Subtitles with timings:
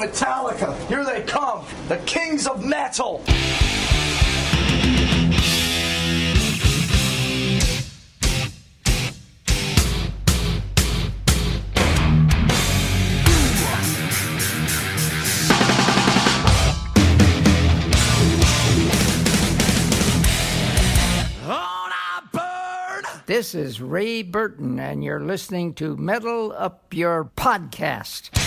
[0.00, 3.20] Metallica, here they come, the kings of metal.
[23.26, 28.37] This is Ray Burton, and you're listening to Metal Up Your Podcast.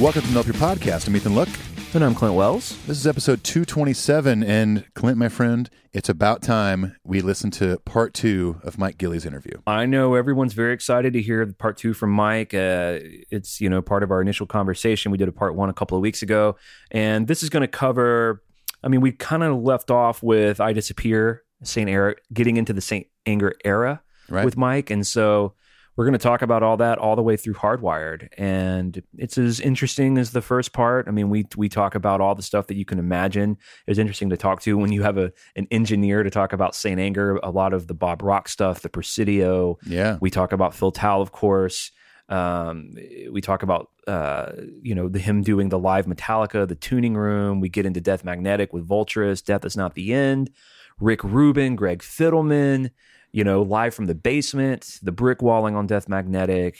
[0.00, 1.06] Welcome to Melp Your Podcast.
[1.08, 1.48] I'm Ethan Luck.
[1.92, 2.78] And I'm Clint Wells.
[2.86, 4.42] This is episode 227.
[4.42, 9.26] And Clint, my friend, it's about time we listen to part two of Mike Gilly's
[9.26, 9.58] interview.
[9.66, 12.54] I know everyone's very excited to hear part two from Mike.
[12.54, 12.98] Uh,
[13.30, 15.12] it's, you know, part of our initial conversation.
[15.12, 16.56] We did a part one a couple of weeks ago.
[16.90, 18.42] And this is going to cover,
[18.82, 21.90] I mean, we kind of left off with I Disappear, St.
[21.90, 23.06] Era, getting into the St.
[23.26, 24.44] Anger era Right.
[24.44, 24.90] with Mike.
[24.90, 25.54] And so
[26.00, 29.60] we're going to talk about all that all the way through Hardwired, and it's as
[29.60, 31.06] interesting as the first part.
[31.06, 33.58] I mean, we we talk about all the stuff that you can imagine.
[33.86, 36.98] It's interesting to talk to when you have a an engineer to talk about Saint
[36.98, 39.76] Anger, a lot of the Bob Rock stuff, the Presidio.
[39.84, 40.16] Yeah.
[40.22, 41.92] we talk about Phil Towle, of course.
[42.30, 42.94] Um,
[43.30, 47.60] we talk about uh, you know the him doing the live Metallica, the tuning room.
[47.60, 50.48] We get into Death Magnetic with Vulturous, Death is not the end.
[50.98, 52.90] Rick Rubin, Greg Fidelman,
[53.32, 56.78] you know, live from the basement, the brick walling on Death Magnetic,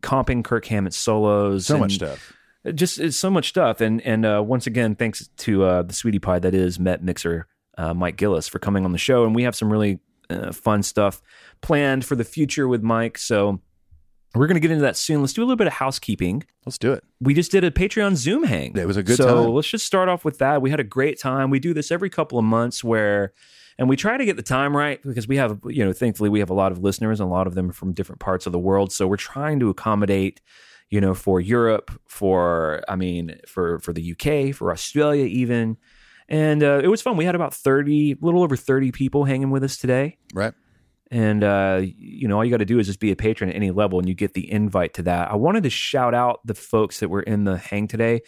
[0.00, 2.32] comping Kirk Hammett solos, So much stuff.
[2.74, 6.20] Just it's so much stuff, and and uh, once again, thanks to uh, the sweetie
[6.20, 9.42] pie that is Met Mixer, uh, Mike Gillies, for coming on the show, and we
[9.42, 9.98] have some really
[10.30, 11.20] uh, fun stuff
[11.60, 13.18] planned for the future with Mike.
[13.18, 13.60] So
[14.34, 15.20] we're going to get into that soon.
[15.20, 17.04] Let's do a little bit of housekeeping Let's do it.
[17.20, 18.76] we just did a Patreon Zoom hang.
[18.76, 19.52] It was a good so time.
[19.54, 20.62] let's just start off with that.
[20.62, 21.50] We had a great time.
[21.50, 23.32] We do this every couple of months where,
[23.82, 26.38] and we try to get the time right because we have, you know, thankfully we
[26.38, 28.52] have a lot of listeners and a lot of them are from different parts of
[28.52, 28.92] the world.
[28.92, 30.40] So we're trying to accommodate,
[30.88, 35.78] you know, for Europe, for, I mean, for, for the UK, for Australia even.
[36.28, 37.16] And uh, it was fun.
[37.16, 40.16] We had about 30, a little over 30 people hanging with us today.
[40.32, 40.54] Right.
[41.10, 43.56] And uh, you know, all you got to do is just be a patron at
[43.56, 45.30] any level, and you get the invite to that.
[45.30, 48.22] I wanted to shout out the folks that were in the hang today.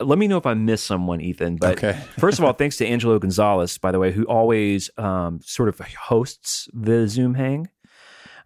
[0.00, 1.56] Let me know if I missed someone, Ethan.
[1.56, 1.92] But Okay.
[2.18, 5.78] first of all, thanks to Angelo Gonzalez, by the way, who always um, sort of
[5.80, 7.68] hosts the Zoom hang.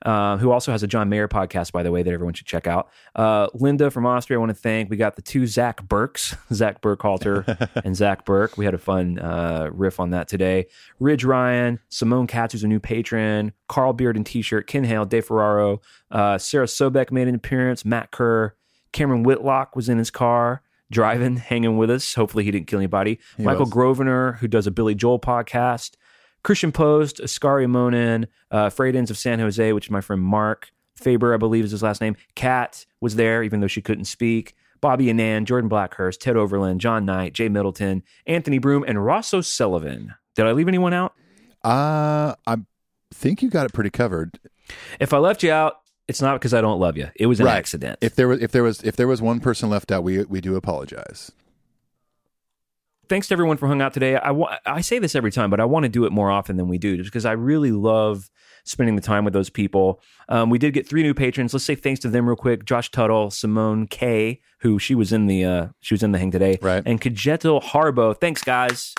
[0.07, 2.69] Uh, who also has a John Mayer podcast, by the way, that everyone should check
[2.69, 2.89] out.
[3.17, 4.91] Uh, Linda from Austria, I want to thank.
[4.91, 8.57] We got the two Zach Burks, Zach Burkhalter and Zach Burke.
[8.57, 10.67] We had a fun uh, riff on that today.
[11.01, 15.25] Ridge Ryan, Simone Katz, who's a new patron, Carl Beard and T-shirt, Ken Hale, Dave
[15.27, 15.81] Ferraro,
[16.13, 18.55] uh, Sarah Sobek made an appearance, Matt Kerr,
[18.93, 22.15] Cameron Whitlock was in his car driving, hanging with us.
[22.15, 23.19] Hopefully, he didn't kill anybody.
[23.39, 23.73] Michael was.
[23.73, 25.97] Grosvenor, who does a Billy Joel podcast.
[26.43, 31.37] Christian Post, Ascari Monin, uh, of San Jose, which is my friend Mark Faber, I
[31.37, 32.17] believe is his last name.
[32.35, 34.55] Kat was there, even though she couldn't speak.
[34.81, 40.15] Bobby Anand, Jordan Blackhurst, Ted Overland, John Knight, Jay Middleton, Anthony Broom, and Ross O'Sullivan.
[40.37, 41.15] Did I leave anyone out?
[41.65, 42.59] Uh, I
[43.13, 44.39] think you got it pretty covered.
[45.01, 47.09] If I left you out, it's not because I don't love you.
[47.17, 47.57] It was an Right.
[47.57, 47.99] accident.
[48.01, 50.41] If there was if there was if there was one person left out, we we
[50.41, 51.31] do apologize.
[53.09, 54.17] thanks to everyone for hung out today.
[54.17, 56.59] I wa- I say this every time, but I want to do it more often
[56.59, 58.29] than we do, just because I really love
[58.65, 60.03] spending the time with those people.
[60.29, 61.55] Um, we did get three new patrons.
[61.55, 65.27] Let's say thanks to them real quick: Josh Tuttle, Simone K, who she was in
[65.27, 66.83] the uh, she was in the hang today, Right.
[66.85, 68.15] And Kajeto Harbo.
[68.21, 68.95] Thanks, guys.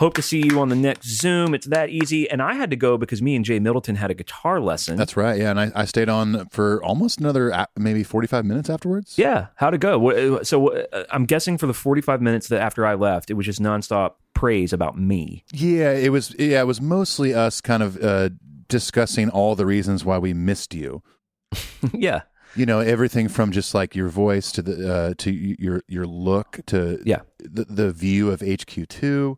[0.00, 1.54] Hope to see you on the next Zoom.
[1.54, 2.28] It's that easy.
[2.30, 4.96] And I had to go because me and Jay Middleton had a guitar lesson.
[4.96, 5.38] That's right.
[5.38, 9.18] Yeah, and I, I stayed on for almost another uh, maybe forty five minutes afterwards.
[9.18, 10.42] Yeah, how'd it go?
[10.42, 13.60] So uh, I'm guessing for the 45 minutes that after I left, it was just
[13.60, 15.44] nonstop praise about me.
[15.52, 16.34] Yeah, it was.
[16.38, 18.30] Yeah, it was mostly us kind of uh,
[18.68, 21.02] discussing all the reasons why we missed you.
[21.92, 22.22] yeah,
[22.54, 26.60] You know, everything from just like your voice to the uh, to your your look
[26.66, 27.20] to Yeah.
[27.38, 29.36] the the view of HQ two.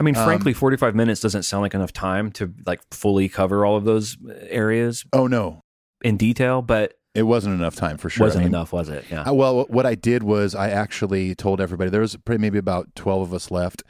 [0.00, 3.64] I mean, Um, frankly, 45 minutes doesn't sound like enough time to like fully cover
[3.66, 4.16] all of those
[4.48, 5.62] areas Oh no,
[6.02, 8.26] in detail, but it wasn't enough time for sure.
[8.26, 9.04] wasn't I mean, enough, was it?
[9.10, 9.22] Yeah.
[9.22, 13.22] Uh, well, what I did was I actually told everybody there was maybe about twelve
[13.22, 13.82] of us left.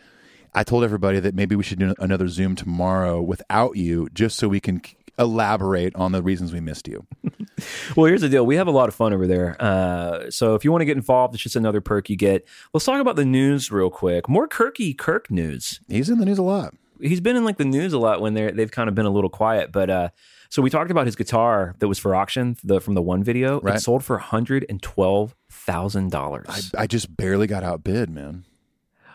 [0.55, 4.49] I told everybody that maybe we should do another Zoom tomorrow without you, just so
[4.49, 4.81] we can
[5.19, 7.07] elaborate on the reasons we missed you.
[7.97, 8.45] Well, here's the deal.
[8.47, 9.57] We have a lot of fun over there.
[9.61, 12.47] Uh, so if you want to get involved, it's just another perk you get.
[12.73, 14.29] Let's talk about the news real quick.
[14.29, 15.81] More Kirky Kirk news.
[15.89, 16.75] He's in the news a lot.
[17.01, 19.11] He's been in like the news a lot when they're they've kind of been a
[19.11, 19.73] little quiet.
[19.73, 20.09] But uh,
[20.49, 23.61] so we talked about his guitar that was for auction the from the one video.
[23.61, 23.77] Right.
[23.77, 26.73] It sold for hundred and twelve thousand I, dollars.
[26.77, 28.45] I just barely got outbid, man.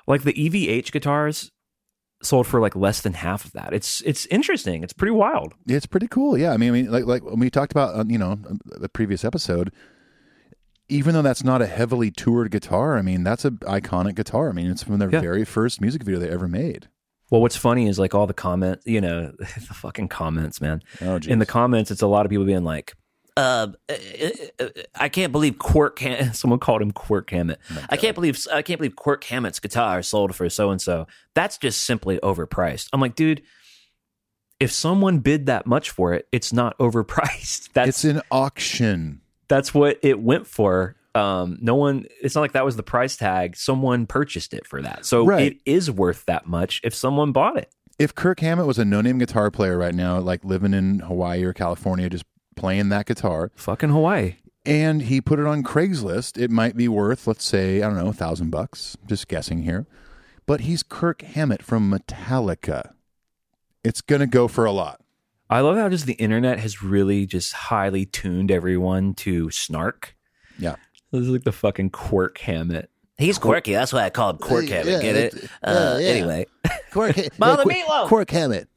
[0.07, 1.51] Like the EVH guitars
[2.24, 3.74] sold for like less than half of that.
[3.74, 4.84] It's it's interesting.
[4.84, 5.54] It's pretty wild.
[5.68, 6.38] It's pretty cool.
[6.38, 8.90] Yeah, I mean, I mean, like like when we talked about, uh, you know, the
[8.90, 9.72] previous episode.
[10.90, 14.50] Even though that's not a heavily toured guitar, I mean, that's an iconic guitar.
[14.50, 15.22] I mean, it's from their Yeah.
[15.22, 16.90] very first music video they ever made.
[17.31, 20.81] Well, what's funny is like all the comments, you know, the fucking comments, man.
[21.02, 22.94] Oh, In the comments, it's a lot of people being like,
[23.36, 23.94] uh, uh,
[24.60, 26.00] uh, I can't believe Quirk.
[26.00, 27.60] Ham- Someone called him Quirk Hammett.
[27.90, 31.08] I can't believe I can't believe Quirk Hammett's guitar sold for so and so.
[31.34, 32.90] That's just simply overpriced.
[32.94, 33.42] I'm like, dude,
[34.60, 37.72] if someone bid that much for it, it's not overpriced.
[37.74, 39.22] That's It's an auction.
[39.48, 40.96] that's what it went for.
[41.16, 42.06] Um, no one.
[42.22, 43.56] It's not like that was the price tag.
[43.56, 45.54] Someone purchased it for that, so Right.
[45.54, 47.72] it is worth that much if someone bought it.
[48.00, 51.54] If Kirk Hammett was a no-name guitar player right now, like living in Hawaii or
[51.54, 54.36] California, just playing that guitar, Fucking Hawaii.
[54.66, 58.10] and he put it on Craigslist, it might be worth, let's say, I don't know,
[58.10, 58.98] a thousand bucks.
[59.06, 59.86] Just guessing here.
[60.46, 62.94] But he's Kirk Hammett from Metallica.
[63.84, 65.02] It's gonna go for a lot.
[65.50, 70.16] I love how just the internet has really just highly tuned everyone to snark.
[70.58, 70.76] Yeah.
[71.12, 72.90] This is like the fucking quirk Hammett.
[73.18, 73.74] He's quirky.
[73.74, 75.02] That's why I call him Quirk Hammett.
[75.02, 75.50] Get it?
[75.62, 76.48] Uh, Anyway,
[76.92, 78.08] Quirk, Ma, the Quirk- meatloaf.
[78.08, 78.68] Quirk Hammett.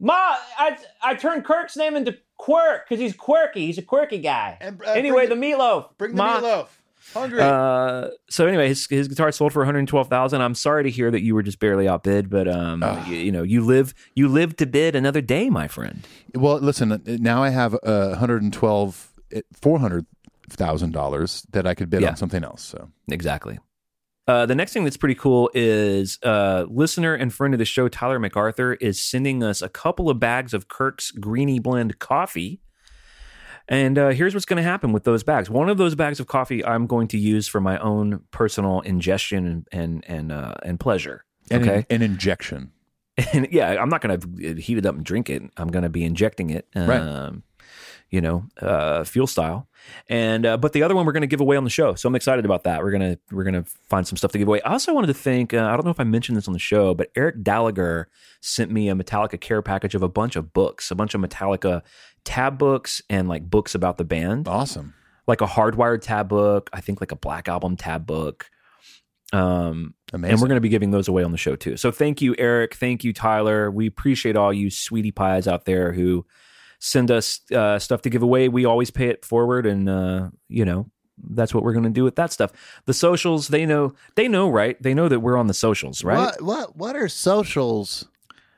[0.00, 0.14] Ma,
[0.58, 3.66] I I turned Kirk's name into Quirk because he's quirky.
[3.66, 4.58] He's a quirky guy.
[4.60, 5.88] And, uh, anyway, bring the meatloaf.
[5.98, 6.40] Bring the Ma.
[6.40, 6.66] meatloaf.
[7.14, 7.40] Hungry.
[7.40, 10.42] Uh, so anyway, his his guitar sold for one hundred twelve thousand.
[10.42, 13.44] I'm sorry to hear that you were just barely outbid, but um, you, you know,
[13.44, 16.06] you live you live to bid another day, my friend.
[16.34, 17.00] well, listen.
[17.06, 19.12] Now I have uh, 112,
[19.52, 20.06] four hundred
[20.50, 22.10] thousand dollars that I could bid Yeah.
[22.10, 22.62] on something else.
[22.62, 23.58] So Exactly.
[24.28, 27.88] Uh, the next thing that's pretty cool is uh, listener and friend of the show,
[27.88, 32.60] Tyler MacArthur, is sending us a couple of bags of Kirk's Greeny Blend coffee.
[33.68, 35.50] And uh, here's what's going to happen with those bags.
[35.50, 39.46] One of those bags of coffee I'm going to use for my own personal ingestion
[39.46, 41.24] and and and, uh, and pleasure.
[41.52, 42.72] okay, an injection.
[43.32, 45.42] and yeah, I'm not going to heat it up and drink it.
[45.56, 47.42] I'm going to be injecting it, um, Right.
[48.10, 49.68] You know, uh, fuel style.
[50.08, 52.08] And uh, but the other one we're going to give away on the show, so
[52.08, 52.82] I'm excited about that.
[52.82, 54.60] We're gonna we're gonna find some stuff to give away.
[54.62, 56.58] I also wanted to thank uh, I don't know if I mentioned this on the
[56.60, 58.08] show, but Eric Gallagher
[58.40, 61.82] sent me a Metallica care package of a bunch of books, a bunch of Metallica
[62.26, 64.94] tab books and like books about the band Awesome.
[65.28, 68.50] like a hardwired tab book i think like a black album tab book
[69.32, 70.32] um Amazing.
[70.32, 72.34] and we're going to be giving those away on the show too so thank you
[72.36, 76.26] eric thank you tyler we appreciate all you sweetie pies out there who
[76.86, 78.48] send us uh, stuff to give away.
[78.48, 80.90] We always pay it forward and uh, you know
[81.30, 82.52] that's what we're going to do with that stuff.
[82.84, 84.80] The socials they know they know right?
[84.80, 86.18] They know that we're on the socials right?
[86.18, 88.06] What what what are socials?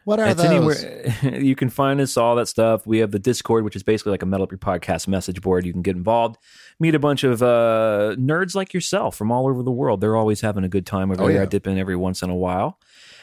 [0.04, 0.50] What are it's those?
[0.84, 2.86] anywhere you can find us all that stuff.
[2.86, 5.64] We have the discord which is basically like a metal up your podcast message board.
[5.66, 6.36] You can get involved.
[6.80, 10.00] Meet a bunch of uh, nerds like yourself from all over the world.
[10.00, 11.36] They're always having a good time over Oh, there.
[11.36, 11.42] Yeah.
[11.42, 12.78] i dip in every once in a while.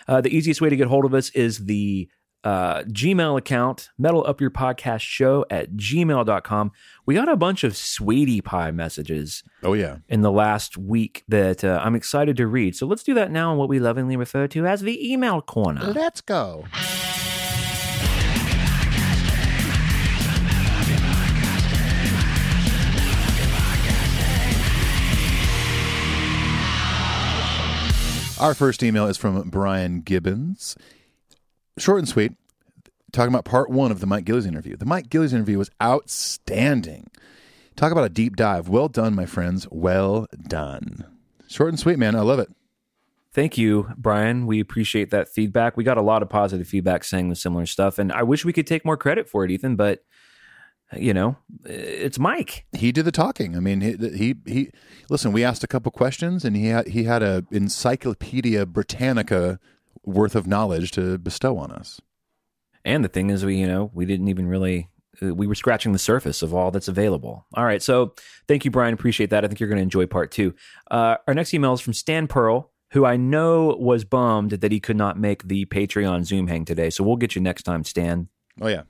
[0.08, 2.08] Uh, the easiest way to get hold of us is the
[2.46, 6.72] uh, gmail account metal up your podcast show at gmail.com
[7.06, 9.98] we got a bunch of sweetie pie messages oh yeah.
[10.08, 13.52] in the last week that uh, i'm excited to read so let's do that now
[13.52, 16.66] in what we lovingly refer to as the email corner Let's go.
[28.38, 30.76] Our first email is from Brian Gibbons.
[31.78, 32.34] Short and sweet,
[33.16, 34.76] talking about part one of the Mike Gillies interview.
[34.76, 37.10] The Mike Gillies interview was outstanding.
[37.76, 38.70] Talk about a deep dive.
[38.70, 39.68] Well done, my friends.
[39.72, 41.06] Well done.
[41.48, 42.16] Short and sweet, man.
[42.16, 42.50] I love it.
[43.34, 44.48] Thank you, Brian.
[44.48, 45.76] We appreciate that feedback.
[45.76, 48.54] We got a lot of positive feedback saying the similar stuff, and I wish we
[48.54, 49.76] could take more credit for it, Ethan.
[49.76, 50.06] But
[50.94, 52.66] uh, you know, it's Mike.
[52.72, 53.58] He did the talking.
[53.58, 54.72] I mean, he he, he
[55.10, 55.34] listen.
[55.34, 59.60] We asked a couple questions, and he had he had a Encyclopedia Britannica
[60.06, 62.00] worth of knowledge to bestow on us.
[62.86, 64.90] And the thing is, we you know we didn't even really
[65.22, 67.46] uh, we were scratching the surface of all that's available.
[67.56, 68.14] All right, so
[68.48, 68.94] thank you, Brian.
[68.94, 69.44] Appreciate that.
[69.44, 70.54] I think you're going to enjoy part two.
[70.90, 74.80] Uh, our next email is from Stan Pearl, who I know was bummed that he
[74.80, 76.90] could not make the Patreon Zoom hang today.
[76.90, 78.30] So we'll get you next time, Stan.
[78.62, 78.84] Oh yeah.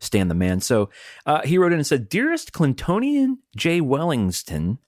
[0.00, 0.60] Stan the man.
[0.60, 0.88] So
[1.26, 3.80] uh, he wrote in and said, Dearest Clintonian J.
[3.80, 4.78] Wellingston,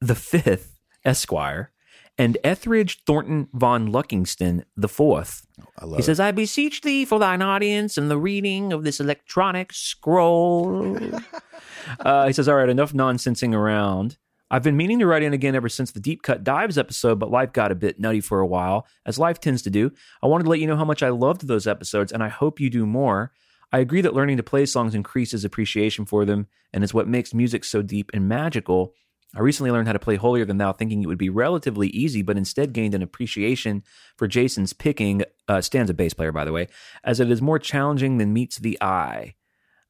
[0.00, 1.70] the fifth Esquire,
[2.18, 5.46] and Etheridge Thornton von Luckingston the fourth.
[5.78, 9.00] I love He says, I beseech thee for thine audience and the reading of this
[9.00, 10.98] electronic scroll.
[12.00, 14.16] uh, he says, All right, enough nonsensing around.
[14.48, 17.32] I've been meaning to write in again ever since the Deep Cut Dives episode, but
[17.32, 19.90] life got a bit nutty for a while, as life tends to do.
[20.22, 22.60] I wanted to let you know how much I loved those episodes, and I hope
[22.60, 23.32] you do more.
[23.72, 27.34] I agree that learning to play songs increases appreciation for them and is what makes
[27.34, 28.94] music so deep and magical.
[29.34, 32.22] I recently learned how to play Holier Than Thou, thinking it would be relatively easy,
[32.22, 33.82] but instead gained an appreciation
[34.16, 36.68] for Jason's picking, uh, Stan's a bass player, by the way,
[37.04, 39.34] as it is more challenging than meets the eye.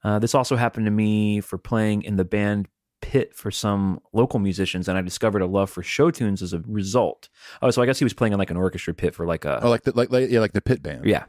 [0.02, 2.68] Uh, this also happened to me for playing in the band
[3.02, 6.60] Pit for some local musicians, and I discovered a love for show tunes as a
[6.66, 7.28] result.
[7.60, 9.62] Oh, so I guess he was playing in like an orchestra pit for like a
[9.62, 11.04] Oh, like the like, like yeah, like the pit band.
[11.04, 11.24] yeah.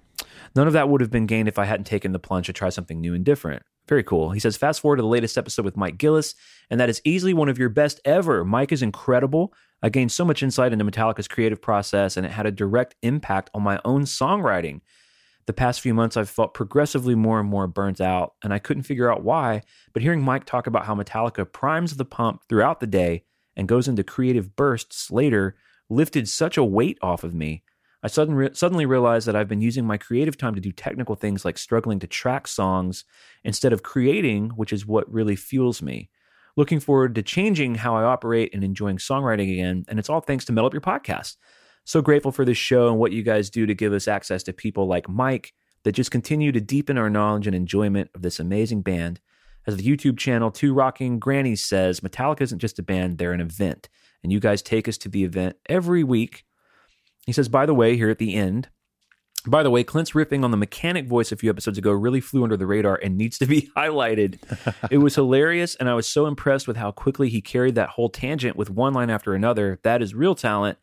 [0.55, 2.69] None of that would have been gained if I hadn't taken the plunge to try
[2.69, 3.63] something new and different.
[3.87, 4.31] Very cool.
[4.31, 6.35] He says, fast forward to the latest episode with Mike Gillies,
[6.69, 8.43] and that is easily one of your best ever.
[8.43, 9.53] Mike is incredible.
[9.81, 13.49] I gained so much insight into Metallica's creative process, and it had a direct impact
[13.53, 14.81] on my own songwriting.
[15.45, 18.83] The past few months, I've felt progressively more and more burnt out, and I couldn't
[18.83, 19.61] figure out why.
[19.93, 23.23] But hearing Mike talk about how Metallica primes the pump throughout the day
[23.55, 25.55] and goes into creative bursts later
[25.89, 27.63] lifted such a weight off of me.
[28.03, 31.15] I sudden re- suddenly realized that I've been using my creative time to do technical
[31.15, 33.05] things like struggling to track songs
[33.43, 36.09] instead of creating, which is what really fuels me.
[36.55, 40.45] Looking forward to changing how I operate and enjoying songwriting again, and it's all thanks
[40.45, 41.35] to Metal Up Your Podcast.
[41.85, 44.53] So grateful for this show and what you guys do to give us access to
[44.53, 48.81] people like Mike that just continue to deepen our knowledge and enjoyment of this amazing
[48.81, 49.21] band.
[49.65, 53.41] As the YouTube channel Two Rocking Grannies says, Metallica isn't just a band, they're an
[53.41, 53.87] event.
[54.23, 56.43] And you guys take us to the event every week.
[57.27, 58.69] He says, by the way, here at the end,
[59.45, 62.43] by the way, Clint's riffing on the mechanic voice a few episodes ago really flew
[62.43, 64.39] under the radar and needs to be highlighted.
[64.89, 68.09] it was hilarious, and I was so impressed with how quickly he carried that whole
[68.09, 69.79] tangent with one line after another.
[69.83, 70.77] That is real talent.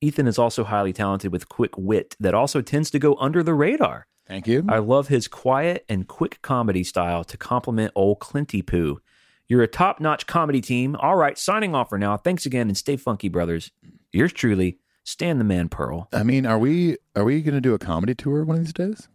[0.00, 3.54] Ethan is also highly talented with quick wit that also tends to go under the
[3.54, 4.06] radar.
[4.26, 4.64] Thank you.
[4.68, 9.00] I love his quiet and quick comedy style to complement old Clinty Poo.
[9.48, 10.96] You're a top notch comedy team.
[10.96, 12.16] All right, signing off for now.
[12.16, 13.70] Thanks again and stay funky, brothers.
[14.12, 16.08] Yours truly, Stan the Man Pearl.
[16.12, 18.72] I mean, are we are we going to do a comedy tour one of these
[18.72, 19.08] days?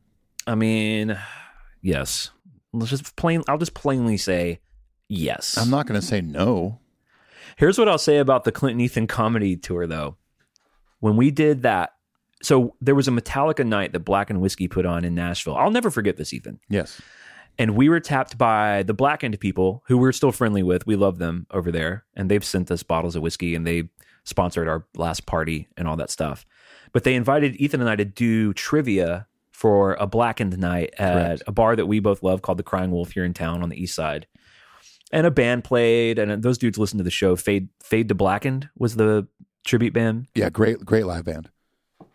[0.48, 1.18] I mean,
[1.82, 2.32] yes.
[2.74, 3.44] Let's just plain.
[3.48, 4.60] I'll just plainly say
[5.08, 5.58] yes.
[5.58, 6.80] I'm not going to say no.
[7.58, 10.18] Here's what I'll say about the Clinton Ethan comedy tour, though.
[11.00, 11.92] When we did that,
[12.44, 15.56] so there was a Metallica night that Blackened Whiskey put on in Nashville.
[15.56, 16.60] I'll never forget this, Ethan.
[16.70, 17.02] Yes.
[17.58, 20.86] And we were tapped by the Blackened people who we're still friendly with.
[20.86, 22.04] We love them over there.
[22.14, 23.84] And they've sent us bottles of whiskey and they
[24.26, 26.46] sponsored our last party and all that stuff.
[26.92, 31.44] But they invited Ethan and I to do trivia for a Blackened night at Correct.
[31.48, 33.82] a bar that we both love called the Crying Wolf here in town on the
[33.82, 34.28] east side.
[35.12, 37.36] And a band played, and those dudes listened to the show.
[37.38, 39.28] Fade, Fade to Blackened was the
[39.64, 41.50] tribute band Yeah, great great live band.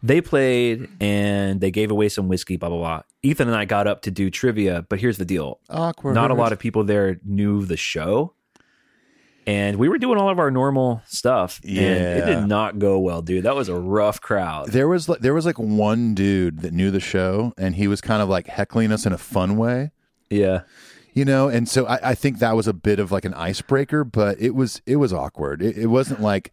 [0.02, 3.02] they played and they gave away some whiskey, blah, blah, blah.
[3.22, 5.60] Ethan and I got up to do trivia, but here's the deal.
[5.70, 6.14] Awkward.
[6.14, 8.34] Not a lot of people there knew the show.
[9.46, 11.60] And we were doing all of our normal stuff.
[11.64, 13.44] And it did not go well, dude.
[13.44, 14.68] That was a rough crowd.
[14.68, 18.00] There was like there was like one dude that knew the show, and he was
[18.00, 19.90] kind of like heckling us in a fun way,
[20.28, 20.62] Yeah.
[21.14, 21.48] you know.
[21.48, 24.54] And so I, I think that was a bit of like an icebreaker, but it
[24.54, 25.62] was it was awkward.
[25.62, 26.52] It, it wasn't like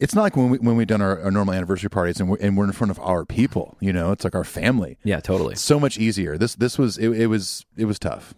[0.00, 2.38] it's not like when we when we've done our, our normal anniversary parties and we're
[2.40, 4.10] and we're in front of our people, you know.
[4.10, 4.98] It's like our family.
[5.04, 5.54] Yeah, totally.
[5.54, 6.36] So much easier.
[6.38, 8.34] This this was it, it was it was tough.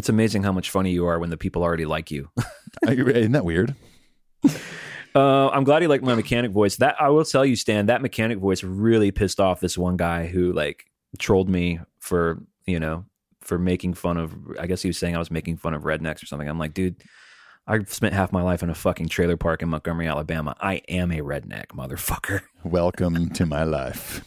[0.00, 2.30] It's amazing how much funny you are when the people already like you.
[2.88, 3.74] Isn't that weird?
[5.14, 6.76] Uh, I'm glad he liked my mechanic voice.
[6.76, 10.26] That I will tell you, Stan, that mechanic voice really pissed off this one guy
[10.26, 10.86] who like
[11.18, 13.04] trolled me for you know
[13.42, 14.34] for making fun of.
[14.58, 16.48] I guess he was saying I was making fun of rednecks or something.
[16.48, 17.04] I'm like, dude,
[17.66, 20.56] I spent half my life in a fucking trailer park in Montgomery, Alabama.
[20.60, 22.40] I am a redneck, motherfucker.
[22.64, 24.24] Welcome to my life.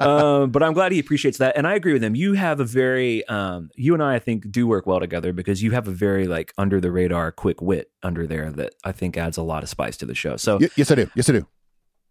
[0.00, 2.14] um, but I'm glad he appreciates that, and I agree with him.
[2.14, 5.60] You have a very, um, you and I, I think, do work well together because
[5.62, 9.16] you have a very like under the radar, quick wit under there that I think
[9.16, 10.36] adds a lot of spice to the show.
[10.36, 11.10] So Y- yes, I do.
[11.16, 11.46] Yes, I do.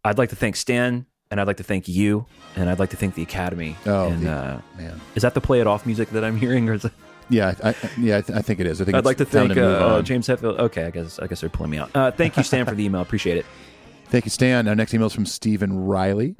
[0.04, 2.26] I'd like to thank Stan, and I'd like to thank you,
[2.58, 3.78] and I'd like to thank the Academy.
[3.86, 5.00] Oh, and the- uh, Man.
[5.16, 6.92] is that the play it off music that I'm hearing, or is it?
[7.30, 8.82] Yeah, I, yeah, I, th- I think it is.
[8.82, 10.02] I think I'd like to thank uh.
[10.02, 10.60] James Hetfield.
[10.60, 11.92] Okay, I guess I guess they're pulling me out.
[11.94, 13.02] Uh, thank you, Stan, for the email.
[13.02, 13.46] Appreciate it.
[14.06, 14.68] Thank you, Stan.
[14.68, 16.36] Our next email is from Stephen Reilly.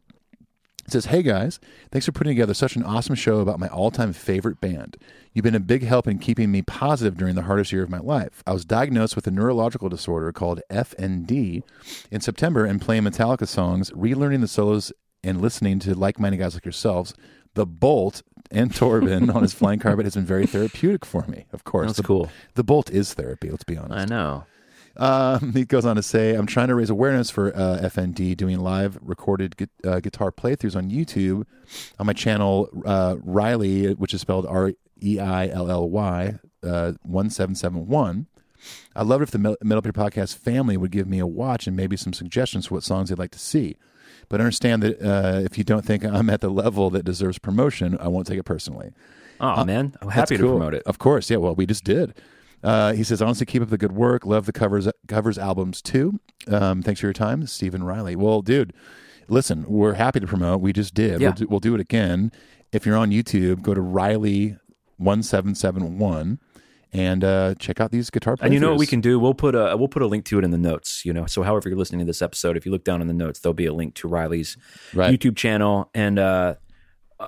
[0.88, 1.60] It says, Hey guys,
[1.92, 4.96] thanks for putting together such an awesome show about my all time favorite band.
[5.34, 8.00] You've been a big help in keeping me positive during the hardest year of my
[8.00, 8.42] life.
[8.48, 11.62] I was diagnosed with a neurological disorder called FND
[12.10, 14.94] in September and playing Metallica songs, relearning the solos,
[15.26, 17.14] and listening to like minded guys like yourselves.
[17.56, 21.64] The Bolt and Torben on his flying carpet has been very therapeutic for me, of
[21.64, 21.88] course.
[21.88, 22.30] That's the, cool.
[22.56, 24.00] The Bolt is therapy, let's be honest.
[24.00, 24.46] I know.
[24.98, 28.60] Um, he goes on to say, I'm trying to raise awareness for uh, FND doing
[28.60, 31.46] live recorded gu- uh, guitar playthroughs on YouTube
[32.00, 36.94] on my channel, uh, Reilly, which is spelled R E I L L Y, uh,
[37.04, 38.28] 1771.
[38.96, 41.78] I'd love it if the Metal Up Podcast family would give me a watch and
[41.78, 43.76] maybe some suggestions for what songs they'd like to see.
[44.30, 47.98] But understand that uh, if you don't think I'm at the level that deserves promotion,
[48.00, 48.92] I won't take it personally.
[49.40, 49.96] Oh, uh, man.
[50.02, 50.48] I'm happy cool.
[50.48, 50.84] to promote it.
[50.86, 51.30] Of course.
[51.30, 51.38] Yeah.
[51.38, 52.14] Well, we just did.
[52.64, 54.26] Uh, he says, honestly, keep up the good work.
[54.26, 56.20] Love the covers covers albums too.
[56.48, 58.16] Um, thanks for your time, Stephen Reilly.
[58.16, 58.74] Well, dude,
[59.28, 60.62] listen, we're happy to promote.
[60.62, 61.22] We just did.
[61.22, 61.28] Yeah.
[61.28, 62.32] We'll, do, we'll do it again.
[62.72, 66.40] If you're on YouTube, go to Reilly1771
[66.98, 68.36] and uh, check out these guitar.
[68.38, 68.48] Players.
[68.48, 69.20] And you know what we can do?
[69.20, 71.06] We'll put a we'll put a link to it in the notes.
[71.06, 73.14] You know, so however you're listening to this episode, if you look down in the
[73.14, 74.58] notes, there'll be a link to Reilly's
[74.94, 75.14] Right.
[75.18, 75.90] YouTube channel.
[75.94, 76.56] And uh,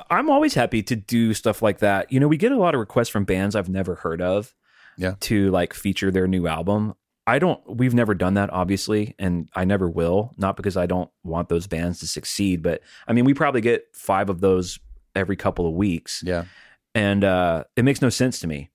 [0.09, 2.11] I'm always happy to do stuff like that.
[2.11, 4.53] You know, we get a lot of requests from bands I've never heard of,
[4.97, 5.15] Yeah.
[5.21, 6.93] to like feature their new album.
[7.27, 7.59] I don't.
[7.77, 10.33] We've never done that, obviously, and I never will.
[10.37, 13.85] Not because I don't want those bands to succeed, but I mean, we probably get
[13.93, 14.79] five of those
[15.15, 16.45] every couple of weeks Yeah.
[16.95, 18.69] and uh, it makes no sense to me.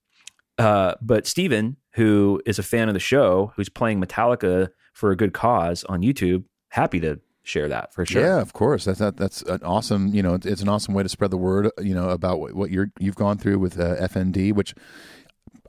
[0.59, 5.17] Uh, but Steven, who is a fan of the show, who's playing Metallica for a
[5.17, 8.23] good cause on YouTube, happy to share that for sure.
[8.23, 8.85] Yeah, of course.
[8.85, 10.09] That's that, that's an awesome.
[10.09, 11.71] You know, it's an awesome way to spread the word.
[11.79, 14.75] You know about what, what you're you've gone through with uh, FND, which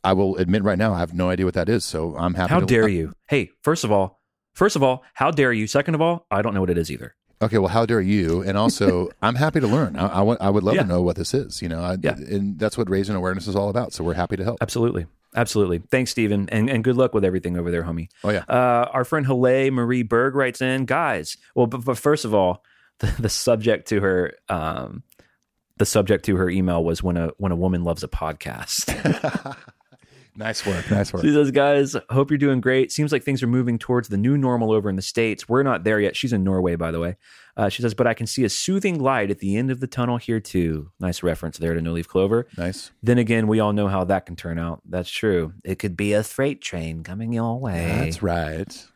[0.03, 1.85] I will admit right now I have no idea what that is.
[1.85, 2.53] So I'm happy.
[2.53, 3.13] How to, dare you?
[3.27, 4.21] Hey, first of all,
[4.53, 5.67] first of all, how dare you?
[5.67, 7.15] Second of all, I don't know what it is either.
[7.45, 8.41] Okay, well, how dare you?
[8.41, 9.95] And also, I'm happy to learn.
[9.95, 10.81] I, I, would- I would love Yeah.
[10.83, 11.61] to know what this is.
[11.61, 12.11] You know, I, Yeah.
[12.15, 13.93] and that's what raising awareness is all about.
[13.93, 14.57] So we're happy to help.
[14.61, 15.05] Absolutely.
[15.35, 15.79] Absolutely.
[15.91, 16.47] Thanks, Stephen.
[16.49, 18.07] And, and good luck with everything over there, homie.
[18.23, 21.35] Oh yeah, Uh, our friend Helene Marie Berg writes in, guys.
[21.55, 22.63] Well, but, but first of all,
[22.99, 25.03] the, the subject to her, um,
[25.77, 28.87] the subject to her email was when a when a woman loves a podcast.
[30.35, 31.23] nice work, nice work.
[31.23, 32.91] she says, guys, hope you're doing great.
[32.91, 35.47] Seems like things are moving towards the new normal over in the states.
[35.49, 36.15] We're not there yet.
[36.15, 37.17] She's in Norway, by the way.
[37.57, 39.87] Uh, she says, but I can see a soothing light at the end of the
[39.87, 40.91] tunnel here too.
[40.99, 42.47] Nice reference there to No Leaf Clover.
[42.57, 42.91] Nice.
[43.01, 44.81] Then again, we all know how that can turn out.
[44.87, 45.53] That's true.
[45.63, 47.85] It could be a freight train coming your way.
[47.87, 48.87] That's right.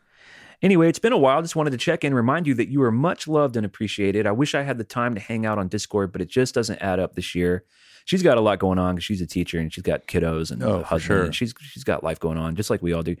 [0.62, 1.40] Anyway, it's been a while.
[1.40, 4.26] Just wanted to check in, remind you that you are much loved and appreciated.
[4.26, 6.82] I wish I had the time to hang out on Discord, but it just doesn't
[6.82, 7.64] add up this year.
[8.10, 10.64] She's got a lot going on because she's a teacher and she's got kiddos and
[10.64, 11.02] Oh, a husband.
[11.02, 11.22] sure.
[11.26, 13.14] And she's she's got life going on, just like we all do.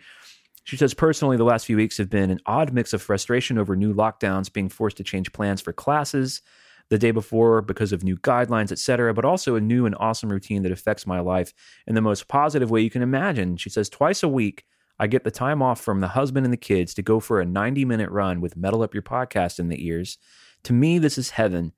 [0.64, 3.76] She says, personally, the last few weeks have been an odd mix of frustration over
[3.76, 6.42] new lockdowns, being forced to change plans for classes
[6.88, 10.62] the day before because of new guidelines, etc., but also a new and awesome routine
[10.64, 11.54] that affects my life
[11.86, 13.56] in the most positive way you can imagine.
[13.58, 14.64] She says, twice a week,
[14.98, 17.46] I get the time off from the husband and the kids to go for a
[17.46, 20.18] 90 minute run with Metal Up Your Podcast in the ears.
[20.64, 21.72] To me, this is heaven.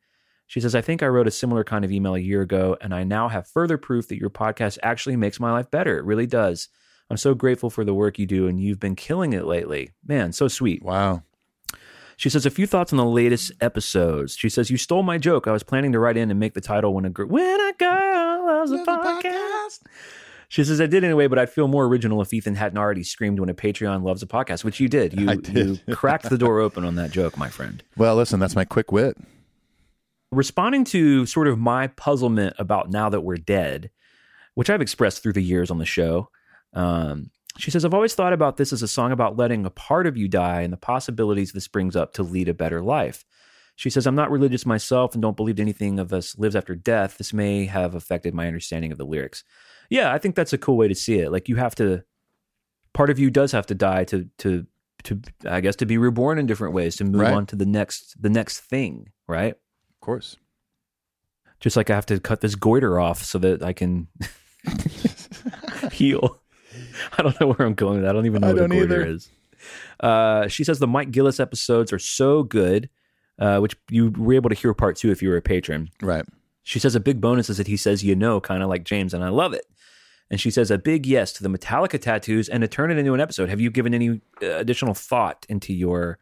[0.53, 2.95] She says, I think I wrote a similar kind of email a year ago, and
[2.95, 5.97] I now have further proof that your podcast actually makes my life better.
[5.97, 6.69] It really does.
[7.09, 9.95] I'm so grateful for the work you do, and you've been killing it lately.
[10.07, 10.83] Man, so sweet.
[10.83, 11.23] Wow.
[12.19, 14.37] She says a few thoughts on the latest episodes.
[14.37, 15.47] She says you stole my joke.
[15.49, 17.73] I was planning to write in and make the title when a girl when a
[17.79, 19.79] girl loves a podcast.
[20.49, 23.41] She says I did anyway, but I'd feel more original if Ethan hadn't already screamed
[23.41, 25.15] when a Patreon loves a podcast, which you did.
[25.19, 25.83] You did.
[25.87, 27.83] you cracked the door open on that joke, my friend.
[27.97, 29.17] Well, listen, that's my quick wit.
[30.33, 33.91] Responding to sort of my puzzlement about now that we're dead,
[34.55, 36.31] which I've expressed through the years on the show.
[36.73, 40.07] Um, she says, I've always thought about this as a song about letting a part
[40.07, 43.27] of you die and the possibilities this brings up to lead a better life.
[43.77, 47.19] She says, I'm not religious myself and don't believe anything of us lives after death.
[47.19, 49.45] This may have affected my understanding of the lyrics.
[49.91, 51.31] Yeah, I think that's a cool way to see it.
[51.31, 52.05] Like you have to,
[52.95, 54.67] part of you does have to die to, to,
[55.05, 57.35] to, I guess, to be reborn in different ways, to move Right.
[57.35, 59.57] on to the next, the next thing, right?
[60.03, 60.37] Of course.
[61.61, 64.09] just like I have to cut this goiter off so that I can
[65.93, 66.41] heal.
[67.17, 68.05] I don't know where I'm going.
[68.05, 69.05] I don't even know I what a goiter either.
[69.07, 69.29] is.
[70.01, 72.89] Uh, she says the Mike Gillies episodes are so good,
[73.39, 75.89] uh, which you were able to hear part two if you were a patron.
[76.03, 76.25] Right.
[76.65, 79.15] She says a big bonus is that he says you know, kind of like James,
[79.15, 79.67] and I love it.
[80.31, 83.15] And she says a big yes to the Metallica tattoos and to turn it into
[83.15, 83.49] an episode.
[83.51, 86.19] Have you given any uh, additional thought into your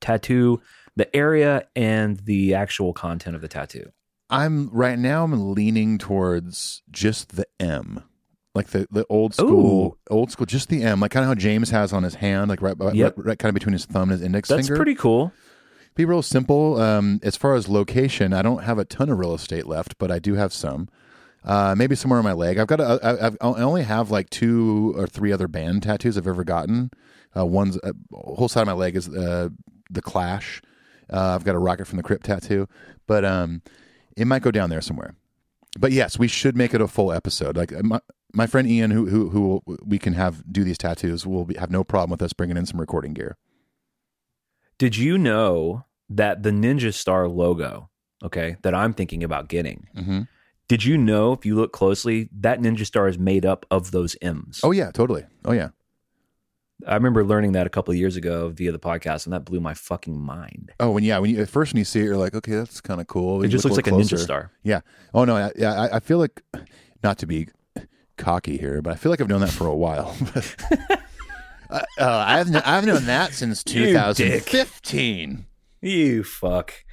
[0.00, 0.60] tattoo,
[0.96, 3.92] the area, and the actual content of the tattoo?
[4.30, 5.24] I'm right now.
[5.24, 8.02] I'm leaning towards just the M,
[8.54, 11.70] like the the old school, old school, just the M, like kind of how James
[11.70, 13.14] has on his hand, like right, right, Yep.
[13.18, 14.74] right, kind of between his thumb and his index That's finger.
[14.74, 15.32] That's pretty cool.
[15.94, 16.80] Be real simple.
[16.80, 20.10] Um, as far as location, I don't have a ton of real estate left, but
[20.10, 20.88] I do have some.
[21.44, 22.58] Uh, maybe somewhere on my leg.
[22.58, 22.80] I've got.
[22.80, 26.42] A, I, I've, I only have like two or three other band tattoos I've ever
[26.42, 26.90] gotten.
[27.36, 29.50] Uh, one's uh, whole side of my leg is uh,
[29.90, 30.62] the Clash.
[31.12, 32.68] Uh, I've got a Rocket from the Crypt tattoo,
[33.06, 33.62] but um,
[34.16, 35.14] it might go down there somewhere.
[35.78, 37.56] But yes, we should make it a full episode.
[37.56, 38.00] Like my,
[38.32, 41.54] my friend Ian, who who who will, we can have do these tattoos, will be,
[41.56, 43.36] have no problem with us bringing in some recording gear.
[44.78, 47.90] Did you know that the Ninja Star logo,
[48.22, 50.22] okay, that I'm thinking about getting, Mm-hmm.
[50.68, 54.16] did you know if you look closely, that Ninja Star is made up of those
[54.20, 54.60] M's?
[54.62, 55.24] Oh yeah, totally.
[55.44, 55.68] Oh yeah.
[56.86, 59.60] I remember learning that a couple of years ago via the podcast, and that blew
[59.60, 60.72] my fucking mind.
[60.80, 62.80] Oh, when yeah, when you at first when you see it, you're like, okay, that's
[62.80, 63.40] kind of cool.
[63.42, 64.18] It You just look looks like a Ninja.
[64.18, 64.50] Star.
[64.64, 64.80] Yeah.
[65.14, 65.36] Oh no.
[65.36, 65.72] I- Yeah.
[65.82, 66.42] I, I feel like
[67.02, 67.48] not to be
[68.18, 70.16] cocky here, but I feel like I've known that for a while.
[71.70, 74.46] uh, oh, I've I've known that since You dick.
[74.46, 75.46] 2015.
[75.80, 76.83] You fuck.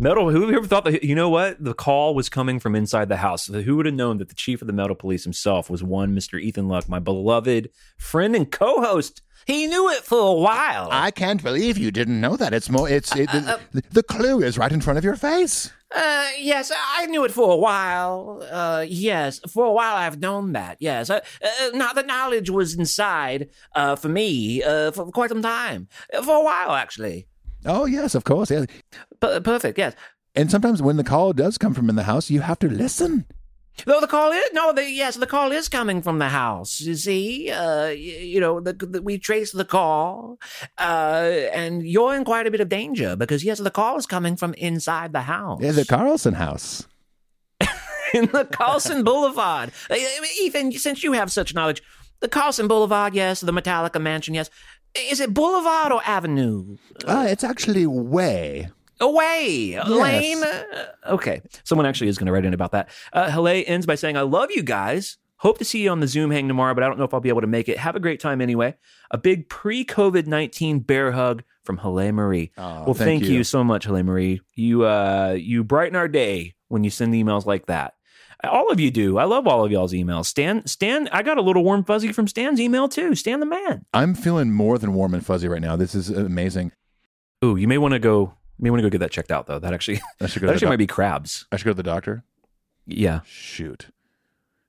[0.00, 0.30] Metal.
[0.30, 1.02] Who ever thought that?
[1.02, 1.62] You know what?
[1.62, 3.46] The call was coming from inside the house.
[3.46, 6.38] Who would have known that the chief of the Metal Police himself was one Mister
[6.38, 9.22] Ethan Luck, my beloved friend and co-host.
[9.46, 10.88] He knew it for a while.
[10.90, 12.52] I can't believe you didn't know that.
[12.52, 12.88] It's more.
[12.88, 15.72] It's it, the, the clue is right in front of your face.
[15.90, 18.46] Uh, yes, I knew it for a while.
[18.50, 20.76] Uh, yes, for a while I've known that.
[20.80, 25.40] Yes, uh, uh, now the knowledge was inside uh, for me uh, for quite some
[25.40, 27.26] time, Uh, for a while actually.
[27.66, 28.50] Oh yes, of course.
[28.50, 29.78] P- perfect.
[29.78, 29.94] Yes.
[30.34, 33.24] And sometimes when the call does come from in the house, you have to listen.
[33.86, 36.80] Though the call is no, the, yes, the call is coming from the house.
[36.80, 40.38] You see, uh, y- you know, the, the, we trace the call,
[40.78, 44.36] uh, and you're in quite a bit of danger because yes, the call is coming
[44.36, 45.60] from inside the house.
[45.62, 46.88] Yeah, the Carlson house.
[48.14, 49.70] in the Carlson Boulevard.
[49.90, 49.96] Uh,
[50.40, 51.82] Ethan, since you have such knowledge,
[52.20, 54.50] the Carlson Boulevard, yes, the Metallica Mansion, yes.
[54.94, 56.76] Is it Boulevard or Avenue?
[57.04, 58.68] Uh, it's actually way.
[59.00, 60.42] Away, lane.
[60.42, 62.88] Uh, okay, someone actually is going to write in about that.
[63.12, 65.18] Uh, Hele ends by saying, "I love you guys.
[65.36, 67.20] Hope to see you on the Zoom hang tomorrow, but I don't know if I'll
[67.20, 67.78] be able to make it.
[67.78, 68.74] Have a great time anyway.
[69.12, 72.50] A big pre-COVID nineteen bear hug from Hele Marie.
[72.58, 73.34] Aw, well, thank thank, you.
[73.36, 73.44] you.
[73.44, 74.40] so much, Hele Marie.
[74.54, 77.94] You uh, you brighten our day when you send emails like that.
[78.44, 79.18] All of you do.
[79.18, 80.26] I love all of y'all's emails.
[80.26, 83.14] Stan, Stan, I got a little warm fuzzy from Stan's email too.
[83.14, 83.84] Stan the man.
[83.92, 85.74] I'm feeling more than warm and fuzzy right now.
[85.74, 86.72] This is amazing.
[87.44, 88.34] Ooh, you may want to go.
[88.58, 89.58] You may want to go get that checked out though.
[89.58, 90.46] That actually, should go.
[90.46, 91.46] that actually the might be crabs.
[91.50, 92.24] I should go to the doctor.
[92.86, 93.20] Yeah.
[93.24, 93.88] Shoot.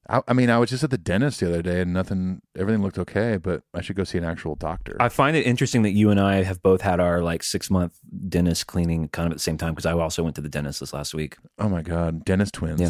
[0.09, 2.41] I, I mean, I was just at the dentist the other day, and nothing.
[2.57, 4.97] Everything looked okay, but I should go see an actual doctor.
[4.99, 7.99] I find it interesting that you and I have both had our like six month
[8.27, 10.79] dentist cleaning kind of at the same time because I also went to the dentist
[10.79, 11.37] this last week.
[11.59, 12.81] oh my god, dentist twins.
[12.81, 12.89] Yeah.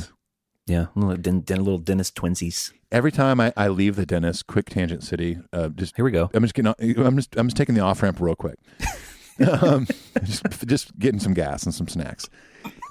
[0.69, 2.71] Yeah, little, den, den, little dentist twinsies.
[2.91, 5.39] Every time I, I leave the dentist, quick tangent city.
[5.51, 6.29] Uh, just Here we go.
[6.33, 6.73] I'm just getting.
[7.03, 7.35] I'm just.
[7.35, 8.57] I'm just taking the off ramp real quick.
[9.61, 9.87] um,
[10.23, 12.29] just, just getting some gas and some snacks.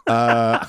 [0.09, 0.67] Uh,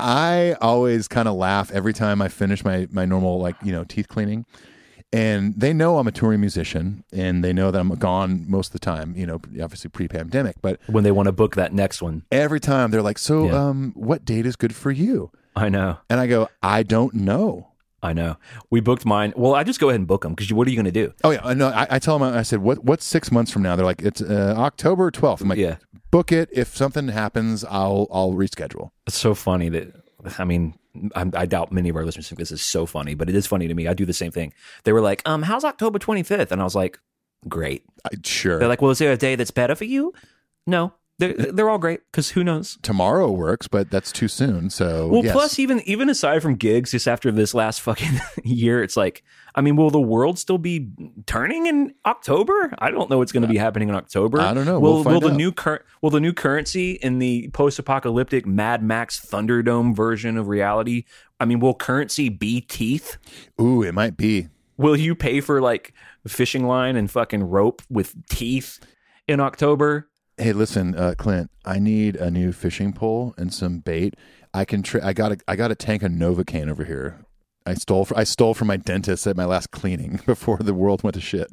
[0.00, 3.84] I always kind of laugh every time I finish my my normal like you know
[3.84, 4.44] teeth cleaning,
[5.12, 8.72] and they know I'm a touring musician, and they know that I'm gone most of
[8.72, 9.14] the time.
[9.16, 12.90] You know, obviously pre-pandemic, but When they want to book that next one, every time
[12.90, 13.68] they're like, "So, Yeah.
[13.68, 17.68] um, what date is good for you?" I know, And I go, "I don't know."
[18.02, 18.36] I know.
[18.70, 19.32] We booked mine.
[19.34, 21.14] Well, I just go ahead and book them because what are you going to do?
[21.24, 21.68] Oh yeah, I know.
[21.68, 22.34] I, I tell them.
[22.36, 22.84] I said, "What?
[22.84, 25.40] What's six months from now?" They're like, "It's uh, October 12th.
[25.40, 25.76] I'm like, Yeah.
[26.10, 26.50] book it.
[26.52, 29.94] If something happens, I'll I'll reschedule." It's so funny that
[30.38, 30.74] I mean,
[31.14, 33.46] I, I doubt many of our listeners think this is so funny, but it is
[33.46, 33.86] funny to me.
[33.88, 34.52] I do the same thing.
[34.84, 36.98] They were like, "Um, how's October 25th?" And I was like,
[37.48, 38.58] "Great." I, sure.
[38.58, 40.12] They're like, "Well, is there a day that's better for you?"
[40.66, 42.76] No, they're they're all great because who knows?
[42.82, 44.68] tomorrow works, but that's too soon.
[44.70, 45.32] So Well, yes.
[45.32, 49.22] plus even even aside from gigs, just after this last fucking year, it's like,
[49.54, 50.90] I mean, will the world still be
[51.26, 52.74] turning in October?
[52.78, 54.40] I don't know what's going to be happening in October.
[54.40, 54.80] I don't know.
[54.80, 55.36] Will, We'll will the out.
[55.36, 61.04] new cur- will the new currency in the post-apocalyptic Mad Max Thunderdome version of reality?
[61.38, 63.18] I mean, will currency be teeth?
[63.60, 64.48] ooh, it might be.
[64.76, 65.92] Will you pay for like
[66.26, 68.80] fishing line and fucking rope with teeth
[69.28, 70.08] in October?
[70.36, 71.50] Hey, listen, uh, Clint.
[71.64, 74.14] I need a new fishing pole and some bait.
[74.52, 74.82] I can.
[74.82, 75.32] Tra- I got.
[75.32, 77.24] A, I got a tank of Novocaine over here.
[77.64, 78.08] I stole.
[78.16, 81.48] I stole from my dentist at my last cleaning before the world went to shit.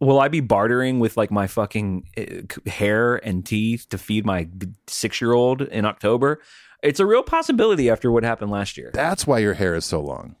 [0.00, 4.48] Will I be bartering with like my fucking uh, hair and teeth to feed my
[4.86, 6.42] six year old in October?
[6.82, 8.90] It's a real possibility after what happened last year.
[8.92, 10.36] That's why your hair is so long.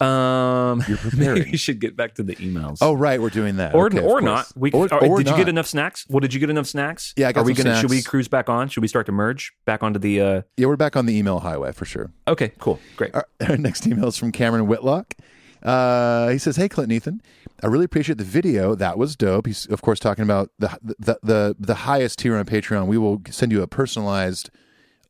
[0.00, 1.34] Um, You're preparing.
[1.38, 2.78] maybe we should get back to the emails.
[2.80, 3.20] Oh, right.
[3.20, 3.74] We're doing that.
[3.74, 4.24] or Okay, of or course.
[4.24, 4.52] not.
[4.56, 5.36] We Or- or- did you not.
[5.38, 6.04] get enough snacks?
[6.08, 7.14] Well, did you get enough snacks?
[7.16, 7.80] Yeah, I got Are we some gonna?
[7.80, 8.68] Should we cruise back on?
[8.68, 10.20] Should we start to merge back onto the?
[10.20, 12.10] uh Yeah, we're back on the email highway for sure.
[12.26, 13.14] Okay, cool, great.
[13.14, 15.14] Our, our next email is from Cameron Whitlock.
[15.62, 17.22] Uh, he says, "Hey, Clint and Ethan,
[17.62, 18.74] I really appreciate the video.
[18.74, 19.46] That was dope.
[19.46, 22.86] He's of course talking about the the the, the highest tier on Patreon.
[22.86, 24.50] We will send you a personalized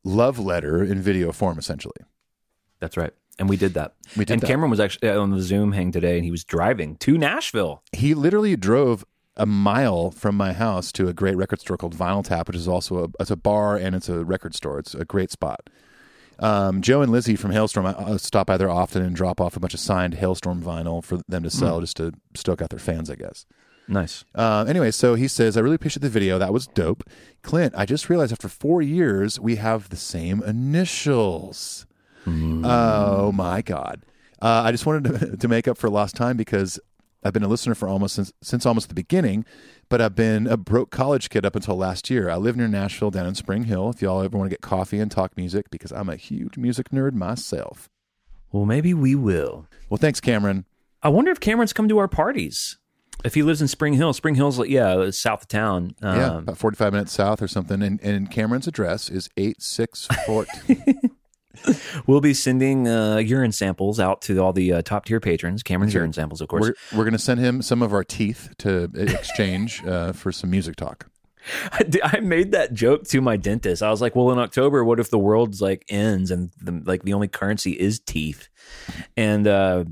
[0.05, 1.97] love letter in video form, essentially.
[2.79, 3.11] That's right.
[3.37, 3.95] And we did that.
[4.15, 4.47] We did and that.
[4.47, 7.83] Cameron was actually on the Zoom hang today, and he was driving to Nashville.
[7.91, 9.05] He literally drove."
[9.37, 12.69] A mile from my house to a great record store called Vinyl Tap, which is
[12.69, 14.79] also a it's a bar and it's a record store.
[14.79, 15.69] It's a great spot.
[16.39, 19.59] Um, Joe and Lzzy from Halestorm I, stop by there often and drop off a
[19.59, 23.09] bunch of signed Halestorm vinyl for them to sell, just to stoke out their fans,
[23.09, 23.45] I guess.
[23.87, 24.25] Nice.
[24.33, 26.39] Uh, anyway, so he says, I really appreciate the video.
[26.39, 27.03] That was dope.
[27.43, 31.85] Clint, I just realized after four years, we have the same initials.
[32.25, 34.03] Oh, my God.
[34.41, 36.79] Uh, I just wanted to, to make up for lost time because
[37.23, 39.45] I've been a listener for almost since, since almost the beginning,
[39.89, 42.29] but I've been a broke college kid up until last year.
[42.29, 43.89] I live near Nashville down in Spring Hill.
[43.89, 46.89] If y'all ever want to get coffee and talk music, because I'm a huge music
[46.89, 47.89] nerd myself.
[48.51, 49.67] Well, maybe we will.
[49.89, 50.65] Well, thanks, Cameron.
[51.01, 52.77] I wonder if Cameron's come to our parties.
[53.23, 55.95] If he lives in Spring Hill, Spring Hill's yeah, south of town.
[56.03, 57.81] Um, yeah, about 45 minutes south or something.
[57.81, 60.45] And, and Cameron's address is 864.
[62.07, 65.63] We'll be sending uh, urine samples out to all the uh, top tier patrons.
[65.63, 66.61] Cameron's urine samples, of course.
[66.91, 70.49] we're we're going to send him some of our teeth to exchange uh, for some
[70.51, 71.07] music talk.
[71.71, 73.83] I I made that joke to my dentist.
[73.83, 77.03] I was like, "Well, in October, what if the world's like ends and the, like
[77.03, 78.49] the only currency is teeth?"
[79.15, 79.85] And uh,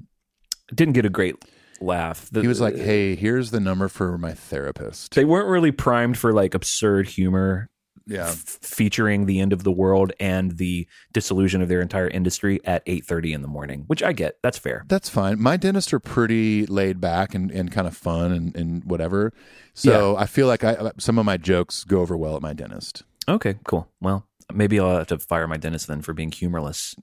[0.74, 1.36] didn't get a great
[1.80, 2.28] laugh.
[2.32, 6.18] The- He was like, "Hey, here's the number for my therapist." they weren't really primed
[6.18, 7.70] for like absurd humor
[8.06, 12.60] Yeah, f- featuring the end of the world and the dissolution of their entire industry
[12.66, 14.40] at 8:30 in the morning, which I get.
[14.44, 14.84] That's fair.
[14.88, 15.42] that's fine.
[15.42, 19.32] My dentists are pretty laid back and, and kind of fun and, and whatever.
[19.74, 22.54] So I feel like I uh, some of my jokes go over well at my
[22.54, 23.04] dentist.
[23.28, 23.88] Okay, cool.
[24.02, 26.96] Well, maybe I'll have to fire my dentist then for being humorless.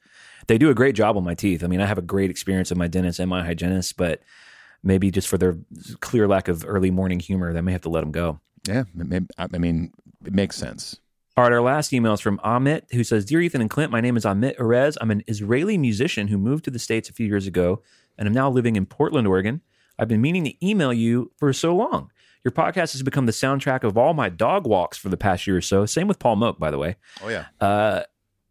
[0.48, 1.64] They do a great job on my teeth.
[1.64, 4.20] I mean, I have a great experience with my dentist and my hygienist, but
[4.82, 5.58] maybe just for their
[6.00, 8.40] clear lack of early morning humor, they may have to let them go.
[8.68, 8.84] Yeah,
[9.38, 9.92] I mean,
[10.24, 10.98] it makes sense.
[11.36, 14.00] All right, our last email is from Amit, who says, Dear Ethan and Clint, my
[14.00, 14.96] name is Amit Erez.
[15.00, 17.82] I'm an Israeli musician who moved to the States a few years ago
[18.18, 19.62] and I'm now living in Portland, Oregon.
[19.98, 22.10] I've been meaning to email you for so long.
[22.44, 25.56] Your podcast has become the soundtrack of all my dog walks for the past year
[25.58, 25.86] or so.
[25.86, 26.96] Same with Paul Moak, by the way.
[27.22, 28.02] Oh yeah, Uh,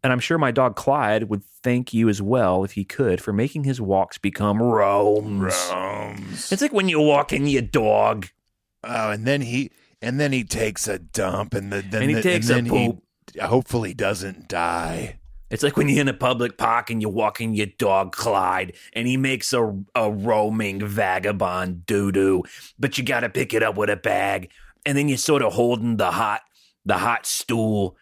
[0.02, 3.32] and I'm sure my dog Clyde would thank you as well if he could for
[3.32, 6.52] making his walks become roams.
[6.52, 8.28] It's like when you walk in your dog.
[8.82, 9.70] Oh, and then he
[10.02, 12.64] and then he takes a dump, and the, then And he the- takes a then
[12.66, 13.02] he poop.
[13.40, 15.16] hopefully doesn't die.
[15.50, 19.08] It's like when you're in a public park and you're walking your dog Clyde and
[19.08, 22.44] he makes a, a roaming vagabond doo doo,
[22.78, 24.50] but you got to pick it up with a bag.
[24.86, 26.42] And then you're sort of holding the hot,
[26.84, 27.96] the hot stool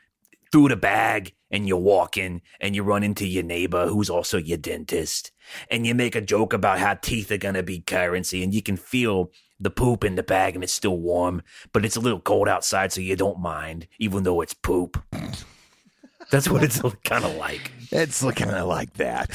[0.52, 4.58] through the bag and you're walking and you run into your neighbor who's also your
[4.58, 5.32] dentist.
[5.70, 8.60] And you make a joke about how teeth are going to be currency and you
[8.60, 9.30] can feel
[9.60, 11.42] the poop in the bag and it's still warm,
[11.72, 15.02] but it's a little cold outside so you don't mind, even though it's poop.
[16.30, 17.72] That's what it's kind of like.
[17.90, 19.30] It's looking like that.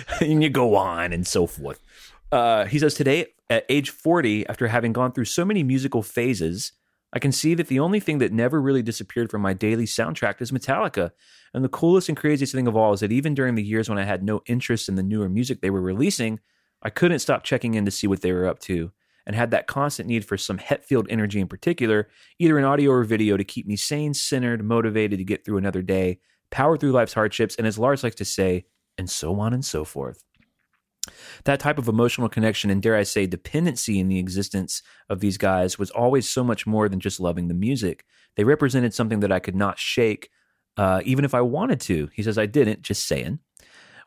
[0.20, 1.80] and you go on and so forth.
[2.30, 6.72] Uh, he says, Today, at age 40, after having gone through so many musical phases,
[7.12, 10.42] I can see that the only thing that never really disappeared from my daily soundtrack
[10.42, 11.12] is Metallica.
[11.54, 13.98] And the coolest and craziest thing of all is that even during the years when
[13.98, 16.40] I had no interest in the newer music they were releasing,
[16.82, 18.90] I couldn't stop checking in to see what they were up to
[19.26, 22.08] and had that constant need for some Hetfield energy in particular,
[22.38, 25.82] either in audio or video, to keep me sane, centered, motivated to get through another
[25.82, 26.18] day,
[26.50, 28.66] power through life's hardships, and as Lars likes to say,
[28.98, 30.22] and so on and so forth.
[31.44, 35.36] That type of emotional connection and, dare I say, dependency in the existence of these
[35.36, 38.04] guys was always so much more than just loving the music.
[38.36, 40.30] They represented something that I could not shake,
[40.76, 42.08] uh, even if I wanted to.
[42.14, 43.40] He says, I didn't, just saying.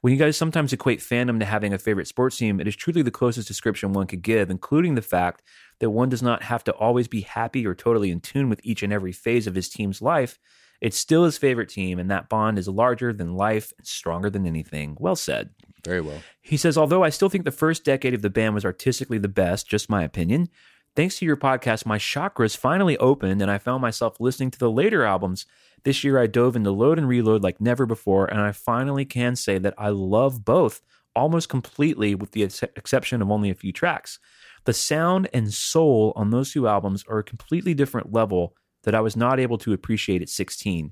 [0.01, 3.01] When you guys sometimes equate fandom to having a favorite sports team, it is truly
[3.01, 5.41] the closest description one could give, including the fact
[5.79, 8.83] that one does not have to always be happy or totally in tune with each
[8.83, 10.37] and every phase of his team's life.
[10.79, 14.45] It's still his favorite team, and that bond is larger than life and stronger than
[14.45, 14.95] anything.
[14.99, 15.49] Well said.
[15.83, 16.21] Very well.
[16.41, 19.27] He says, although I still think the first decade of the band was artistically the
[19.27, 20.49] best, just my opinion,
[20.95, 24.71] thanks to your podcast, my chakras finally opened and I found myself listening to the
[24.71, 25.45] later albums.
[25.87, 29.37] This year I dove into Load and Reload like never before, and I finally can
[29.37, 30.81] say that I love both
[31.15, 34.19] almost completely, with the ex- exception of only a few tracks.
[34.65, 38.99] The sound and soul on those two albums are a completely different level that I
[38.99, 40.91] was not able to appreciate at 16.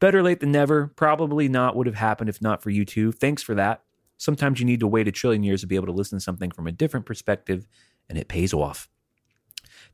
[0.00, 0.88] Better late than never.
[0.88, 3.12] Probably not would have happened if not for you two.
[3.12, 3.84] Thanks for that.
[4.16, 6.50] Sometimes you need to wait a trillion years to be able to listen to something
[6.50, 7.68] from a different perspective,
[8.08, 8.88] and it pays off.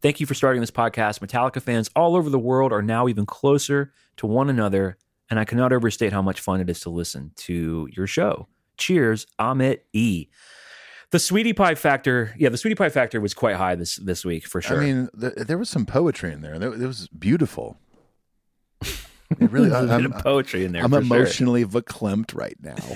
[0.00, 1.20] Thank you for starting this podcast.
[1.20, 4.96] Metallica fans all over the world are now even closer to one another,
[5.30, 8.48] and I cannot overstate how much fun it is to listen to your show.
[8.76, 10.28] Cheers, Amit E.
[11.10, 14.46] The sweetie pie factor, yeah, the sweetie pie factor was quite high this this week
[14.46, 14.80] for sure.
[14.80, 16.54] I mean, th- there was some poetry in there.
[16.54, 17.78] It was beautiful.
[19.38, 20.82] It really, bit I'm, of poetry in there.
[20.82, 21.16] I'm for sure.
[21.16, 22.76] emotionally verklempt right now.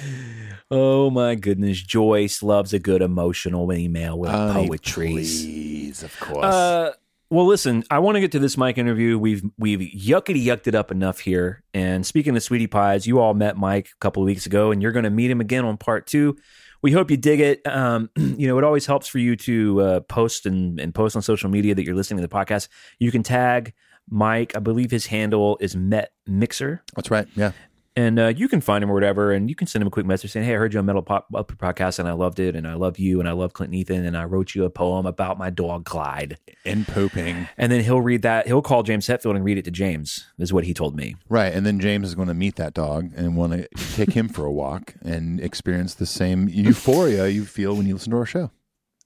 [0.74, 5.08] Oh my goodness, Joyce loves a good emotional email with Honey, poetry.
[5.10, 6.46] please, of course.
[6.46, 6.92] Uh,
[7.28, 9.18] Well, listen, I want to get to this Mike interview.
[9.18, 11.62] We've we've yuckety yucked it up enough here.
[11.74, 14.80] And speaking of sweetie pies, you all met Mike a couple of weeks ago, and
[14.80, 16.38] you're going to meet him again on part two.
[16.80, 17.66] We hope you dig it.
[17.66, 21.22] Um, you know, it always helps for you to uh, post and, and post on
[21.22, 22.68] social media that you're listening to the podcast.
[22.98, 23.74] You can tag
[24.08, 24.52] Mike.
[24.56, 26.82] I believe his handle is Met Mixer.
[26.94, 27.26] That's right.
[27.34, 27.52] Yeah.
[27.94, 30.06] and uh, you can find him or whatever, and you can send him a quick
[30.06, 32.56] message saying, "Hey, I heard you on Metal Pop Up podcast, and I loved it,
[32.56, 35.04] and I love you, and I love Clinton Ethan, and I wrote you a poem
[35.04, 37.48] about my dog Clyde." And pooping.
[37.58, 38.46] And then he'll read that.
[38.46, 40.26] He'll call James Hetfield and read it to James.
[40.38, 41.16] Is what he told me.
[41.28, 41.52] Right.
[41.52, 44.46] And then James is going to meet that dog and want to take him for
[44.46, 48.50] a walk and experience the same euphoria you feel when you listen to our show.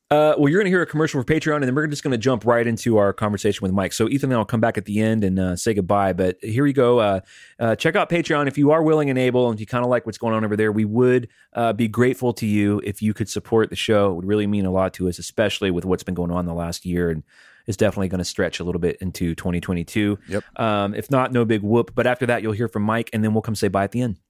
[0.08, 2.12] Uh, well, you're going to hear a commercial for Patreon, and then we're just going
[2.12, 3.92] to jump right into our conversation with Mike.
[3.92, 6.12] So, Ethan and I'll come back at the end and uh, say goodbye.
[6.12, 7.00] But here we go.
[7.00, 7.20] Uh,
[7.58, 9.90] uh, check out Patreon if you are willing and able, and if you kind of
[9.90, 10.70] like what's going on over there.
[10.70, 14.12] We would uh, be grateful to you if you could support the show.
[14.12, 16.54] It would really mean a lot to us, especially with what's been going on the
[16.54, 17.24] last year, and
[17.66, 20.20] it's definitely going to stretch a little bit into 2022.
[20.28, 20.44] Yep.
[20.60, 21.96] Um, if not, no big whoop.
[21.96, 24.02] But after that, you'll hear from Mike, and then we'll come say bye at the
[24.02, 24.20] end.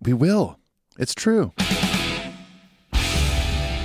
[0.00, 0.58] We will.
[0.98, 1.52] It's true.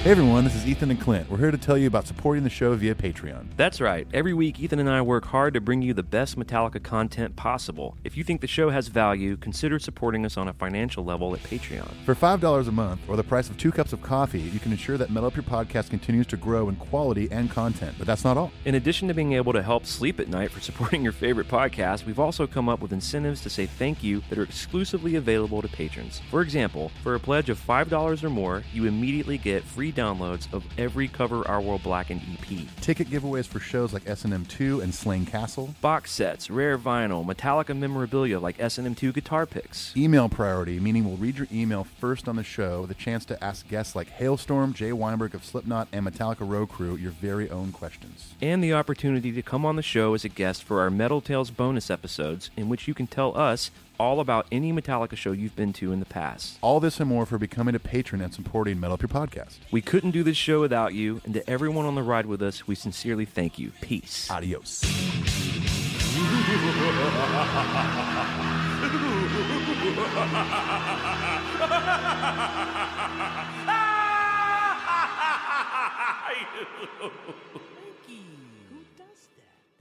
[0.06, 1.28] Hey everyone, this is Ethan and Clint.
[1.32, 3.48] We're here to tell you about supporting the show via Patreon.
[3.58, 4.08] That's right.
[4.14, 7.98] Every week, Ethan and I work hard to bring you the best Metallica content possible.
[8.04, 11.42] If you think the show has value, consider supporting us on a financial level at
[11.42, 11.92] Patreon.
[12.06, 14.96] For $5 a month, or the price of two cups of coffee, you can ensure
[15.00, 17.96] that Metal Up Your Podcast continues to grow in quality and content.
[17.98, 18.52] But that's not all.
[18.66, 22.06] In addition to being able to help sleep at night for supporting your favorite podcast,
[22.06, 25.68] we've also come up with incentives to say thank you that are exclusively available to
[25.68, 26.22] patrons.
[26.30, 30.64] For example, for a pledge of $5 or more, you immediately get free downloads of
[30.78, 32.68] every Cover Our World Blackened EP.
[32.82, 35.74] Ticket giveaways for shows like S&M2 and Slane Castle.
[35.82, 39.96] Box sets, rare vinyl, Metallica memorabilia like S&M2 guitar picks.
[39.98, 43.44] Email priority, meaning we'll read your email first on the show with a chance to
[43.44, 47.72] ask guests like Halestorm, Jay Weinberg of Slipknot, and Metallica Row Crew your very own
[47.72, 48.34] questions.
[48.42, 51.52] and the opportunity to come on the show as a guest for our Metal Tales
[51.52, 55.74] bonus episodes, in which you can tell us all about any Metallica show you've been
[55.74, 56.58] to in the past.
[56.62, 59.58] All this and more for becoming a patron and supporting Metal Up Your Podcast.
[59.72, 62.68] We couldn't do this show without you, and to everyone on the ride with us,
[62.68, 63.72] we sincerely thank you.
[63.82, 64.30] Peace.
[64.30, 64.84] Adios.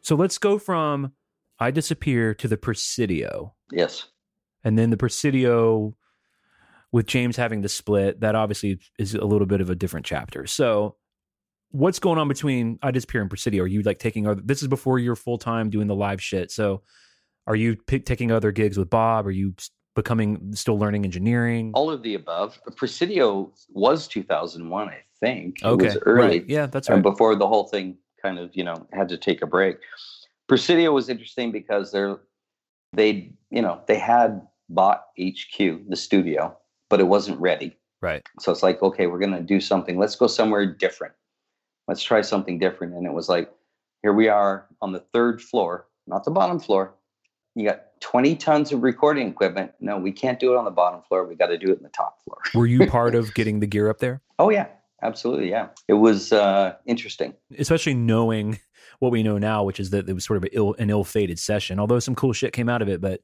[0.03, 1.13] So let's go from
[1.59, 4.05] I disappear to the Presidio, Yes.
[4.63, 5.95] and then the Presidio
[6.93, 8.21] with James having the split.
[8.21, 10.47] That obviously is a little bit of a different chapter.
[10.47, 10.97] So.
[11.71, 13.65] What's going on between I disappear and Presidio?
[13.65, 14.41] Are you like taking other?
[14.41, 16.53] This is before you're full time doing the live shit.
[16.53, 16.83] So,
[17.49, 19.27] are you pick, taking other gigs with Bob?
[19.27, 19.55] Are you
[19.97, 21.73] becoming still learning engineering?
[21.75, 22.61] All of the above.
[22.77, 25.57] Presidio was 2001, I think.
[25.63, 26.27] It okay, was early.
[26.29, 26.45] right.
[26.49, 26.95] Yeah, that's right.
[26.95, 29.79] and before the whole thing kind of, you know, had to take a break.
[30.47, 32.21] Presidio was interesting because they're
[32.93, 36.57] they, you know, they had bought HQ, the studio,
[36.91, 37.77] but it wasn't ready.
[38.03, 38.23] Right.
[38.41, 39.99] So it's like, okay, we're gonna do something.
[39.99, 41.15] Let's go somewhere different.
[41.87, 42.95] Let's try something different.
[42.95, 43.51] And it was like,
[44.03, 46.95] here we are on the third floor, not the bottom floor.
[47.55, 49.73] You got 20 tons of recording equipment.
[49.81, 51.25] No, we can't do it on the bottom floor.
[51.25, 52.39] We got to do it in the top floor.
[52.55, 54.21] Were you part of getting the gear up there?
[54.41, 54.67] Oh yeah,
[55.03, 55.51] absolutely.
[55.51, 57.35] Yeah, it was uh, interesting.
[57.57, 58.59] especially knowing
[58.99, 61.39] what we know now, which is that it was sort of an ill, an ill-fated
[61.39, 61.79] session.
[61.79, 63.21] Although some cool shit came out of it, but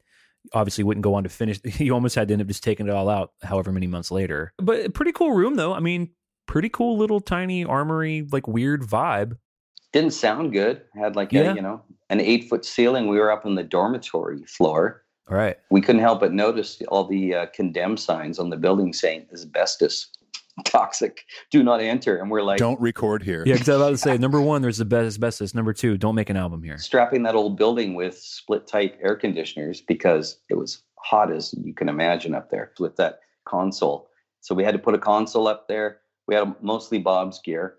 [0.54, 1.60] obviously wouldn't go on to finish.
[1.78, 4.52] You almost had to end up just taking it all out, however many months later.
[4.58, 5.72] But pretty cool room, though.
[5.74, 6.10] I mean,
[6.46, 9.36] pretty cool little tiny armory, like weird vibe.
[9.92, 10.82] Didn't sound good.
[10.94, 11.52] Had like Yeah.
[11.52, 13.08] a you know an eight foot ceiling.
[13.08, 15.02] We were up on the dormitory floor.
[15.28, 15.56] All right.
[15.70, 20.08] We couldn't help but notice all the uh, condemn signs on the building saying asbestos,
[20.64, 22.16] toxic, do not enter.
[22.16, 23.42] And we're like Don't record here.
[23.46, 25.54] Yeah, because I was about to say, number one, there's the best asbestos.
[25.54, 26.78] Number two, don't make an album here.
[26.78, 31.74] strapping that old building with split type air conditioners because it was hot as you
[31.74, 34.08] can imagine up there with that console.
[34.40, 35.98] So we had to put a console up there.
[36.26, 37.76] We had mostly Bob's gear.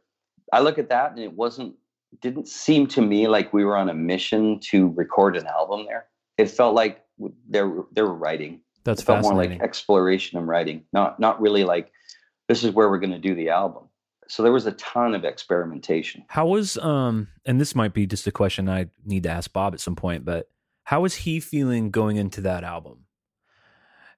[0.53, 1.75] I look at that and it wasn't
[2.19, 6.07] didn't seem to me like we were on a mission to record an album there.
[6.37, 7.05] It felt like
[7.49, 8.61] they were they were writing.
[8.83, 11.91] That's It felt more like exploration and writing, not not really like
[12.51, 13.83] this is where we're going to do the album.
[14.27, 16.25] So there was a ton of experimentation.
[16.27, 19.73] How was um and this might be just a question I need to ask Bob
[19.73, 20.49] at some point, but
[20.83, 23.05] how was he feeling going into that album?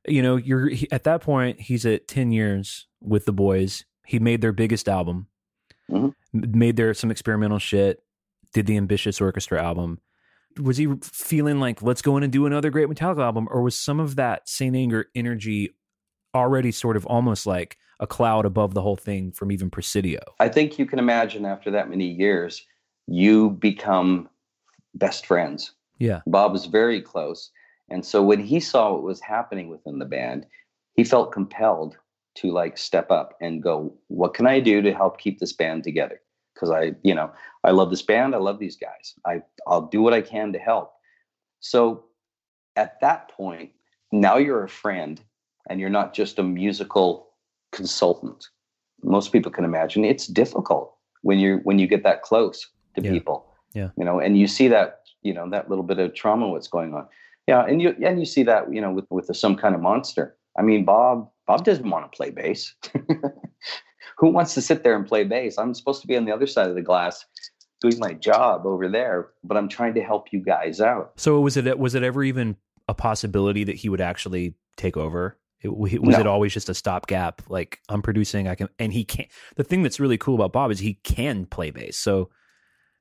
[0.08, 3.86] You know, you're he, at that point he's at 10 years with the boys.
[4.08, 5.27] He made their biggest album.
[5.92, 6.15] Mhm.
[6.34, 8.02] Made their some experimental shit,
[8.52, 10.00] did the ambitious orchestra album.
[10.60, 13.77] Was he feeling like let's go in and do another great Metallica album or was
[13.77, 15.75] some of that Saint Anger energy
[16.34, 20.19] already sort of almost like a cloud above the whole thing from even Presidio?
[20.39, 22.67] I think you can imagine after that many years,
[23.08, 24.29] you become
[24.93, 25.71] best friends.
[25.99, 26.21] Yeah.
[26.27, 27.49] Bob was very close.
[27.89, 30.45] And so when he saw what was happening within the band,
[30.95, 31.97] he felt compelled
[32.35, 35.83] to like step up and go, what can I do to help keep this band
[35.83, 36.19] together?
[36.54, 37.31] Because I, you know,
[37.63, 38.35] I love this band.
[38.35, 39.13] I love these guys.
[39.25, 40.93] I, I'll do what I can to help.
[41.62, 42.04] So
[42.75, 43.71] at that point,
[44.12, 45.21] now you're a friend
[45.69, 47.29] and you're not just a musical
[47.74, 48.46] consultant.
[49.04, 53.12] Most people can imagine it's difficult when you when you get that close to Yeah.
[53.12, 53.46] people.
[53.74, 53.90] Yeah.
[53.98, 56.94] You know, and you see that, you know, that little bit of trauma what's going
[56.94, 57.08] on.
[57.48, 59.82] Yeah, and you and you see that, you know, with with the, some kind of
[59.82, 60.38] monster.
[60.58, 62.74] I mean, Bob Bob doesn't want to play bass.
[64.17, 65.58] Who wants to sit there and play bass?
[65.58, 67.26] I'm supposed to be on the other side of the glass
[67.82, 71.13] doing my job over there, but I'm trying to help you guys out.
[71.17, 72.56] So was it was it ever even
[72.88, 75.38] a possibility that he would actually take over?
[75.63, 76.19] It, was No.
[76.19, 77.41] it always just a stopgap?
[77.49, 79.29] Like I'm producing, I can, and he can't.
[79.55, 81.97] The thing that's really cool about Bob is he can play bass.
[81.97, 82.29] So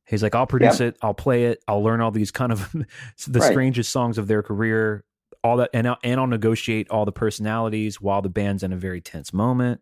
[0.07, 2.71] he's like, I'll produce it, I'll play it, I'll learn all these kind of
[3.27, 3.51] the Right.
[3.51, 5.05] strangest songs of their career,
[5.45, 8.77] all that, and I'll, and I'll negotiate all the personalities while the band's in a
[8.77, 9.81] very tense moment.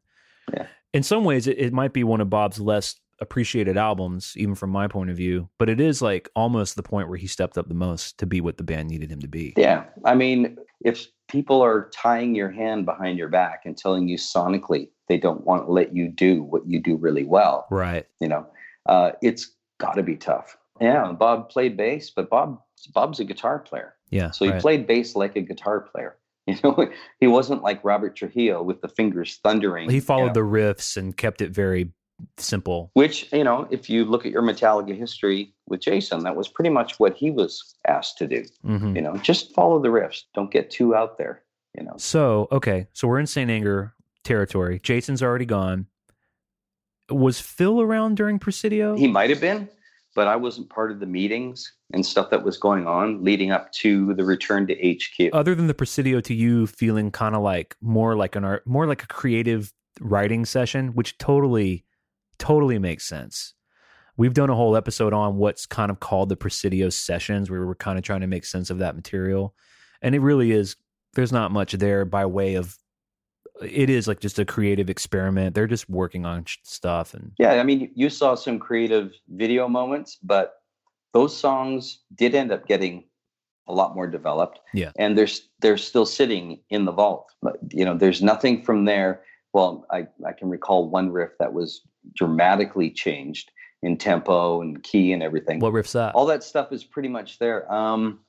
[0.53, 0.67] Yeah.
[0.93, 4.71] In some ways, it, it might be one of Bob's less appreciated albums, even from
[4.71, 5.49] my point of view.
[5.59, 8.41] But it is like almost the point where he stepped up the most to be
[8.41, 9.53] what the band needed him to be.
[9.59, 9.85] Yeah.
[10.07, 14.89] I mean, if people are tying your hand behind your back and telling you sonically
[15.09, 18.07] they don't want to let you do what you do really well, Right.
[18.21, 18.47] you know,
[18.87, 20.57] uh, it's got to be tough.
[20.81, 21.13] Yeah.
[21.13, 22.61] Bob played bass, but Bob
[22.95, 23.95] Bob's a guitar player.
[24.11, 24.31] Yeah.
[24.31, 24.61] So he right.
[24.61, 26.17] played bass like a guitar player.
[26.47, 29.89] You know, he wasn't like Robert Trujillo with the fingers thundering.
[29.89, 30.33] he you followed know.
[30.33, 31.93] the riffs and kept it very
[32.37, 32.91] simple.
[32.95, 36.71] Which, you know, if you look at your Metallica history with Jason, that was pretty
[36.71, 38.45] much what he was asked to do.
[38.63, 40.23] hmm You know, just follow the riffs.
[40.35, 41.43] Don't get too out there,
[41.77, 41.95] you know.
[41.97, 42.87] So, okay.
[42.93, 43.51] So we're in St.
[43.51, 43.95] Anger
[44.25, 44.81] territory.
[44.83, 45.87] Jason's already gone.
[47.11, 48.97] Was Phil around during Presidio?
[48.97, 49.69] He might have been,
[50.15, 53.73] but I wasn't part of the meetings and stuff that was going on leading up
[53.73, 55.31] to the return to HQ.
[55.33, 58.87] Other than the Presidio to you feeling kind of like more like an art, more
[58.87, 61.85] like a creative writing session, which totally,
[62.41, 63.55] totally makes sense.
[64.17, 67.77] We've done a whole episode on what's kind of called the Presidio sessions, where we're
[67.77, 69.55] kind of trying to make sense of that material.
[70.03, 70.77] And it really is,
[71.15, 72.77] there's not much there by way of,
[73.63, 75.55] it is like just a creative experiment.
[75.55, 77.15] They're just working on stuff.
[77.15, 80.55] And yeah, I mean, you saw some creative video moments, but
[81.13, 83.05] those songs did end up getting
[83.69, 84.61] a lot more developed.
[84.75, 84.93] Yeah.
[84.99, 85.29] And they're
[85.61, 87.33] they're still sitting in the vault.
[87.43, 89.23] But you know, there's nothing from there.
[89.53, 91.83] Well, I, I can recall one riff that was
[92.15, 93.51] dramatically changed
[93.83, 95.59] in tempo and key and everything.
[95.61, 96.15] what riff's that?
[96.15, 97.71] All that stuff is pretty much there.
[97.73, 98.21] Um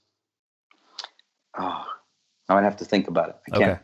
[1.57, 1.83] oh,
[2.49, 3.35] I would have to think about it.
[3.53, 3.71] I can't.
[3.71, 3.81] Okay.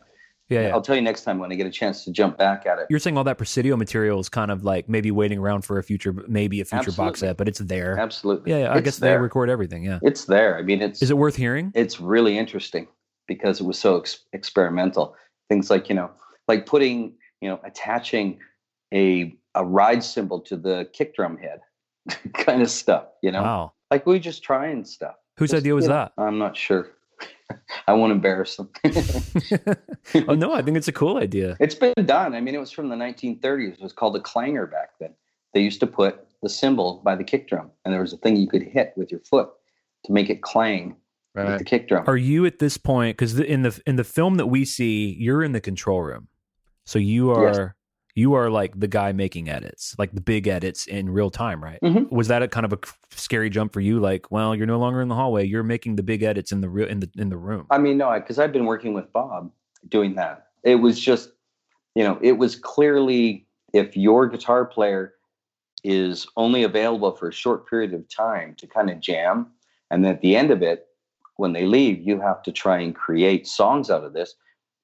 [0.50, 0.68] Yeah, yeah.
[0.68, 2.86] I'll tell you next time when I get a chance to jump back at it.
[2.88, 5.82] You're saying all that Presidio material is kind of like maybe waiting around for a
[5.82, 7.98] future, maybe a future box set, but it's there.
[7.98, 8.52] Absolutely.
[8.52, 9.18] Yeah, yeah I It's guess there.
[9.18, 9.84] they record everything.
[9.84, 9.98] Yeah.
[10.02, 10.56] It's there.
[10.56, 11.70] I mean, it's Is it worth hearing?
[11.74, 12.88] it's really interesting
[13.26, 15.14] because it was so ex- experimental.
[15.50, 16.10] Things like you know,
[16.46, 17.12] like putting
[17.42, 18.38] you know, attaching
[18.94, 21.60] a a ride cymbal to the kick drum head,
[22.34, 23.04] kind of stuff.
[23.22, 23.72] You know, Wow.
[23.90, 25.14] like we just trying stuff.
[25.38, 26.12] Whose Just, idea was you know, that?
[26.18, 26.90] I'm not sure.
[27.88, 28.68] I won't embarrass them.
[30.28, 31.56] oh no, I think it's a cool idea.
[31.60, 32.34] It's been done.
[32.34, 33.74] I mean, it was from the 1930s.
[33.74, 35.14] It was called a clanger back then.
[35.54, 38.36] They used to put the cymbal by the kick drum, and there was a thing
[38.36, 39.48] you could hit with your foot
[40.04, 40.96] to make it clang
[41.34, 42.04] with the kick drum.
[42.06, 43.16] Are you at this point?
[43.16, 46.28] Because in the in the film that we see, you're in the control room,
[46.84, 47.70] so you are Yes.
[48.18, 51.78] You are like the guy making edits, like the big edits in real time, right?
[51.82, 52.10] Mhm.
[52.10, 52.78] Was that a kind of a
[53.10, 54.00] scary jump for you?
[54.00, 56.68] Like, well, you're no longer in the hallway; you're making the big edits in the
[56.68, 57.66] real in the in the room.
[57.70, 59.52] I mean, no, because I've been working with Bob
[59.88, 60.48] doing that.
[60.64, 61.30] It was just,
[61.94, 65.14] you know, it was clearly if your guitar player
[65.84, 69.46] is only available for a short period of time to kind of jam,
[69.92, 70.86] and then at the end of it,
[71.36, 74.34] when they leave, you have to try and create songs out of this.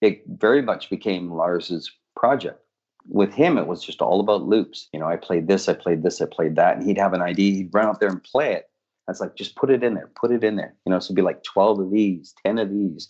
[0.00, 2.60] It very much became Lars's project.
[3.08, 4.88] With him, it was just all about loops.
[4.92, 7.22] You know, I played this, I played this, I played that, and he'd have an
[7.22, 8.70] idea, he'd run out there and play it.
[9.06, 10.74] I was like, just put it in there, put it in there.
[10.86, 13.08] You know, so it'd be like 12 of these, 10 of these,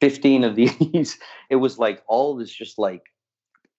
[0.00, 1.18] 15 of these.
[1.50, 3.02] It was like all this just like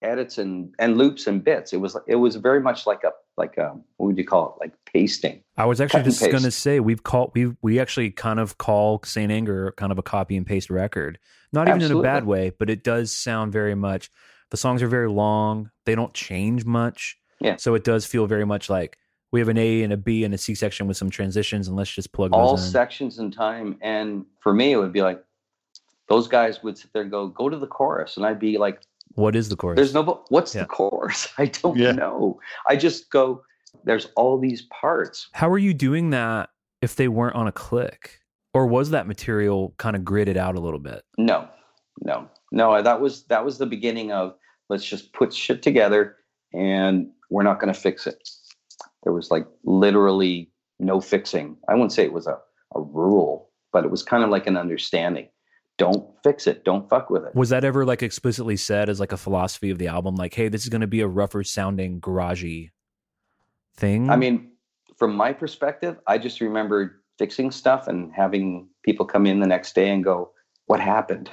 [0.02, 1.74] edits and and loops and bits.
[1.74, 4.64] It was it was very much like a like a what would you call it?
[4.64, 5.44] Like pasting.
[5.58, 9.02] I was actually just going to say we've called we we actually kind of call
[9.04, 11.20] Saint Anger kind of a copy and paste record.
[11.54, 14.12] Not even in a bad way, but it does sound very much.
[14.52, 15.70] The songs are very long.
[15.86, 17.18] They don't change much.
[17.40, 17.58] Yeah.
[17.58, 18.98] So it does feel very much like
[19.32, 21.76] we have an A and a B and a C section with some transitions, and
[21.76, 22.72] let's just plug all those in.
[22.72, 23.78] sections in time.
[23.82, 25.22] And for me, it would be like
[26.08, 28.16] those guys would sit there and go, go to the chorus.
[28.18, 28.82] And I'd be like,
[29.16, 29.76] what is the chorus?
[29.76, 30.62] there's no, what's Yeah.
[30.62, 31.28] the chorus?
[31.38, 31.92] I don't Yeah.
[31.92, 32.40] know.
[32.66, 33.44] I just go,
[33.84, 35.28] there's all these parts.
[35.34, 36.50] How are you doing that
[36.82, 38.20] if they weren't on a click?
[38.54, 41.04] Or was that material kind of gridded out a little bit?
[41.18, 41.48] No,
[42.04, 42.82] no, no.
[42.82, 44.36] That was that was the beginning of
[44.70, 46.18] let's just put shit together
[46.54, 48.30] and we're not going to fix it.
[49.04, 51.58] There was like literally no fixing.
[51.68, 52.38] I wouldn't say it was a,
[52.76, 55.30] a rule, but it was kind of like an understanding.
[55.78, 56.64] Don't fix it.
[56.64, 57.36] Don't fuck with it.
[57.36, 60.16] Was that ever like explicitly said as like a philosophy of the album?
[60.16, 62.72] Like, hey, this is going to be a rougher sounding garagey
[63.78, 64.10] thing?
[64.10, 64.52] I mean,
[64.98, 69.76] from my perspective, I just remember fixing stuff and having people come in the next
[69.76, 70.32] day and go,
[70.68, 71.30] "What happened?"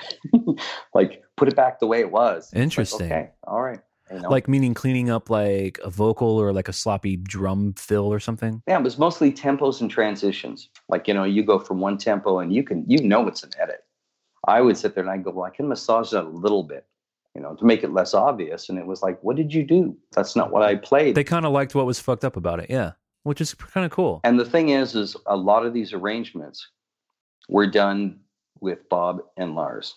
[0.94, 2.44] like, put it back the way it was.
[2.46, 3.12] It's like, Interesting.
[3.12, 3.80] okay, all right.
[4.12, 4.28] You know?
[4.28, 8.62] like meaning cleaning up like a vocal or like a sloppy drum fill or something?
[8.68, 10.68] yeah, it was mostly tempos and transitions.
[10.88, 13.50] Like you know, you go from one tempo and you can you know it's an
[13.58, 13.84] edit.
[14.46, 16.86] I would sit there and I go, well, I can massage that a little bit,
[17.34, 18.68] you know, to make it less obvious.
[18.68, 19.96] And it was like, what did you do?
[20.12, 21.14] That's not what I played.
[21.14, 22.68] They kind of liked what was fucked up about it.
[22.68, 22.92] Yeah.
[23.22, 24.20] Which is kind of cool.
[24.22, 26.68] And the thing is, is a lot of these arrangements
[27.48, 28.20] were done
[28.60, 29.96] with Bob and Lars.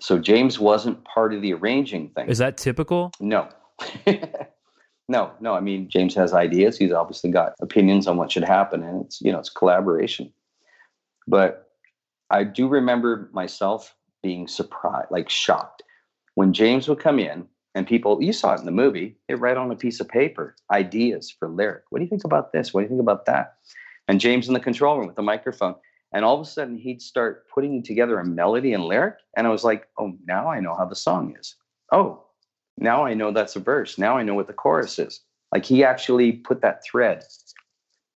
[0.00, 2.28] So James wasn't part of the arranging thing.
[2.28, 3.12] Is that typical?
[3.20, 3.48] no.
[5.08, 5.54] no, no.
[5.54, 6.78] I mean, James has ideas.
[6.78, 10.32] He's obviously got opinions on what should happen, and it's you know it's collaboration.
[11.26, 11.68] But
[12.30, 15.82] I do remember myself being surprised, like shocked,
[16.34, 19.56] when James would come in and people you saw it in the movie they write
[19.56, 22.80] on a piece of paper ideas for lyric what do you think about this what
[22.80, 23.54] do you think about that
[24.08, 25.74] and james in the control room with the microphone
[26.14, 29.50] and all of a sudden he'd start putting together a melody and lyric and i
[29.50, 31.56] was like oh now i know how the song is
[31.92, 32.24] oh
[32.78, 35.20] now i know that's a verse now i know what the chorus is
[35.52, 37.22] like he actually put that thread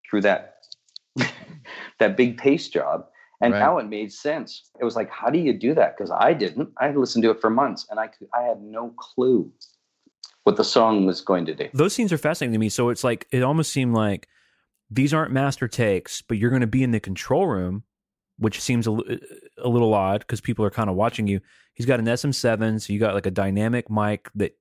[0.10, 0.56] through that
[2.00, 3.06] that big pace job
[3.42, 3.60] and Right.
[3.60, 4.70] now it made sense.
[4.80, 5.96] It was like, how do you do that?
[5.96, 6.70] Because I didn't.
[6.80, 9.52] I listened to it for months, and I could, I had no clue
[10.44, 11.70] what the song was going to do.
[11.74, 12.70] Those scenes are fascinating to me.
[12.70, 14.28] So it's like, it almost seemed like
[14.90, 17.84] these aren't master takes, but you're going to be in the control room,
[18.38, 19.16] which seems a, uh,
[19.60, 21.42] a little odd because people are kind of watching you.
[21.74, 24.58] He's got an SM7, so you got like a dynamic mic that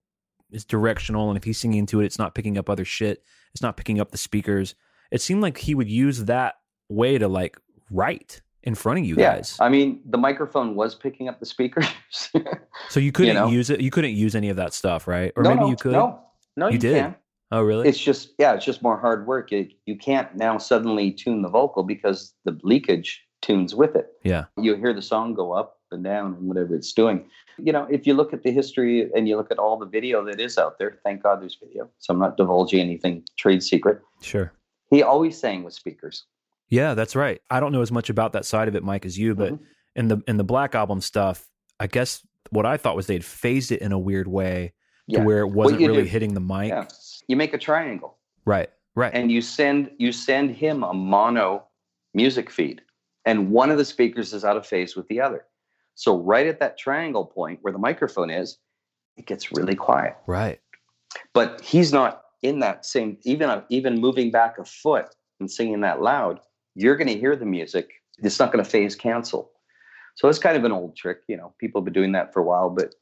[0.50, 1.28] is directional.
[1.30, 3.22] And if he's singing into it, it's not picking up other shit,
[3.52, 4.74] it's not picking up the speakers.
[5.10, 6.54] It seemed like he would use that
[6.88, 7.56] way to like
[7.90, 9.56] write in front of you Yeah, guys.
[9.60, 11.86] I mean, the microphone was picking up the speakers.
[12.88, 13.48] So you couldn't know?
[13.48, 13.80] use it.
[13.80, 15.32] You couldn't use any of that stuff, right?
[15.36, 15.92] Or no, maybe no, you could.
[15.92, 16.20] No,
[16.56, 17.02] no, You you, did?
[17.02, 17.16] can.
[17.52, 17.88] Oh, really?
[17.88, 19.52] It's just, yeah, it's just more hard work.
[19.52, 24.08] It, you can't now suddenly tune the vocal because the leakage tunes with it.
[24.24, 24.46] yeah.
[24.60, 27.24] you hear the song go up and down and whatever it's doing.
[27.58, 30.24] You know, if you look at the history and you look at all the video
[30.24, 31.88] that is out there, thank God there's video.
[31.98, 34.00] So I'm not divulging anything trade secret.
[34.20, 34.52] Sure.
[34.90, 36.24] He always sang with speakers.
[36.68, 37.40] Yeah, that's right.
[37.48, 39.60] I don't know as much about that side of it, Mike, as you, but Mhm.
[39.94, 43.70] in the in the Black Album stuff, I guess what I thought was they'd phased
[43.70, 44.72] it in a weird way
[45.06, 45.20] Yeah.
[45.20, 46.68] to where it wasn't really do- hitting the mic.
[46.70, 46.86] yeah.
[47.28, 48.70] You make a triangle Right.
[48.94, 49.12] Right.
[49.14, 51.64] and you send you send him a mono
[52.14, 52.80] music feed
[53.26, 55.44] and one of the speakers is out of phase with the other.
[55.96, 58.58] So right at that triangle point where the microphone is,
[59.16, 60.16] it gets really quiet.
[60.26, 60.60] right.
[61.34, 65.06] but he's not in that same even even moving back a foot
[65.40, 66.38] and singing that loud
[66.74, 69.50] you're going to hear the music it's not going to phase cancel
[70.16, 72.40] so it's kind of an old trick you know people have been doing that for
[72.40, 72.94] a while but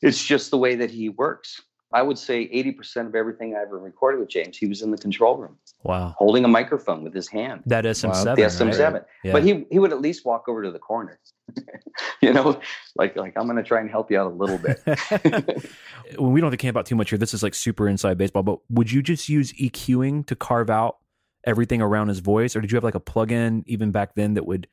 [0.00, 1.60] it's just the way that he works
[1.92, 4.98] i would say 80% of everything i ever recorded with james he was in the
[4.98, 6.14] control room Wow.
[6.18, 8.36] holding a microphone with his hand That SM7.
[8.36, 9.32] the sm7 Yeah.
[9.32, 11.18] but he he would at least walk over to the corner
[12.22, 12.60] you know
[12.96, 16.40] like like i'm going to try and help you out a little bit well, we
[16.40, 17.18] don't have to camp out too much here.
[17.18, 20.96] This is like super inside baseball, but would you just use EQing to carve out
[21.44, 24.46] everything around his voice, or did you have like a plug-in even back then that
[24.46, 24.66] would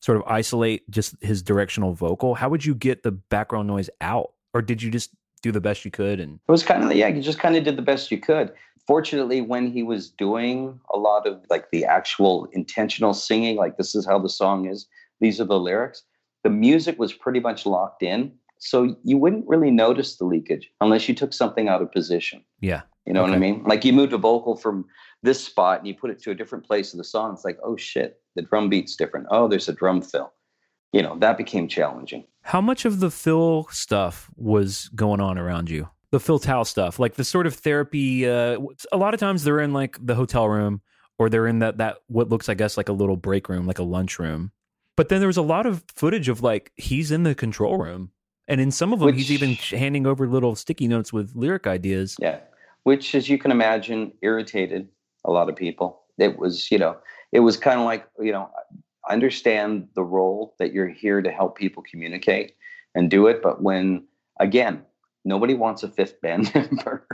[0.00, 2.34] sort of isolate just his directional vocal?
[2.34, 5.10] How would you get the background noise out, or did you just
[5.44, 6.20] do the best you could?
[6.20, 8.50] And It was kind of yeah, you just kind of did the best you could.
[8.86, 13.94] Fortunately, when he was doing a lot of like the actual intentional singing, like this
[13.94, 14.86] is how the song is,
[15.20, 16.02] these are the lyrics,
[16.44, 18.32] the music was pretty much locked in.
[18.58, 22.42] So you wouldn't really notice the leakage unless you took something out of position.
[22.60, 23.62] yeah, You know what I mean?
[23.64, 24.86] Like you moved a vocal from
[25.22, 27.34] this spot and you put it to a different place in the song.
[27.34, 29.26] It's like, oh shit, the drum beat's different.
[29.30, 30.32] Oh, there's a drum fill.
[30.94, 32.24] You know, that became challenging.
[32.42, 35.88] How much of the Phil stuff was going on around you?
[36.12, 38.28] The Phil Towle stuff, like the sort of therapy.
[38.28, 38.60] Uh,
[38.92, 40.82] a lot of times they're in like the hotel room,
[41.18, 43.80] or they're in that that what looks, I guess, like a little break room, like
[43.80, 44.52] a lunch room.
[44.94, 48.12] But then there was a lot of footage of like he's in the control room,
[48.46, 52.14] and in some of them he's even handing over little sticky notes with lyric ideas.
[52.20, 52.38] Yeah.
[52.84, 54.86] Which, as you can imagine, irritated
[55.24, 56.02] a lot of people.
[56.18, 56.98] It was, you know,
[57.32, 58.48] it was kind of like, you know,
[59.10, 62.54] understand the role that you're here to help people communicate
[62.94, 63.42] and do it.
[63.42, 64.06] But when,
[64.40, 64.82] again,
[65.24, 67.06] nobody wants a fifth band member,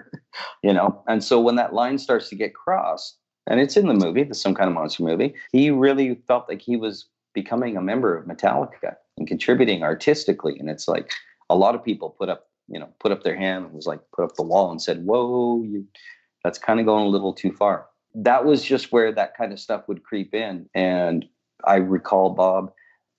[0.62, 1.03] you know?
[1.09, 3.16] And so when that line starts to get crossed,
[3.47, 5.34] and it's in the movie, the some kind of monster movie.
[5.53, 10.59] He really felt like he was becoming a member of Metallica and contributing artistically.
[10.59, 11.11] And it's like
[11.49, 14.01] a lot of people put up, you know, put up their hand and was like
[14.14, 15.86] put up the wall and said, "Whoa, you,
[16.45, 19.61] that's kind of going a little too far." That was just where that kind of
[19.61, 21.26] stuff would creep in, and
[21.64, 22.72] I recall Bob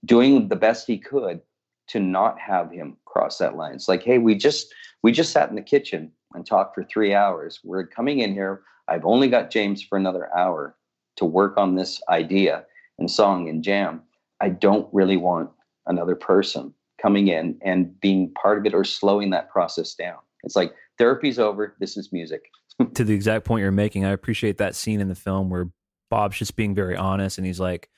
[0.06, 1.42] doing the best he could
[1.88, 3.74] to not have him cross that line.
[3.74, 4.74] It's like, hey, we just
[5.04, 7.60] we just sat in the kitchen and talked for three hours.
[7.64, 8.62] We're coming in here.
[8.88, 10.76] I've only got James for another hour
[11.18, 12.66] to work on this idea
[12.98, 14.02] and song and jam.
[14.40, 15.50] I don't really want
[15.86, 20.18] another person coming in and being part of it or slowing that process down.
[20.44, 21.76] It's like therapy's over.
[21.80, 22.50] This is music.
[22.94, 25.70] to the exact point you're making, I appreciate that scene in the film where
[26.10, 27.90] Bob's just being very honest and he's like,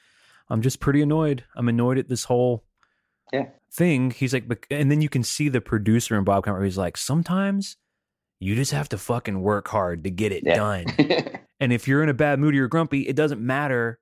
[0.49, 1.43] I'm just pretty annoyed.
[1.55, 2.63] I'm annoyed at this whole
[3.31, 3.47] Yeah.
[3.71, 4.11] thing.
[4.11, 6.63] He's like, and then you can see the producer in Bob Cameron.
[6.65, 7.77] He's like, sometimes
[8.39, 10.55] you just have to fucking work hard to get it Yeah.
[10.55, 10.85] done.
[11.59, 13.97] And if you're in a bad mood or you're grumpy, it doesn't matter.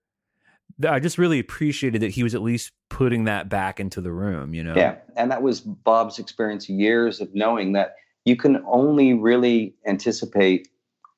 [0.87, 4.55] I just really appreciated that he was at least putting that back into the room,
[4.55, 4.73] you know?
[4.75, 4.95] Yeah.
[5.15, 7.93] And that was Bob's experience, years of knowing that
[8.25, 10.69] you can only really anticipate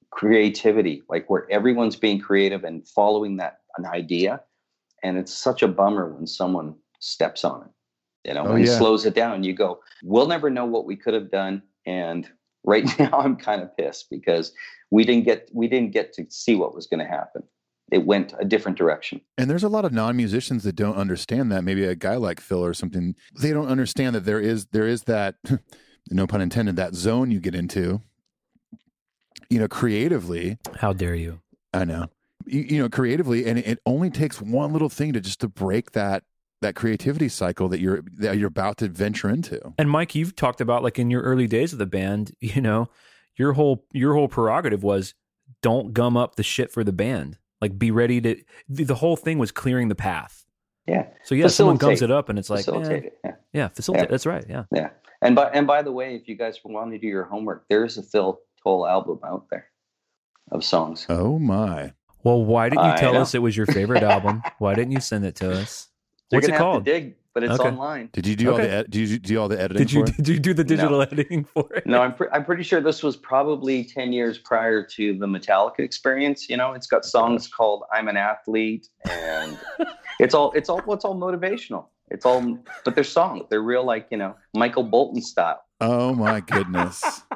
[0.10, 4.42] creativity, like where everyone's being creative and following that an idea.
[5.04, 8.30] And it's such a bummer when someone steps on it.
[8.30, 8.78] You know, Oh, when he yeah.
[8.78, 11.62] slows it down, you go, We'll never know what we could have done.
[11.86, 12.28] And
[12.64, 14.54] right now I'm kind of pissed because
[14.92, 17.44] we didn't get we didn't get to see what was going to happen.
[17.92, 19.20] It went a different direction.
[19.38, 21.64] And there's a lot of non-musicians that don't understand that.
[21.64, 25.04] Maybe a guy like Phil or something, they don't understand that there is there is
[25.04, 25.36] that
[26.10, 28.02] no pun intended that zone you get into.
[29.50, 31.42] You know, creatively, How dare you?
[31.74, 32.08] I know.
[32.46, 35.48] You, you know, creatively, and it, it only takes one little thing to just to
[35.48, 36.24] break that
[36.62, 39.74] that creativity cycle that you're that you're about to venture into.
[39.78, 42.90] And Mike, you've talked about like in your early days of the band, you know,
[43.36, 45.14] your whole your whole prerogative was
[45.62, 47.38] don't gum up the shit for the band.
[47.62, 48.36] Like be ready to
[48.68, 50.44] the, the whole thing was clearing the path.
[50.88, 51.08] Yeah.
[51.24, 53.20] So yeah, someone gums it up and it's like Facilitate eh, it.
[53.24, 53.36] Yeah.
[53.54, 54.08] yeah, facilitate.
[54.08, 54.12] Yeah.
[54.12, 54.46] That's right.
[54.50, 54.64] Yeah.
[54.74, 54.90] Yeah.
[55.22, 57.98] And by and by the way, if you guys want to do your homework, there's
[57.98, 59.68] a Phil Towle album out there
[60.52, 61.06] of songs.
[61.08, 61.94] Oh my!
[62.24, 63.22] Well, why didn't you I tell know.
[63.22, 64.42] us it was your favorite album?
[64.60, 65.90] Why didn't you send it to us?
[66.32, 66.86] You're What's it gonna have called?
[66.86, 67.68] to dig, but it's Okay.
[67.70, 68.10] online.
[68.14, 69.78] Did you do all the ed- did you do all the editing?
[69.86, 70.18] Did you for it?
[70.18, 71.86] did you do the digital editing for it?
[71.86, 75.80] No, I'm pre- I'm pretty sure this was probably ten years prior to the Metallica
[75.80, 76.50] experience.
[76.50, 79.58] You know, it's got songs called "I'm an Athlete" and
[80.20, 81.88] it's all it's all it's all motivational.
[82.10, 83.44] It's all, but they're songs.
[83.50, 85.62] They're real, like you know, Michael Bolton style.
[85.82, 87.24] Oh my goodness!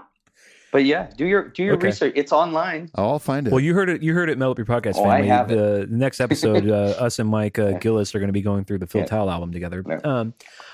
[0.72, 1.88] But yeah, do your do your Okay.
[1.88, 2.14] research.
[2.16, 2.90] It's online.
[2.96, 3.52] I'll find it.
[3.52, 4.04] Well, you heard it.
[4.04, 4.38] You heard it.
[4.38, 5.28] Metal Up Your Podcast Oh, I family.
[5.30, 5.56] have it.
[5.56, 8.66] the, the next episode, uh, us and Mike uh, Gillies are going to be going
[8.66, 9.08] through the Phil Yeah.
[9.08, 9.84] Towle album together.
[9.88, 10.00] Yeah.
[10.04, 10.34] Um,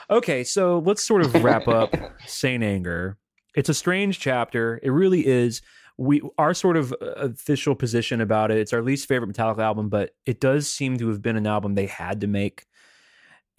[0.09, 1.93] okay, so let's sort of wrap up
[2.25, 3.17] Saint Anger.
[3.55, 4.79] It's a strange chapter.
[4.81, 5.61] It really is.
[5.95, 8.57] We our sort of uh, official position about it.
[8.57, 11.75] It's our least favorite Metallica album, but it does seem to have been an album
[11.75, 12.65] they had to make,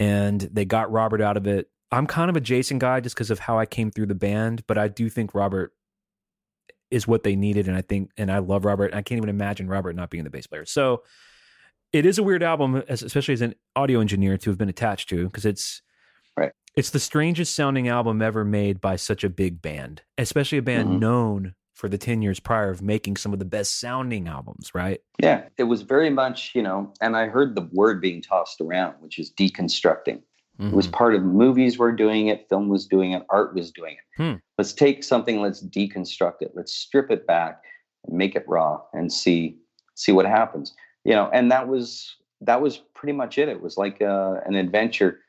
[0.01, 1.71] and they got Robert out of it.
[1.93, 4.65] I'm kind of a Jason guy just because of how I came through the band,
[4.67, 5.73] but I do think Robert
[6.91, 8.95] is what they needed, and I think, and I love Robert.
[8.95, 10.65] I can't even imagine Robert not being the bass player.
[10.65, 11.03] So
[11.93, 15.25] it is a weird album, especially as an audio engineer, to have been attached to
[15.27, 15.83] because it's
[16.37, 16.51] Right.
[16.77, 20.89] It's the strangest sounding album ever made by such a big band, especially a band
[20.89, 20.99] Mhm.
[20.99, 24.75] known for the ten years prior of making some of the best sounding albums.
[24.75, 25.01] Right?
[25.21, 28.95] Yeah, it was very much, you know, and I heard the word being tossed around,
[29.01, 30.23] which is deconstructing.
[30.61, 33.95] It was part of movies were doing it, film was doing it, art was doing
[33.97, 34.23] it.
[34.23, 34.39] Hmm.
[34.57, 37.63] Let's take something, let's deconstruct it, let's strip it back
[38.07, 39.59] and make it raw and see
[39.97, 40.75] see what happens.
[41.05, 43.49] You know, and that was that was pretty much it.
[43.49, 45.21] It was like uh, an adventure.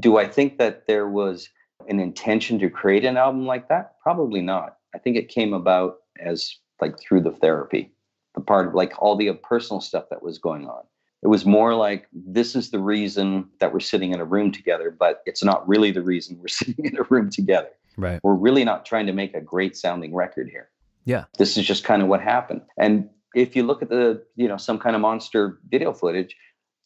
[0.00, 1.48] Do I think that there was
[1.88, 3.94] an intention to create an album like that?
[4.02, 4.78] Probably not.
[4.94, 7.92] I think it came about as like through the therapy,
[8.34, 10.82] the part of like all the personal stuff that was going on
[11.22, 14.90] it was more like this is the reason that we're sitting in a room together
[14.90, 18.20] but it's not really the reason we're sitting in a room together Right.
[18.22, 20.68] we're really not trying to make a great sounding record here
[21.06, 21.24] Yeah.
[21.38, 24.56] this is just kind of what happened and if you look at the you know
[24.58, 26.36] some kind of monster video footage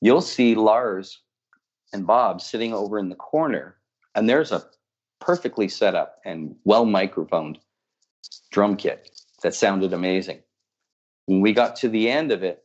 [0.01, 1.21] you'll see lars
[1.93, 3.77] and bob sitting over in the corner
[4.15, 4.63] and there's a
[5.21, 7.59] perfectly set up and well microphoned
[8.53, 9.11] drum kit
[9.43, 10.39] that sounded amazing
[11.27, 12.63] when we got to the end of it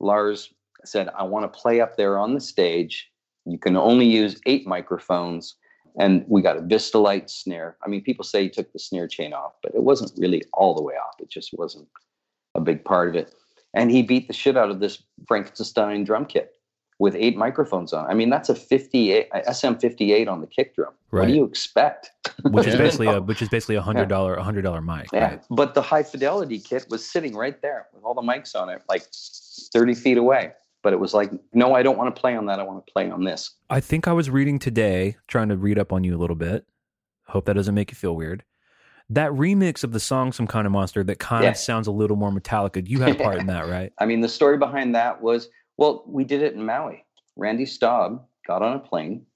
[0.00, 0.52] lars
[0.84, 3.10] said, I want to play up there on the stage.
[3.44, 5.54] You can only use eight microphones.
[5.98, 7.76] And we got a Vistalite snare.
[7.82, 10.74] I mean, people say he took the snare chain off, but it wasn't really all
[10.74, 11.14] the way off.
[11.20, 11.88] It just wasn't
[12.54, 13.34] a big part of it.
[13.72, 16.52] And he beat the shit out of this Frankenstein drum kit.
[16.98, 18.06] with eight microphones on.
[18.10, 20.92] I mean, that's a 58 SM58 on the kick drum.
[21.10, 21.22] Right.
[21.22, 22.10] What do you expect?
[22.50, 25.06] which is basically a which is basically a hundred dollar a hundred dollar mic.
[25.12, 25.42] Yeah, Right.
[25.50, 28.82] but the high fidelity kit was sitting right there with all the mics on it,
[28.88, 29.02] like
[29.74, 30.52] 30 feet away.
[30.86, 32.60] But it was like, no, I don't want to play on that.
[32.60, 33.56] I want to play on this.
[33.68, 36.64] I think I was reading today, trying to read up on you a little bit.
[37.26, 38.44] Hope that doesn't make you feel weird.
[39.10, 41.50] That remix of the song "Some Kind of Monster" that kind Yeah.
[41.50, 42.88] of sounds a little more Metallica.
[42.88, 43.92] You had a part in that, right?
[43.98, 47.04] I mean, the story behind that was, well, we did it in Maui.
[47.34, 49.26] Randy Staub got on a plane,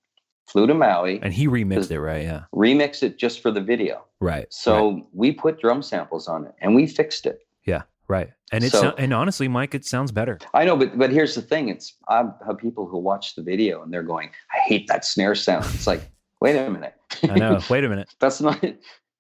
[0.47, 2.23] flew to Maui, And he remixed it, right?
[2.23, 4.05] Yeah, remixed it just for the video.
[4.21, 4.47] right.
[4.51, 5.03] So right.
[5.13, 7.41] we put drum samples on it and we fixed it.
[7.67, 8.31] yeah, right.
[8.53, 10.39] And it So- and honestly, Mike, it sounds better.
[10.53, 13.83] I know, but but here's the thing: it's I have people who watch the video
[13.83, 16.03] and they're going, "I hate that snare sound." It's like,
[16.41, 16.95] wait a minute.
[17.23, 17.61] I know.
[17.71, 18.09] Wait a minute.
[18.19, 18.63] That's not.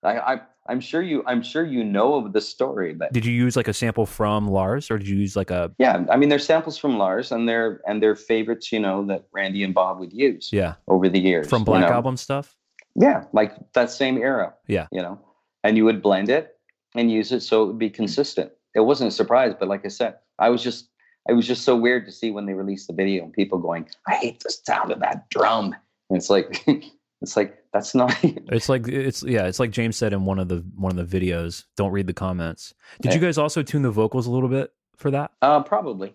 [0.02, 3.32] I, I I'm sure you I'm sure you know of the story, but Did you
[3.32, 6.28] use like a sample from Lars, or did you use like a yeah, I mean,
[6.28, 9.98] they're samples from Lars and they're and they're favorites, you know, that Randy and Bob
[9.98, 11.94] would use yeah over the years from you Black know?
[11.94, 12.56] Album stuff?
[12.94, 14.54] Yeah, like that same era.
[14.66, 14.86] Yeah.
[14.92, 15.18] you know,
[15.64, 16.56] and you would blend it
[16.94, 17.94] and use it so it would be hmm.
[17.94, 18.52] consistent.
[18.74, 20.88] It wasn't a surprise, but like I said, I was just
[21.28, 23.88] it was just so weird to see when they released the video and people going,
[24.06, 25.74] "I hate the sound of that drum,"
[26.08, 26.64] and it's like.
[27.22, 30.48] It's like that's not It's like it's yeah, it's like James said in one of
[30.48, 31.64] the one of the videos.
[31.76, 32.74] Don't read the comments.
[33.02, 35.32] Did you guys also tune the vocals a little bit for that?
[35.42, 36.14] Uh, probably,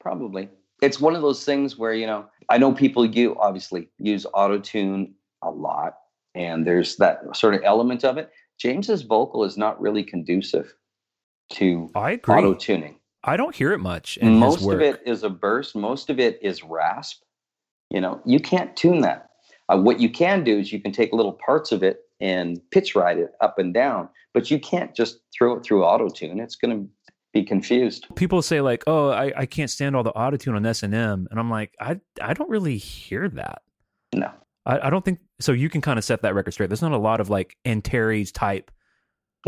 [0.00, 0.48] probably.
[0.80, 4.58] It's one of those things where you know I know people you obviously use auto
[4.58, 5.98] tune a lot,
[6.34, 8.30] and there's that sort of element of it.
[8.58, 10.74] James's vocal is not really conducive
[11.54, 12.34] to I agree.
[12.34, 12.96] auto tuning.
[13.24, 15.74] I don't hear it much Most of it is a burst.
[15.74, 17.22] Most of it is rasp.
[17.90, 19.30] You know, you can't tune that.
[19.68, 22.94] Uh, what you can do is you can take little parts of it and pitch
[22.94, 26.40] ride it up and down, but you can't just throw it through auto tune.
[26.40, 26.88] It's going to
[27.32, 28.06] be confused.
[28.14, 30.94] People say like, "Oh, I, I can't stand all the auto tune on S and
[30.94, 33.62] M," and I'm like, I I don't really hear that.
[34.14, 34.30] No.
[34.64, 35.52] I, I don't think so.
[35.52, 36.70] You can kind of set that record straight.
[36.70, 38.70] There's not a lot of like Antares type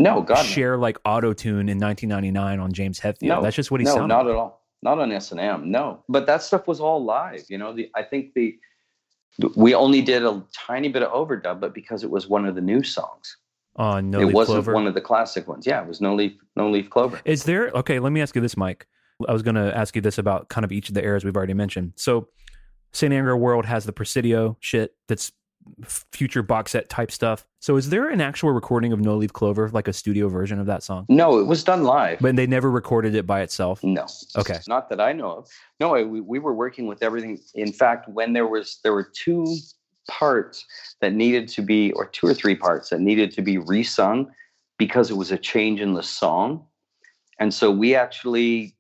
[0.01, 0.43] No, God, no.
[0.43, 3.23] share like auto tune in 1999 on James Hetfield.
[3.23, 3.95] No, That's just what he said.
[3.95, 4.15] no, sounded.
[4.15, 4.35] not like.
[4.35, 4.63] at all.
[4.83, 5.71] Not on S and M.
[5.71, 7.45] No, but that stuff was all live.
[7.49, 8.59] You know, the I think the
[9.57, 12.61] we only did a tiny bit of overdub, but because it was one of the
[12.61, 13.37] new songs,
[13.77, 14.75] on No it Leaf wasn't Clover.
[14.75, 15.67] one of the classic ones.
[15.67, 17.21] Yeah, it was No Leaf, No Leaf Clover.
[17.27, 17.99] Is there okay?
[17.99, 18.87] Let me ask you this, Mike.
[19.29, 21.37] I was going to ask you this about kind of each of the eras we've
[21.37, 21.93] already mentioned.
[21.97, 22.29] So,
[22.93, 23.13] St.
[23.13, 25.31] Anger World has the Presidio shit that's
[25.85, 27.47] future box set type stuff.
[27.61, 30.67] So, is there an actual recording of No Leaf Clover, like a studio version of
[30.67, 31.07] that song?
[31.09, 32.19] No, it was done live.
[32.21, 33.83] But they never recorded it by itself.
[33.83, 34.07] No.
[34.37, 34.59] Okay.
[34.69, 35.49] Not that I know of.
[35.79, 37.39] No, we, we were working with everything.
[37.55, 39.47] In fact, when there was there were two
[40.09, 40.65] parts
[41.01, 44.27] that needed to be, or two or three parts that needed to be resung
[44.79, 46.65] because it was a change in the song,
[47.39, 48.75] and so we actually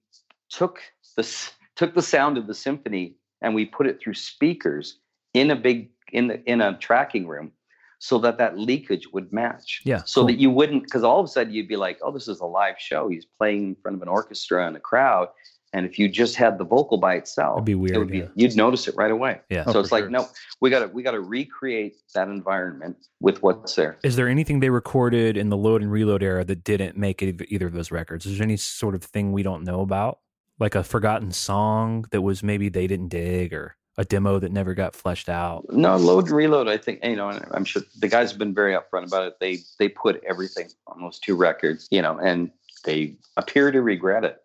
[0.48, 0.80] took
[1.16, 4.98] this took the sound of the symphony and we put it through speakers
[5.32, 7.52] in a big in the in a tracking room
[7.98, 10.28] so that that leakage would match Yeah, so cool.
[10.28, 12.46] that you wouldn't because all of a sudden you'd be like oh this is a
[12.46, 15.28] live show he's playing in front of an orchestra and a crowd
[15.72, 18.18] and if you just had the vocal by itself It'd be it weird, would be,
[18.18, 18.26] yeah.
[18.34, 19.64] you'd notice it right away Yeah.
[19.66, 20.10] so Oh, it's like sure.
[20.10, 20.26] no
[20.62, 25.36] we gotta we gotta recreate that environment with what's there Is there anything they recorded
[25.36, 28.24] in the load and reload era that didn't make either of those records?
[28.26, 30.20] Is there any sort of thing we don't know about?
[30.58, 34.74] Like a forgotten song that was maybe they didn't dig or a demo that never
[34.74, 35.64] got fleshed out?
[35.70, 38.54] no load and reload i think you know and i'm sure the guys have been
[38.54, 42.50] very upfront about it they they put everything on those two records you know and
[42.84, 44.38] they appear to regret it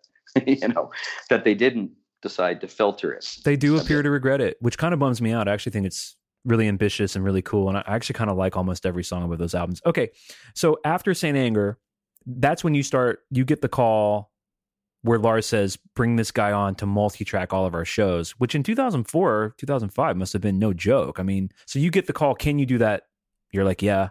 [0.46, 0.90] you know
[1.30, 1.90] that they didn't
[2.22, 5.32] decide to filter it They do appear to regret it, which kind of bums me
[5.32, 5.48] out.
[5.48, 7.68] I actually think it's really ambitious and really cool.
[7.68, 9.80] And I actually kind of like almost every song of those albums.
[9.86, 10.10] Okay.
[10.54, 11.36] So after St.
[11.36, 11.78] Anger,
[12.26, 14.32] that's when you start, you get the call
[15.06, 18.54] where Lars says, bring this guy on to multi track all of our shows, which
[18.54, 21.18] in 2004, 2005 must have been no joke.
[21.18, 23.04] I mean, so you get the call, can you do that?
[23.52, 24.10] You're like, yeah.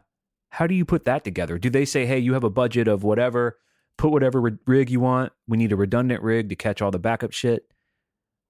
[0.49, 1.57] How do you put that together?
[1.57, 3.57] Do they say, hey, you have a budget of whatever,
[3.97, 5.33] put whatever rig- you want?
[5.47, 7.65] We need a redundant rig to catch all the backup shit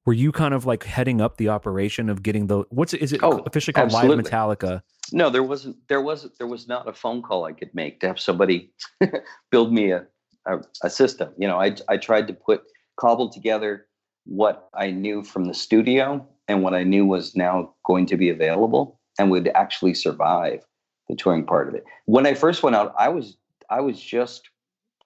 [0.06, 3.12] were you kind of like heading up the operation of getting the what's it, is
[3.12, 4.18] it Oh, officially called absolutely.
[4.18, 4.82] Live Metallica?
[5.12, 5.78] No, there wasn't.
[5.88, 6.38] There wasn't.
[6.38, 8.72] There was not a phone call I could make to have somebody
[9.52, 10.06] build me a,
[10.46, 11.30] a a system.
[11.38, 12.64] You know, I I tried to put
[12.98, 13.88] cobble together
[14.26, 18.30] what I knew from the studio and what I knew was now going to be
[18.30, 20.62] available and would actually survive
[21.08, 21.84] the touring part of it.
[22.06, 23.38] When I first went out, I was
[23.70, 24.50] I was just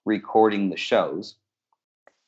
[0.05, 1.35] recording the shows,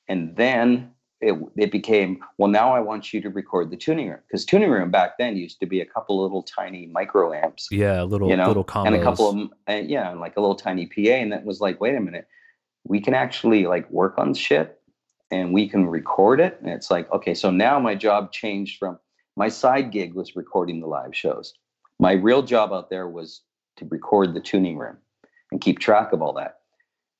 [0.07, 0.91] and then
[1.21, 4.69] it, it became well now i want you to record the tuning room because tuning
[4.71, 8.27] room back then used to be a couple little tiny micro amps Yeah, a little
[8.27, 8.87] you know little combos.
[8.87, 11.61] and a couple of uh, yeah and like a little tiny pa and that was
[11.61, 12.27] like wait a minute
[12.83, 14.79] we can actually like work on shit
[15.29, 16.57] and we can record it.
[16.61, 18.99] And it's like, okay, so now my job changed from
[19.37, 21.53] my side gig was recording the live shows.
[21.99, 23.41] My real job out there was
[23.77, 24.97] to record the tuning room
[25.51, 26.59] and keep track of all that.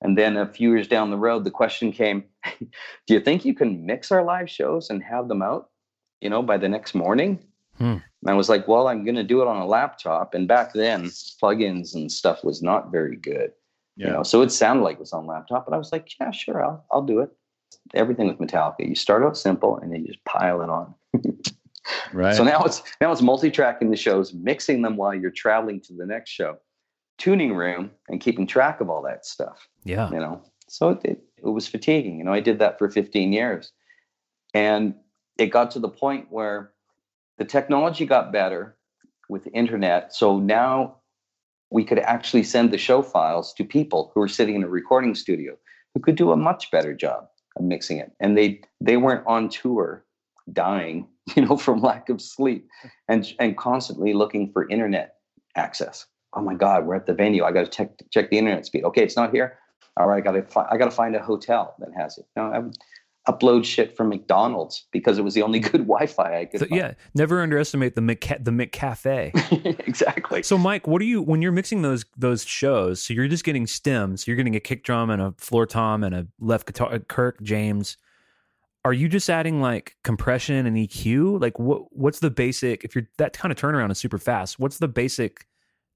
[0.01, 2.24] And then a few years down the road, the question came,
[2.59, 5.70] do you think you can mix our live shows and have them out,
[6.20, 7.39] you know, by the next morning?
[7.78, 7.97] Hmm.
[8.24, 10.34] And I was like, well, I'm going to do it on a laptop.
[10.34, 11.05] And back then,
[11.41, 13.51] plugins and stuff was not very good.
[14.07, 16.31] You know, so it sounded like it was on laptop, but I was like, yeah,
[16.31, 17.29] sure, I'll I'll do it.
[17.93, 20.93] Everything with Metallica, you start out simple and then you just pile it on.
[22.13, 22.35] Right.
[22.35, 26.05] So now it's now it's multi-tracking the shows, mixing them while you're traveling to the
[26.05, 26.57] next show,
[27.17, 29.67] tuning room, and keeping track of all that stuff.
[29.83, 30.09] Yeah.
[30.11, 32.17] You know, so it, it, it was fatiguing.
[32.17, 33.71] You know, I did that for 15 years,
[34.53, 34.95] and
[35.37, 36.71] it got to the point where
[37.37, 38.77] the technology got better
[39.27, 40.13] with the internet.
[40.13, 40.97] So now
[41.72, 45.15] we could actually send the show files to people who were sitting in a recording
[45.15, 45.55] studio
[45.93, 49.49] who could do a much better job of mixing it, and they they weren't on
[49.49, 50.05] tour
[50.51, 52.67] dying you know from lack of sleep
[53.07, 55.15] and and constantly looking for internet
[55.55, 56.05] access.
[56.34, 57.43] Oh my god we're at the venue.
[57.43, 58.84] I got to check check the internet speed.
[58.84, 59.57] Okay it's not here?
[59.97, 62.26] All right i got to fi- i got to find a hotel that has it.
[62.36, 62.72] No,
[63.28, 66.93] upload shit from mcdonald's because it was the only good wi-fi i could So, yeah.
[67.13, 69.32] Never underestimate the Mc the McCafe.
[69.88, 73.01] exactly So, Mike, what are you when you're mixing those those shows?
[73.01, 74.24] So you're just getting stems.
[74.24, 76.93] So You're getting a kick drum and a floor tom and a left guitar.
[76.93, 77.97] uh, Kirk James.
[78.84, 81.39] Are you just adding like compression and EQ?
[81.39, 82.84] Like what what's the basic?
[82.84, 84.59] If you're that kind of turnaround is super fast.
[84.59, 85.45] What's the basic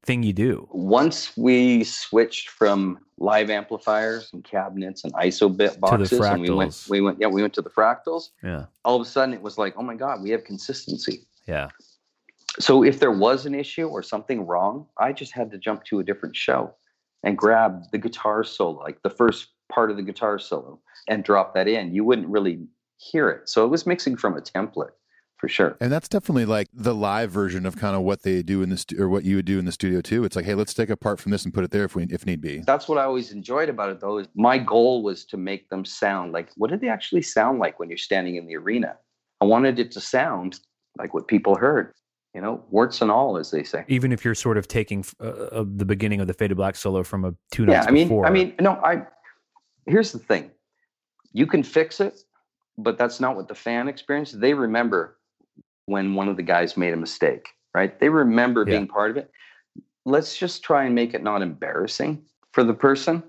[0.06, 0.68] thing you do?
[0.72, 6.86] once we switched from live amplifiers and cabinets and iso bit boxes and we went
[6.90, 9.58] we went yeah we went to the fractals Yeah, all of a sudden it was
[9.58, 11.70] like oh my god we have consistency yeah,
[12.60, 16.00] so if there was an issue or something wrong, I just had to jump to
[16.00, 16.74] a different show
[17.24, 21.54] and grab the guitar solo, like the first part of the guitar solo, and drop
[21.56, 21.94] that in.
[21.94, 22.60] You wouldn't really
[22.98, 23.50] hear it.
[23.50, 24.92] So it was mixing from a template
[25.46, 25.78] for sure.
[25.80, 28.82] And that's definitely like the live version of kind of what they do in this
[28.82, 30.24] stu- or what you would do in the studio too.
[30.24, 32.06] It's like, hey, let's take a part from this and put it there if we
[32.06, 32.62] if need be.
[32.66, 34.18] That's what I always enjoyed about it though.
[34.18, 37.80] Is my goal was to make them sound like what did they actually sound like
[37.80, 38.98] when you're standing in the arena?
[39.40, 40.60] I wanted it to sound
[40.98, 41.94] like what people heard,
[42.34, 43.86] you know, warts and all, as they say.
[43.88, 46.76] even if you're sort of taking uh, uh, the beginning of the Fade to Black
[46.76, 48.26] solo from a two yeah notes i mean before.
[48.26, 49.06] i mean no i
[49.86, 50.50] here's the thing
[51.34, 52.22] you can fix it
[52.80, 55.15] but that's not what the fan experienced they remember
[55.86, 58.76] when one of the guys made a mistake right they remember Yeah.
[58.78, 59.32] being part of it
[60.06, 63.24] let's just try and make it not embarrassing for the person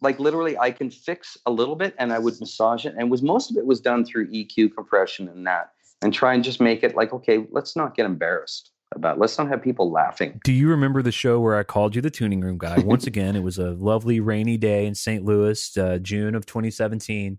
[0.00, 3.22] like literally i can fix a little bit and i would massage it and was
[3.22, 6.82] most of it was done through eq compression and that and try and just make
[6.82, 9.20] it like okay let's not get embarrassed about it.
[9.20, 12.10] let's not have people laughing Do you remember the show where I called you the
[12.10, 12.80] tuning room guy?
[12.80, 15.24] Once again, it was a lovely rainy day in St.
[15.24, 17.38] Louis, uh, June of 2017.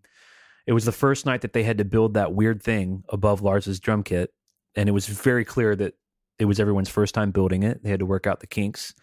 [0.65, 3.82] It was the first night that they had to build that weird thing above Lars's
[3.82, 4.32] drum kit,
[4.76, 5.93] and it was very clear that
[6.39, 7.84] it was everyone's first time building it.
[7.84, 8.93] They had to work out the kinks,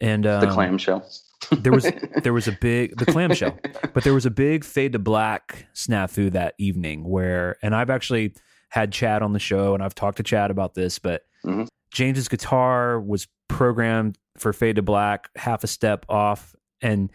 [0.00, 1.08] and um, the clamshell
[1.52, 1.90] there was
[2.22, 3.58] there was a big the clamshell,
[3.94, 8.34] but there was a big fade to black snafu that evening where, and I've actually
[8.70, 11.68] had Chad on the show, and I've talked to Chad about this, but Mhm.
[11.92, 17.10] James's guitar was programmed for fade to black, half a step off, and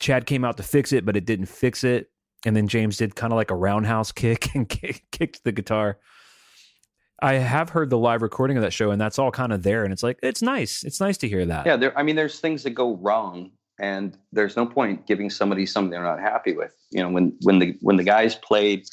[0.00, 2.10] Chad came out to fix it, but it didn't fix it,
[2.46, 5.98] and then James did kind of like a roundhouse kick and kick, kicked the guitar.
[7.22, 9.84] I have heard the live recording of that show, and that's all kind of there,
[9.84, 10.82] and it's like it's nice.
[10.84, 11.64] It's nice to hear that.
[11.66, 13.50] yeah there i mean there's things that go wrong
[13.80, 17.58] and there's no point giving somebody something they're not happy with you know when when
[17.58, 18.86] the when the guys played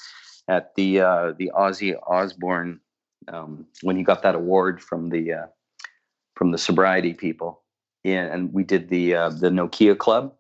[0.48, 2.80] at the uh the ozzy osbourne
[3.28, 5.46] um when he got that award from the uh
[6.36, 7.62] from the sobriety people
[8.04, 10.34] yeah and we did the uh the nokia club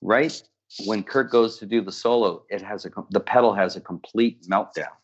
[0.00, 0.42] right
[0.86, 4.42] when kirk goes to do the solo it has a the pedal has a complete
[4.44, 4.94] meltdown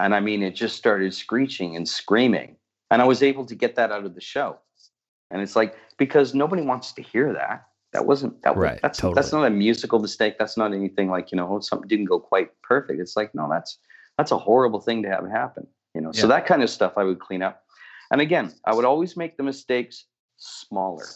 [0.00, 2.56] and i mean it just started screeching and screaming
[2.90, 4.58] and i was able to get that out of the show
[5.30, 7.66] and it's like because nobody wants to hear that.
[7.92, 8.56] That wasn't that.
[8.56, 9.42] Was, Right, that's that's totally.
[9.42, 10.36] not a musical mistake.
[10.38, 13.00] That's not anything like you know oh, something didn't go quite perfect.
[13.00, 13.78] It's like no, that's
[14.16, 15.66] that's a horrible thing to have happen.
[15.94, 17.64] You know, so that kind of stuff I would clean up.
[18.12, 20.04] And again, I would always make the mistakes
[20.36, 21.06] smaller.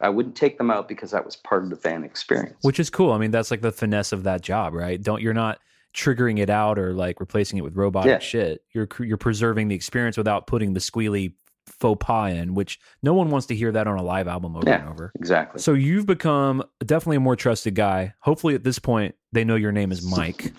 [0.00, 2.56] I wouldn't take them out because that was part of the fan experience.
[2.62, 3.12] which is cool.
[3.12, 5.00] I mean, that's like the finesse of that job, right?
[5.00, 5.58] Don't you're not
[5.94, 8.18] triggering it out or like replacing it with robotic Yeah.
[8.18, 8.62] shit.
[8.72, 11.34] You're you're preserving the experience without putting the squealy
[11.66, 14.68] faux pas in, which no one wants to hear that on a live album over
[14.68, 14.80] Yeah.
[14.80, 15.12] and over.
[15.14, 15.60] exactly.
[15.60, 18.14] So you've become definitely a more trusted guy.
[18.20, 20.52] Hopefully, at this point, they know your name is Mike.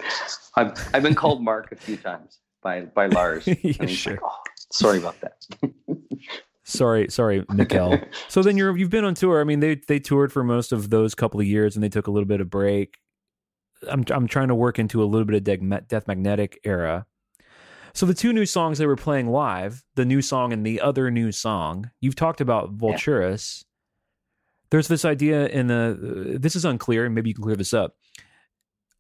[0.56, 3.48] I've I've been called Mark a few times by by Lars.
[3.64, 4.14] Yeah, sure.
[4.14, 4.38] like, oh,
[4.72, 5.46] sorry about that.
[6.66, 8.08] Sorry, sorry, Mikkel.
[8.30, 9.42] so then you're you've been on tour.
[9.42, 12.08] I mean, they they toured for most of those couple of years, and they took
[12.08, 13.00] a little bit of break.
[13.90, 17.06] I'm I'm trying to work into a little bit of Death, Death Magnetic era.
[17.94, 21.12] So the two new songs they were playing live, the new song and the other
[21.12, 21.92] new song.
[22.02, 23.64] You've talked about Vulturus.
[24.72, 26.38] There's this idea in the.
[26.40, 27.96] This is unclear, and maybe you can clear this up.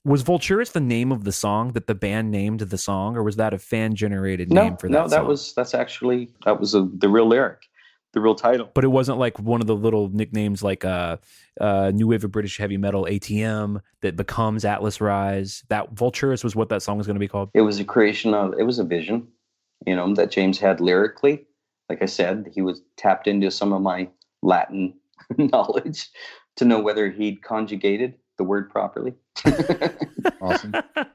[0.06, 3.38] Was Vulturus the name of the song that the band named the song, or was
[3.38, 4.94] that a fan generated no, name for that?
[4.94, 5.28] no, that song?
[5.28, 7.64] was that's actually that was a, the real lyric,
[8.14, 8.70] the real title.
[8.74, 11.18] But it wasn't like one of the little nicknames like uh,
[11.59, 15.64] uh, New Wave of British Heavy Metal ATM that becomes Atlas Rise.
[15.70, 17.49] That Vulturus was what that song was going to be called.
[17.53, 19.28] It was a creation of it was a vision,
[19.86, 21.45] you know, that James had lyrically.
[21.89, 24.09] Like I said, he was tapped into some of my
[24.41, 24.93] Latin
[25.38, 26.09] knowledge
[26.55, 29.14] to know whether he'd conjugated the word properly.
[30.41, 30.74] Awesome.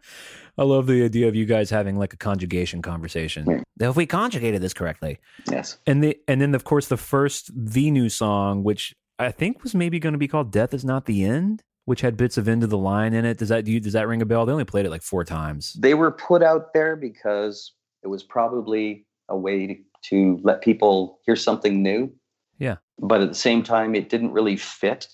[0.58, 3.64] I love the idea of you guys having like a conjugation conversation.
[3.78, 5.18] If we conjugated this correctly,
[5.50, 5.78] yes.
[5.86, 9.74] and the and then of course the first the new song, which I think was
[9.74, 12.64] maybe going to be called "Death Is Not the End," which had bits of "End
[12.64, 13.38] of the Line" in it.
[13.38, 14.46] Does that do you, does that ring a bell?
[14.46, 15.74] They only played it like four times.
[15.78, 19.76] They were put out there because it was probably a way to,
[20.10, 22.12] to let people hear something new.
[22.58, 22.76] Yeah.
[22.98, 25.06] But at the same time, it didn't really fit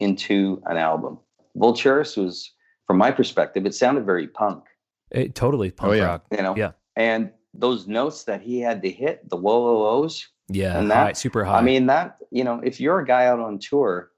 [0.00, 1.18] into an album.
[1.56, 2.50] Vulturus was,
[2.86, 4.64] from my perspective, it sounded very punk,
[5.12, 6.04] It, totally punk Oh, yeah.
[6.06, 6.24] rock.
[6.32, 6.56] you know?
[6.56, 6.72] Yeah.
[6.96, 11.12] And those notes that he had to hit, the whoa, whoa, whoas, Yeah, And high,
[11.12, 11.58] super high.
[11.58, 14.10] I mean, that, you know, if you're a guy out on tour,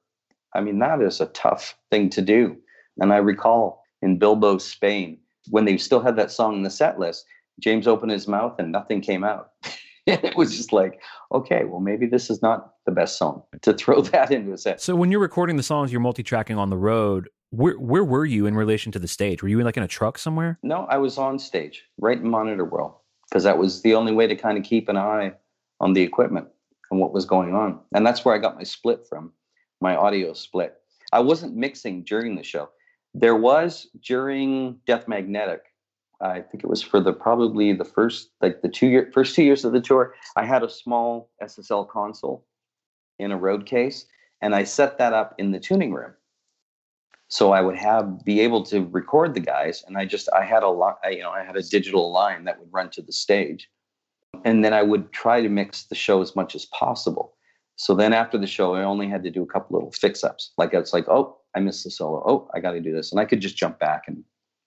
[0.55, 2.57] I mean, that is a tough thing to do.
[2.99, 5.18] And I recall in Bilbao, Spain,
[5.51, 7.24] when they still had that song in the set list,
[7.61, 9.51] James opened his mouth and nothing came out.
[10.07, 11.01] it was just like,
[11.32, 14.80] okay, well, maybe this is not the best song to throw that into a set.
[14.80, 17.28] so when you're recording the songs, you're multi-tracking on the road.
[17.55, 19.40] Where where were you in relation to the stage?
[19.40, 20.59] Were you like in a truck somewhere?
[20.64, 22.94] No, I was on stage, right in Monitor World,
[23.28, 25.34] because that was the only way to kind of keep an eye
[25.78, 26.48] on the equipment
[26.90, 27.78] and what was going on.
[27.94, 29.32] And that's where I got my split from,
[29.80, 30.74] my audio split.
[31.12, 32.70] I wasn't mixing during the show.
[33.14, 35.62] There was during Death Magnetic.
[36.20, 39.44] I think it was for the probably the first like the two year first two
[39.44, 40.14] years of the tour.
[40.34, 42.44] I had a small SSL console
[43.20, 44.07] in a road case,
[44.40, 46.14] and I set that up in the tuning room
[47.35, 50.62] so I would have be able to record the guys, and I just I had
[50.62, 53.68] a lot, you know, I had a digital line that would run to the stage,
[54.45, 57.35] and then I would try to mix the show as much as possible.
[57.74, 60.53] So then after the show, I only had to do a couple little fix ups,
[60.59, 63.20] like it's like, oh, I missed the solo, oh, I got to do this, and
[63.20, 64.22] I could just jump back and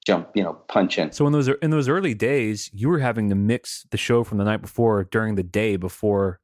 [0.06, 1.14] jump, you know, punch in.
[1.14, 4.40] So in those in those early days, you were having to mix the show from
[4.40, 6.42] the night before during the day before.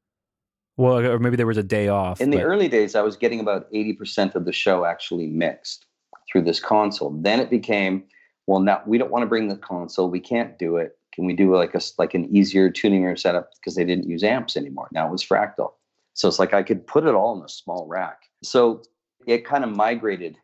[0.77, 2.21] Well, or maybe there was a day off.
[2.21, 5.85] In the but- early days, I was getting about 80% of the show actually mixed
[6.33, 7.11] through this console.
[7.21, 8.03] Then it became,
[8.47, 10.09] well, now we don't want to bring the console.
[10.09, 10.97] We can't do it.
[11.13, 14.23] Can we do like a like an easier tuning room setup because they didn't use
[14.23, 14.89] amps anymore?
[14.91, 15.73] Now it was fractal.
[16.15, 18.23] So it's like I could put it all in a small rack.
[18.43, 18.81] So
[19.27, 20.37] it kind of migrated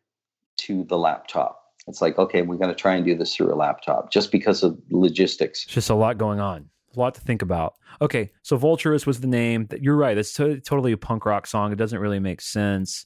[0.59, 1.59] to the laptop.
[1.87, 4.61] It's like, okay, we're going to try and do this through a laptop just because
[4.61, 5.63] of logistics.
[5.63, 6.69] It's just a lot going on.
[6.95, 7.75] A lot to think about.
[8.01, 9.65] Okay, so Vulturous was the name.
[9.67, 10.17] That You're right.
[10.17, 11.71] It's to- totally a punk rock song.
[11.71, 13.05] It doesn't really make sense.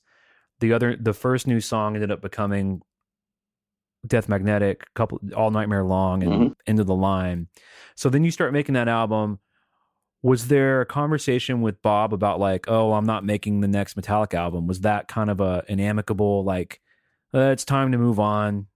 [0.59, 2.81] The other, the first new song ended up becoming
[4.05, 6.55] Death Magnetic, couple All Nightmare Long, and Mhm.
[6.67, 7.47] End of the Line.
[7.95, 9.39] So then you start making that album.
[10.21, 14.35] Was there a conversation with Bob about like, oh, I'm not making the next Metallica
[14.35, 14.67] album?
[14.67, 16.81] Was that kind of a an amicable like,
[17.33, 18.67] uh, it's time to move on,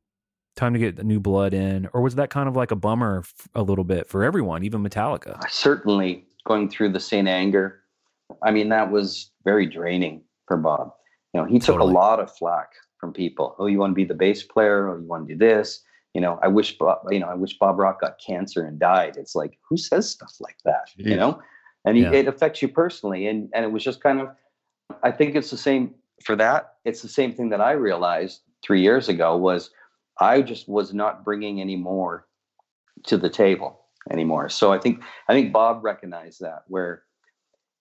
[0.55, 3.19] time to get the new blood in, or was that kind of like a bummer
[3.19, 5.39] f- a little bit for everyone, even Metallica?
[5.49, 7.27] certainly going through the St.
[7.27, 7.81] Anger,
[8.43, 10.91] I mean, that was very draining for Bob.
[11.33, 11.91] You know, he took Totally.
[11.91, 13.55] a lot of flack from people.
[13.59, 14.89] Oh, you want to be the bass player?
[14.89, 15.83] Oh, you want to do this?
[16.13, 19.17] You know, I wish Bob, you know, I wish Bob Rock got cancer and died.
[19.17, 20.89] It's like, who says stuff like that?
[20.95, 21.41] You know,
[21.85, 22.11] and Yeah.
[22.11, 23.27] it affects you personally.
[23.27, 24.29] And and it was just kind of,
[25.03, 26.75] I think it's the same for that.
[26.85, 29.69] It's the same thing that I realized three years ago was
[30.19, 32.25] I just was not bringing any more
[33.03, 34.49] to the table anymore.
[34.49, 37.03] So I think I think Bob recognized that where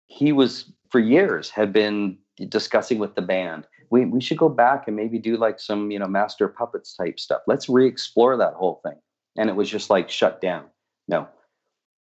[0.08, 2.18] he was for years had been
[2.50, 3.68] discussing with the band.
[3.90, 7.20] We we should go back and maybe do like some, you know, master puppets type
[7.20, 7.42] stuff.
[7.48, 8.98] Let's re-explore that whole thing.
[9.38, 10.66] And it was just like shut down.
[11.08, 11.28] No.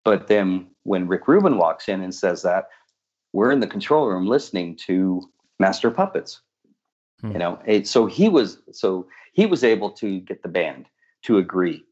[0.04, 2.70] But then when Rick Rubin walks in and says that,
[3.34, 6.42] we're in the control room listening to Master Puppets.
[7.22, 7.32] Hmm.
[7.32, 10.88] You know, it, so he was so he was able to get the band
[11.24, 11.84] to agree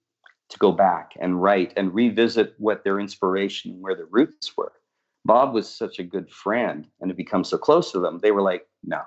[0.50, 4.74] to go back and write and revisit what their inspiration, and where their roots were.
[5.26, 8.20] Bob was such a good friend and had become so close to them.
[8.20, 9.02] They were like, no.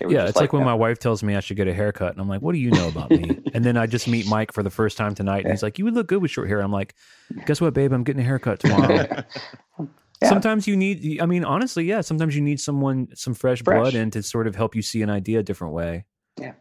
[0.00, 2.12] Were Yeah, it's like, when "No." my wife tells me I should get a haircut,
[2.12, 4.52] and I'm like, "What do you know about me?" and then I just meet Mike
[4.52, 6.60] for the first time tonight, and he's like, "You would look good with short hair."
[6.60, 6.94] I'm like,
[7.46, 7.92] "Guess what, babe?
[7.92, 9.24] I'm getting a haircut tomorrow."
[10.20, 10.30] Yeah.
[10.30, 12.00] Sometimes you need, I mean, honestly, yeah.
[12.00, 13.78] Sometimes you need someone, some fresh, Fresh.
[13.78, 16.06] blood in to sort of help you see an idea a different way.
[16.40, 16.54] Yeah.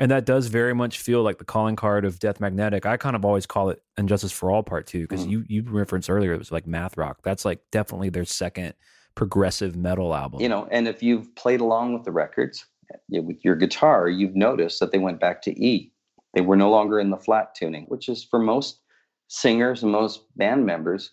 [0.00, 2.86] And that does very much feel like the calling card of Death Magnetic.
[2.86, 5.30] I kind of always call it And Justice for All Part Two because Mhm.
[5.30, 7.18] you you referenced earlier it was like math rock.
[7.22, 8.74] That's like definitely their second
[9.14, 10.40] progressive metal album.
[10.40, 12.64] you know and if you've played along with the records
[13.10, 15.92] with your guitar you've noticed that they went back to e
[16.32, 18.80] they were no longer in the flat tuning which is for most
[19.26, 21.10] singers and most band members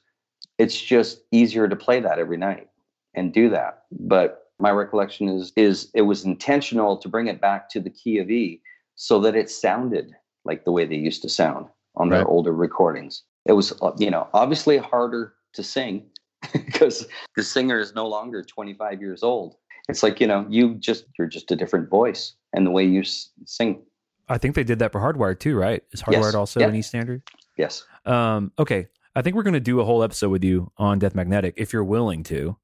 [0.59, 2.69] it's just easier to play that every night
[3.15, 7.67] and do that but my recollection is is it was intentional to bring it back
[7.67, 8.61] to the key of e
[8.97, 10.11] so that it sounded
[10.43, 12.27] like the way they used to sound on their Right.
[12.27, 16.05] older recordings it was uh, you know obviously harder to sing
[16.53, 19.55] because the singer is no longer 25 years old.
[19.89, 22.99] It's like, you know, you just, you're just a different voice and the way you
[23.01, 23.81] s- sing.
[24.29, 25.81] I think they did that for Hardwired too, right?
[25.93, 26.23] Is Yes.
[26.25, 26.67] Hardwired also Yeah.
[26.67, 27.23] an E standard?
[27.57, 27.85] Yes.
[28.05, 28.87] Um, okay.
[29.15, 31.71] I think we're going to do a whole episode with you on Death Magnetic if
[31.73, 32.57] you're willing to,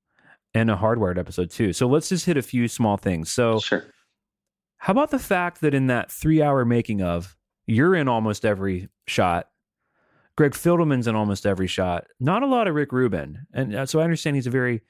[0.53, 1.71] and a Hardwired episode too.
[1.73, 3.31] So let's just hit a few small things.
[3.31, 3.85] So, Sure.
[4.83, 8.89] How about the fact that in that three hour making of, you're in almost every
[9.07, 9.47] shot.
[10.35, 12.07] Greg Fidelman's in almost every shot.
[12.19, 14.81] Not a lot of Rick Rubin, and uh, so I understand he's a very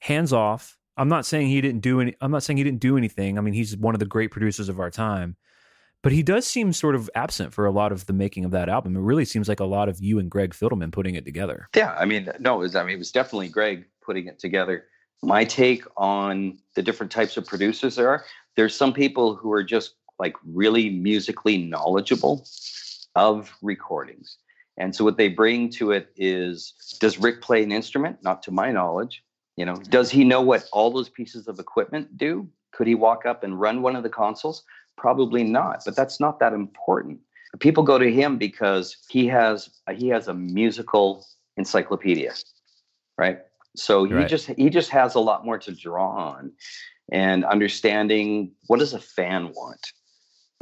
[0.00, 0.76] hands off.
[0.98, 2.14] I'm not saying he didn't do any.
[2.20, 3.38] I'm not saying he didn't do anything.
[3.38, 5.34] I mean, he's one of the great producers of our time,
[6.02, 8.68] but he does seem sort of absent for a lot of the making of that
[8.68, 8.96] album.
[8.96, 11.70] It really seems like a lot of you and Greg Fidelman putting it together.
[11.74, 11.96] Yeah.
[11.98, 14.84] I mean, no, it was, I mean, it was definitely Greg putting it together.
[15.22, 18.24] My take on the different types of producers there are,
[18.58, 22.44] there's some people who are just like really musically knowledgeable
[23.14, 24.36] of recordings.
[24.76, 28.18] And so what they bring to it is does Rick play an instrument?
[28.24, 29.22] Not to my knowledge.
[29.56, 32.48] You know, does he know what all those pieces of equipment do?
[32.72, 34.64] Could he walk up and run one of the consoles?
[34.96, 37.20] Probably not, but that's not that important.
[37.60, 41.24] People go to him because he has he has a musical
[41.56, 42.34] encyclopedia,
[43.16, 43.38] right?
[43.76, 44.28] So he Right.
[44.28, 46.52] just he just has a lot more to draw on
[47.10, 49.92] and understanding what does a fan want?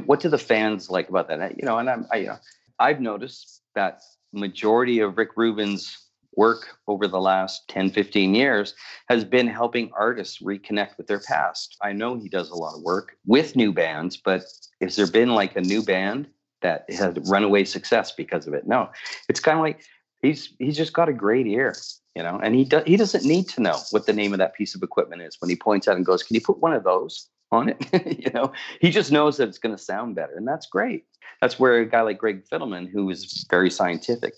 [0.05, 1.57] What do the fans like about that?
[1.57, 2.37] You know, and I'm I, you know,
[2.79, 4.01] I've noticed that
[4.33, 5.97] majority of Rick Rubin's
[6.35, 8.75] work over the last 10, 15 years
[9.09, 11.75] has been helping artists reconnect with their past.
[11.81, 14.43] I know he does a lot of work with new bands, but
[14.79, 16.27] has there been like a new band
[16.61, 18.67] that had runaway success because of it?
[18.67, 18.89] No.
[19.27, 19.81] It's kind of like
[20.21, 21.75] he's he's just got a great ear,
[22.17, 24.55] you know, and he does he doesn't need to know what the name of that
[24.55, 26.83] piece of equipment is when he points out and goes, Can you put one of
[26.83, 27.77] those on it?
[28.25, 28.51] you know,
[28.81, 31.05] he just knows that it's going to sound better, and that's great.
[31.41, 34.33] That's where a guy like Greg Fidelman, who is very scientific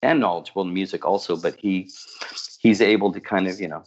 [0.00, 1.90] and knowledgeable in music also, but he
[2.58, 3.84] he's able to kind of, you know,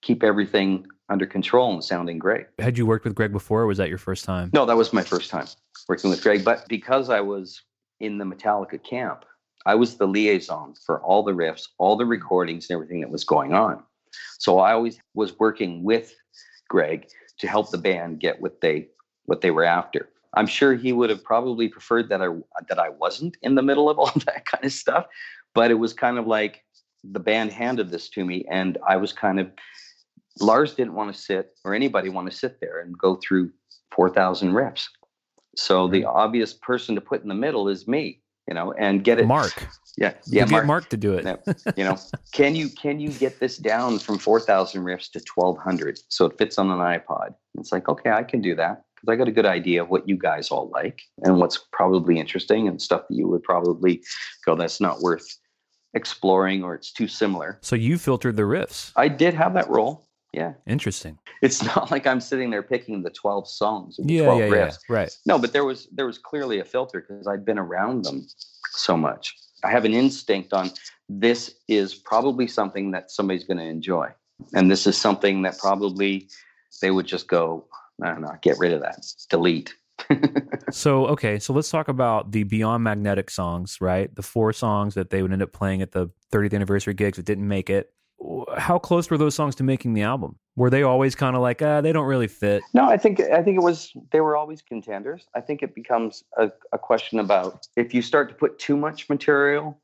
[0.00, 2.46] keep everything under control and sounding great.
[2.58, 4.48] Had you worked with Greg before, or was that your first time?
[4.54, 5.46] No, that was my first time
[5.86, 6.46] working with Greg.
[6.46, 7.60] But because I was
[7.98, 9.26] in the Metallica camp,
[9.66, 13.24] I was the liaison for all the riffs, all the recordings, and everything that was
[13.24, 13.82] going on.
[14.38, 16.14] So I always was working with
[16.68, 17.08] Greg
[17.38, 18.88] to help the band get what they
[19.26, 20.08] what they were after.
[20.34, 22.28] I'm sure he would have probably preferred that I
[22.68, 25.06] that I wasn't in the middle of all that kind of stuff,
[25.54, 26.64] but it was kind of like
[27.04, 29.50] the band handed this to me, and I was kind of
[30.40, 33.50] Lars didn't want to sit or anybody want to sit there and go through
[33.94, 34.86] 4,000 riffs.
[35.56, 39.20] So the obvious person to put in the middle is me, you know, and get
[39.20, 39.26] it.
[39.26, 39.68] Mark.
[39.96, 40.66] Yeah, Yeah, Mark.
[40.66, 41.24] Mark to do it.
[41.76, 41.96] You know,
[42.32, 46.58] can you can you get this down from 4,000 riffs to 1,200 so it fits
[46.58, 47.34] on an iPod?
[47.58, 50.08] It's like, okay, I can do that because I got a good idea of what
[50.08, 54.02] you guys all like and what's probably interesting and stuff that you would probably
[54.44, 55.36] go, that's not worth
[55.94, 57.58] exploring or it's too similar.
[57.62, 58.92] So you filtered the riffs.
[58.96, 60.06] I did have that role.
[60.32, 61.18] Yeah, Interesting.
[61.42, 64.70] it's not like I'm sitting there picking the 12 songs the Yeah, 12 yeah, yeah.
[64.88, 65.16] Right.
[65.26, 68.26] No, but there was there was clearly a filter because I'd been around them
[68.72, 69.34] so much.
[69.64, 70.70] I have an instinct on
[71.08, 74.08] this is probably something that somebody's going to enjoy,
[74.54, 76.28] and this is something that probably
[76.80, 77.66] they would just go,
[78.02, 79.74] I don't know, get rid of that, delete.
[80.72, 84.14] So okay, so let's talk about the Beyond Magnetic songs, right?
[84.14, 87.26] The four songs that they would end up playing at the 30th anniversary gigs that
[87.26, 87.92] didn't make it.
[88.56, 90.36] How close were those songs to making the album?
[90.56, 92.62] Were they always kind of like, ah, they don't really fit?
[92.74, 95.26] No, I think I think it was they were always contenders.
[95.34, 99.08] I think it becomes a, a question about if you start to put too much
[99.08, 99.78] material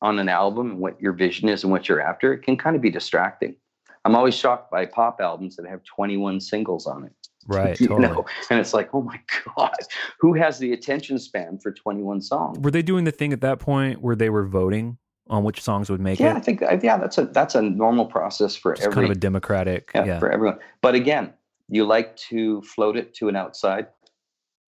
[0.00, 2.76] on an album and what your vision is and what you're after, it can kind
[2.76, 3.56] of be distracting.
[4.04, 7.12] I'm always shocked by pop albums that have 21 singles on it.
[7.46, 8.08] Right, you totally.
[8.08, 8.24] know?
[8.50, 9.20] And it's like, oh my
[9.56, 9.74] God,
[10.18, 12.58] who has the attention span for 21 songs?
[12.58, 14.98] Were they doing the thing at that point where they were voting
[15.28, 16.24] on which songs would make it.
[16.24, 19.16] Yeah, I think yeah, that's a that's a normal process for Just every kind of
[19.16, 19.90] a democratic.
[19.94, 20.18] yeah, Yeah.
[20.18, 20.58] for everyone.
[20.80, 21.32] But again,
[21.68, 23.86] you like to float it to an outside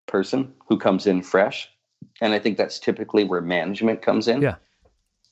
[0.06, 1.68] person who comes in fresh.
[2.20, 4.42] And I think that's typically where management comes in.
[4.42, 4.56] Yeah.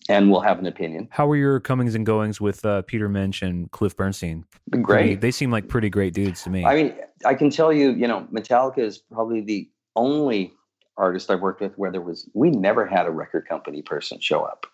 [0.09, 1.09] And will have an opinion.
[1.13, 4.45] How were your comings and goings with uh, Peter Mensch and Cliff Bernstein?
[4.71, 4.85] Great.
[4.85, 6.65] Pretty- they seem like pretty great dudes to me.
[6.65, 6.95] I mean,
[7.27, 10.55] I can tell you, you know, Metallica is probably the only
[10.97, 14.41] artist I've worked with where there was we never had a record company person show
[14.43, 14.67] up.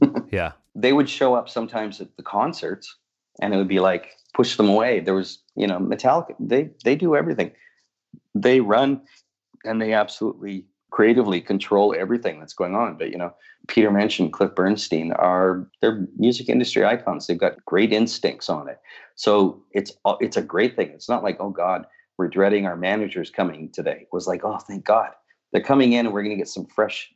[0.30, 0.52] Yeah.
[0.74, 2.94] They would show up sometimes at the concerts
[3.40, 5.00] and it would be like push them away.
[5.00, 7.52] There was, you know, Metallica, they they do everything.
[8.34, 9.00] They run
[9.64, 12.96] and they absolutely creatively control everything that's going on.
[12.96, 13.32] But you know,
[13.66, 17.26] Peter Mensch and Cliff Bernstein are they're music industry icons.
[17.26, 18.78] They've got great instincts on it.
[19.16, 20.88] So it's it's a great thing.
[20.88, 21.86] It's not like, oh God,
[22.16, 24.00] we're dreading our managers coming today.
[24.02, 25.10] It was like, oh thank God.
[25.52, 27.12] They're coming in and we're gonna get some fresh,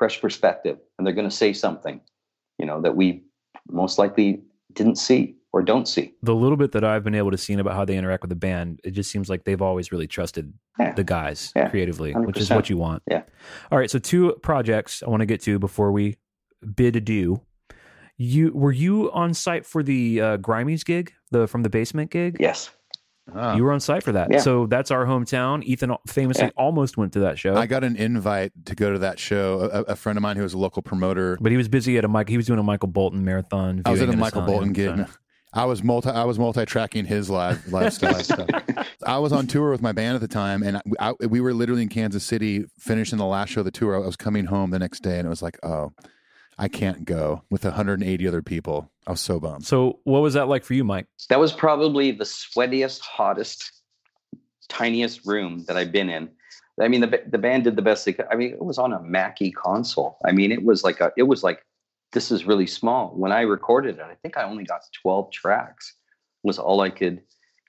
[0.00, 0.78] fresh perspective.
[0.96, 2.00] And they're gonna say something,
[2.58, 3.22] you know, that we
[3.68, 4.40] most likely
[4.72, 6.14] didn't see or don't see.
[6.22, 8.34] The little bit that I've been able to see about how they interact with the
[8.48, 10.94] band, it just seems like they've always really trusted Yeah.
[10.94, 11.68] the guys Yeah.
[11.68, 13.02] creatively, which is what you want.
[13.10, 13.24] Yeah.
[13.70, 13.90] All right.
[13.90, 16.16] So two projects I want to get to before we
[16.74, 17.42] bid adieu.
[18.16, 22.38] You were you on site for the uh, Grimey's gig, the from the basement gig?
[22.40, 22.70] Yes.
[23.34, 23.54] Ah.
[23.56, 24.28] You were on site for that.
[24.30, 24.38] Yeah.
[24.38, 25.62] So that's our hometown.
[25.64, 26.50] Ethan famously Yeah.
[26.56, 27.54] almost went to that show.
[27.56, 29.68] I got an invite to go to that show.
[29.72, 31.38] A, a friend of mine who was a local promoter.
[31.40, 32.28] but he was busy at a Mike.
[32.28, 33.82] He was doing a Michael Bolton marathon.
[33.84, 34.96] I was at a Michael Bolton gig.
[34.96, 35.06] so-
[35.52, 36.08] I was multi.
[36.10, 38.48] I was multi-tracking his live lifestyle stuff.
[39.04, 40.82] I was on tour with my band at the time, and I,
[41.20, 43.96] I- we were literally in Kansas City, finishing the last show of the tour.
[43.96, 45.90] I was coming home the next day, and it was like, oh,
[46.56, 48.89] I can't go with 180 other people.
[49.10, 49.66] I was so bummed.
[49.66, 51.08] So what was that like for you, Mike?
[51.30, 53.72] That was probably the sweatiest, hottest,
[54.68, 56.30] tiniest room that I've been in.
[56.80, 58.26] I mean, the the band did the best they could.
[58.30, 60.16] I mean, it was on a Mackie console.
[60.24, 61.66] I mean, it was like a, it was like,
[62.12, 63.08] this is really small.
[63.16, 65.92] When I recorded it, I think I only got twelve tracks.
[66.44, 67.20] Was all I could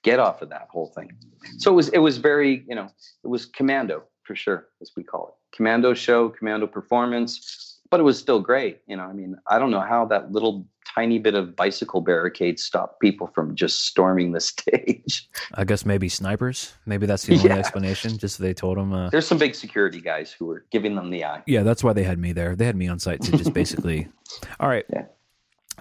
[0.03, 1.11] get off of that whole thing.
[1.57, 2.87] So it was it was very you know
[3.23, 8.03] it was commando for sure as we call it commando show commando performance but it
[8.03, 10.65] was still great you know i mean i don't know how that little
[10.95, 16.09] tiny bit of bicycle barricade stop people from just storming the stage I guess maybe
[16.09, 16.73] snipers.
[16.85, 17.57] Maybe that's the only Yeah.
[17.57, 18.17] explanation.
[18.17, 18.93] Just they told them.
[18.93, 21.93] Uh, there's some big security guys who were giving them the eye yeah, that's why
[21.93, 22.55] they had me there.
[22.55, 24.07] They had me on site to just basically.
[24.59, 24.85] All right.
[24.91, 25.05] Yeah.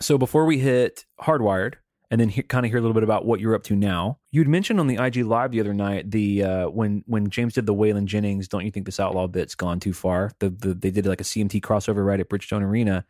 [0.01, 1.75] So before we hit hardwired,
[2.13, 4.19] and then he, kind of hear a little bit about what you're up to now.
[4.33, 7.67] You'd mentioned on the IG live the other night the uh, when when James did
[7.67, 10.33] the Waylon Jennings, don't you think this outlaw bit's gone too far?
[10.41, 13.05] The, the they did like a CMT crossover right at Bridgestone Arena,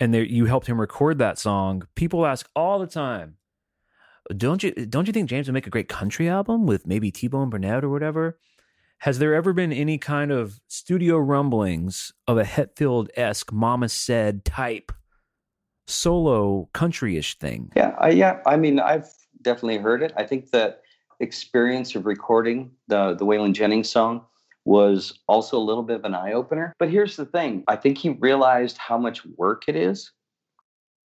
[0.00, 1.86] and there you helped him record that song.
[1.94, 3.36] People ask all the time,
[4.36, 7.28] don't you don't you think James would make a great country album with maybe T
[7.28, 8.38] Bone Burnett or whatever?
[8.98, 14.44] Has there ever been any kind of studio rumblings of a Hetfield esque Mama Said
[14.44, 14.90] type
[15.86, 17.70] solo country-ish thing?
[17.76, 18.40] Yeah, I, yeah.
[18.46, 19.08] I mean, I've
[19.42, 20.12] definitely heard it.
[20.16, 20.80] I think that
[21.20, 24.24] experience of recording the the Waylon Jennings song
[24.66, 26.74] was also a little bit of an eye opener.
[26.78, 30.12] But here's the thing: I think he realized how much work it is,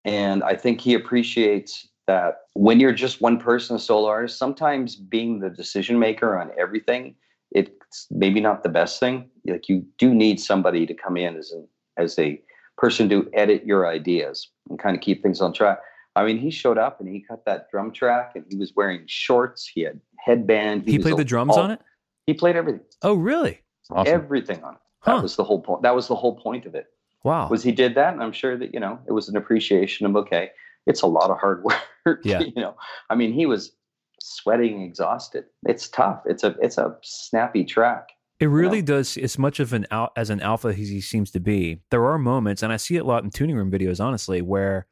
[0.05, 4.97] and I think he appreciates that when you're just one person, a solo artist, sometimes
[4.97, 7.14] being the decision maker on everything,
[7.52, 9.31] it's maybe not the best thing.
[9.47, 11.66] Like you do need somebody to come in as an
[11.97, 12.40] as a
[12.76, 15.78] person to edit your ideas and kind of keep things on track.
[16.16, 19.02] I mean, he showed up and he cut that drum track and he was wearing
[19.06, 19.66] shorts.
[19.66, 20.86] He had headband.
[20.86, 21.81] He was played the drums all- on it?
[22.26, 22.80] He played everything.
[23.02, 23.60] Oh, really?
[23.90, 24.12] Awesome.
[24.14, 24.80] Everything on it.
[25.05, 25.20] That Huh.
[25.22, 25.82] was the whole point.
[25.82, 26.86] That was the whole point of it.
[27.22, 27.48] Wow.
[27.48, 30.16] Was he did that, and I'm sure that you know it was an appreciation of
[30.16, 30.51] okay,
[30.86, 31.64] it's a lot of hard
[32.06, 32.20] work.
[32.24, 32.40] Yeah.
[32.40, 32.74] you know,
[33.10, 33.72] I mean, he was
[34.20, 35.44] sweating, exhausted.
[35.66, 36.22] It's tough.
[36.26, 38.09] It's a it's a snappy track.
[38.40, 38.86] It really know?
[38.98, 39.16] does.
[39.16, 42.18] As much of an out as an alpha as he seems to be, there are
[42.18, 44.86] moments, and I see it a lot in tuning room videos, honestly, where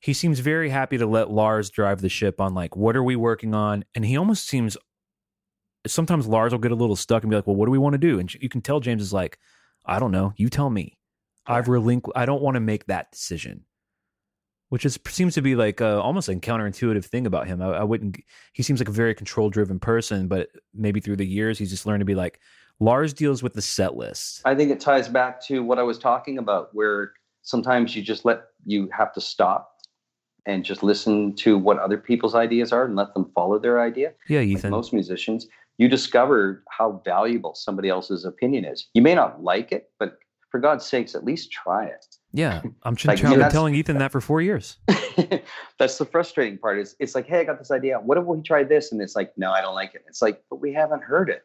[0.00, 3.16] he seems very happy to let Lars drive the ship on like, what are we
[3.16, 3.84] working on?
[3.94, 4.76] And he almost seems.
[5.86, 7.94] Sometimes Lars will get a little stuck and be like, "Well, what do we want
[7.94, 9.38] to do?" And you can tell James is like,
[9.86, 10.32] "I don't know.
[10.36, 10.98] You tell me.
[11.46, 13.64] I've relinqu- I don't want to make that decision."
[14.70, 17.62] Which is seems to be like uh, almost a counterintuitive thing about him.
[17.62, 18.18] I, I wouldn't.
[18.52, 21.86] He seems like a very control driven person, but maybe through the years he's just
[21.86, 22.38] learned to be like,
[22.80, 24.42] Lars deals with the set list.
[24.44, 28.24] I think it ties back to what I was talking about, where sometimes you just
[28.24, 29.70] let you have to stop
[30.46, 34.12] and just listen to what other people's ideas are and let them follow their idea.
[34.28, 34.70] Yeah, like Ethan.
[34.70, 35.46] most musicians,
[35.78, 38.88] you discover how valuable somebody else's opinion is.
[38.94, 40.18] You may not like it, but
[40.50, 42.04] for God's sakes, at least try it.
[42.32, 44.76] yeah, I'm Like, trying, yeah, been telling Ethan that for four years.
[45.78, 46.78] That's the frustrating part.
[46.78, 47.98] Is it's like, hey, I got this idea.
[48.00, 48.90] What if we try this?
[48.92, 50.04] And it's like, no, I don't like it.
[50.08, 51.44] It's like, but we haven't heard it.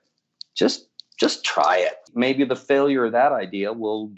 [0.55, 0.87] Just
[1.19, 1.95] just try it.
[2.15, 4.11] Maybe the failure of that idea will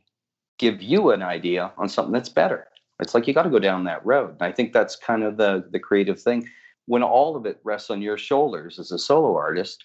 [0.58, 2.68] give you an idea on something that's better.
[3.02, 4.32] It's like you got to go down that road.
[4.40, 6.48] And I think that's kind of the the creative thing.
[6.86, 9.84] When all of it rests on your shoulders as a solo artist,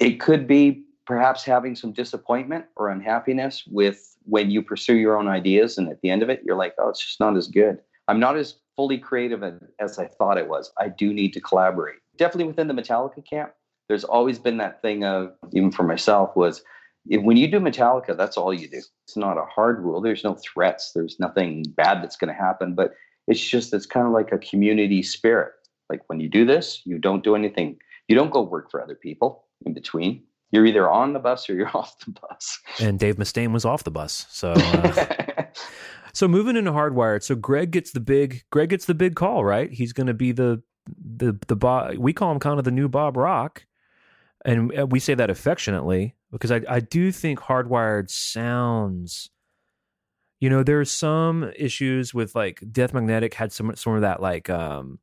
[0.00, 5.28] it could be perhaps having some disappointment or unhappiness with when you pursue your own
[5.28, 7.78] ideas and at the end of it you're like oh it's just not as good
[8.08, 9.42] i'm not as fully creative
[9.78, 13.52] as, i thought it was i do need to collaborate definitely within the metallica camp
[13.88, 16.62] there's always been that thing of even for myself was
[17.08, 18.80] if, when you do Metallica, that's all you do.
[19.06, 20.00] It's not a hard rule.
[20.00, 20.92] There's no threats.
[20.94, 22.74] There's nothing bad that's going to happen.
[22.74, 22.94] But
[23.26, 25.52] it's just it's kind of like a community spirit.
[25.90, 27.78] Like when you do this, you don't do anything.
[28.08, 30.22] You don't go work for other people in between.
[30.50, 32.58] You're either on the bus or you're off the bus.
[32.80, 34.26] And Dave Mustaine was off the bus.
[34.30, 35.44] So uh,
[36.12, 37.22] so moving into hardwired.
[37.22, 39.70] So Greg gets the big Greg gets the big call, right?
[39.70, 41.96] He's going to be the the the Bob.
[41.96, 43.66] We call him kind of the new Bob Rock,
[44.44, 49.30] and uh, we say that affectionately because I I do think hardwired sounds.
[50.40, 54.50] You know, there's some issues with like Death Magnetic had some some of that like
[54.50, 54.98] um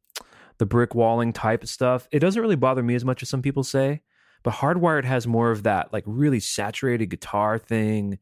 [0.60, 2.08] the brick walling type of stuff.
[2.12, 4.04] It doesn't really bother me as much as some people say,
[4.44, 8.20] but Hardwired has more of that like really saturated guitar thing.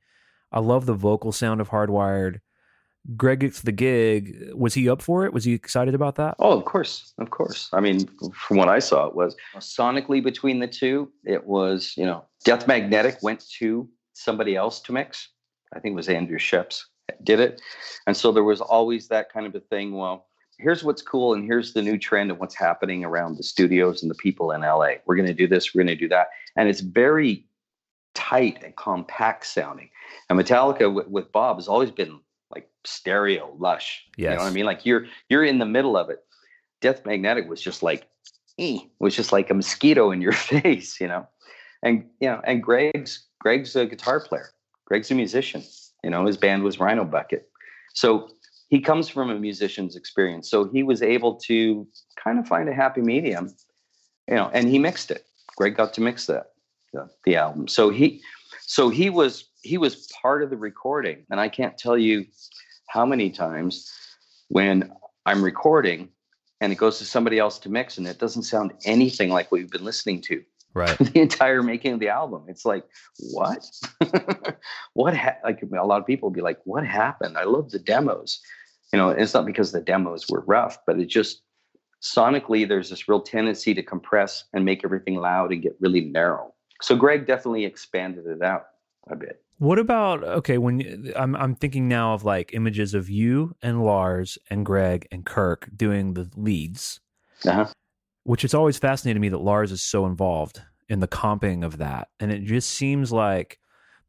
[0.51, 2.39] I love the vocal sound of Hardwired.
[3.15, 4.51] Greg gets the gig.
[4.53, 5.33] Was he up for it?
[5.33, 6.35] Was he excited about that?
[6.39, 7.69] Oh, of course, of course.
[7.71, 11.11] I mean, from what I saw, it was sonically between the two.
[11.23, 15.29] It was, you know, Death Magnetic went to somebody else to mix.
[15.73, 16.81] I think it was Andrew Scheps
[17.23, 17.61] did it,
[18.05, 19.95] and so there was always that kind of a thing.
[19.95, 20.27] Well,
[20.59, 24.11] here's what's cool, and here's the new trend and what's happening around the studios and
[24.11, 24.93] the people in LA.
[25.05, 25.73] We're going to do this.
[25.73, 27.45] We're going to do that, and it's very
[28.13, 29.89] tight and compact sounding.
[30.29, 32.19] And Metallica with, with Bob has always been
[32.53, 34.05] like stereo lush.
[34.17, 34.31] Yes.
[34.31, 34.65] You know what I mean?
[34.65, 36.19] Like you're you're in the middle of it.
[36.81, 38.07] Death Magnetic was just like
[38.57, 41.27] eh, was just like a mosquito in your face, you know.
[41.81, 44.49] And you know, and Greg's Greg's a guitar player.
[44.85, 45.63] Greg's a musician.
[46.03, 47.49] You know, his band was Rhino Bucket.
[47.93, 48.29] So
[48.69, 50.49] he comes from a musician's experience.
[50.49, 51.87] So he was able to
[52.23, 53.49] kind of find a happy medium,
[54.27, 55.25] you know, and he mixed it.
[55.57, 56.47] Greg got to mix that
[56.93, 57.67] the, the album.
[57.67, 58.21] So he
[58.61, 61.25] so he was he was part of the recording.
[61.29, 62.25] And I can't tell you
[62.87, 63.91] how many times
[64.47, 64.91] when
[65.25, 66.09] I'm recording
[66.61, 69.59] and it goes to somebody else to mix and it doesn't sound anything like what
[69.59, 70.43] we've been listening to
[70.73, 70.97] Right.
[70.99, 72.45] the entire making of the album.
[72.47, 72.85] It's like,
[73.31, 73.65] what?
[74.93, 75.15] what?
[75.15, 75.37] Ha-?
[75.43, 77.37] Like a lot of people be like, what happened?
[77.37, 78.39] I love the demos.
[78.93, 81.41] You know, it's not because the demos were rough, but it just
[82.01, 86.53] sonically there's this real tendency to compress and make everything loud and get really narrow.
[86.81, 88.63] So Greg definitely expanded it out
[89.09, 89.43] a bit.
[89.57, 90.57] What about okay?
[90.57, 95.25] When I'm I'm thinking now of like images of you and Lars and Greg and
[95.25, 97.01] Kirk doing the leads,
[97.45, 97.67] Uh-huh.
[98.23, 102.07] which it's always fascinated me that Lars is so involved in the comping of that,
[102.21, 103.59] and it just seems like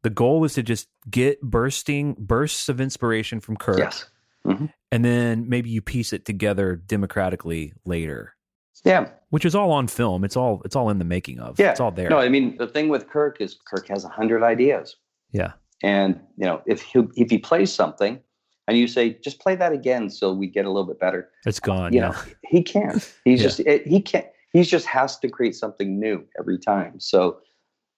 [0.03, 4.05] the goal is to just get bursting bursts of inspiration from Kirk, Yes.
[4.45, 8.35] Hmm and then maybe you piece it together democratically later,
[8.83, 9.09] Yeah.
[9.29, 10.23] which is all on film.
[10.25, 11.59] It's all it's all in the making of.
[11.59, 11.71] Yeah.
[11.71, 12.09] it's all there.
[12.09, 14.95] No, I mean the thing with Kirk is Kirk has a hundred ideas,
[15.31, 15.53] yeah,
[15.83, 18.19] and you know if he if he plays something,
[18.67, 21.59] and you say just play that again so we get a little bit better, it's
[21.59, 21.93] gone.
[21.93, 22.15] you Yeah, know
[22.49, 22.95] he can't.
[23.25, 23.43] He's Yeah.
[23.47, 24.25] just it, he can't.
[24.53, 26.99] He just has to create something new every time.
[26.99, 27.39] So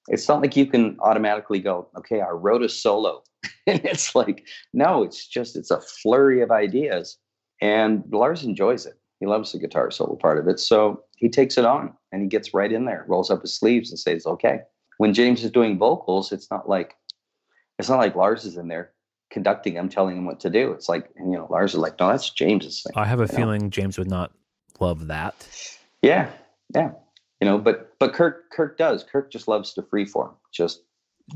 [0.09, 3.23] it's not like you can automatically go, okay, I wrote a solo,
[3.67, 7.17] and it's like no, it's just it's a flurry of ideas,
[7.61, 8.99] and Lars enjoys it.
[9.19, 12.27] He loves the guitar solo part of it, so he takes it on and he
[12.27, 14.59] gets right in there, rolls up his sleeves, and says, okay.
[14.97, 16.95] When James is doing vocals, it's not like
[17.79, 18.91] it's not like Lars is in there
[19.31, 20.71] conducting him, telling him what to do.
[20.71, 22.93] It's like you know, Lars is like, no, that's James's thing.
[22.95, 23.35] I have a you know?
[23.35, 24.31] feeling James would not
[24.79, 25.47] love that.
[26.01, 26.29] Yeah,
[26.75, 26.91] yeah.
[27.41, 29.03] You know, but but Kirk Kirk does.
[29.03, 30.33] Kirk just loves to freeform.
[30.53, 30.83] Just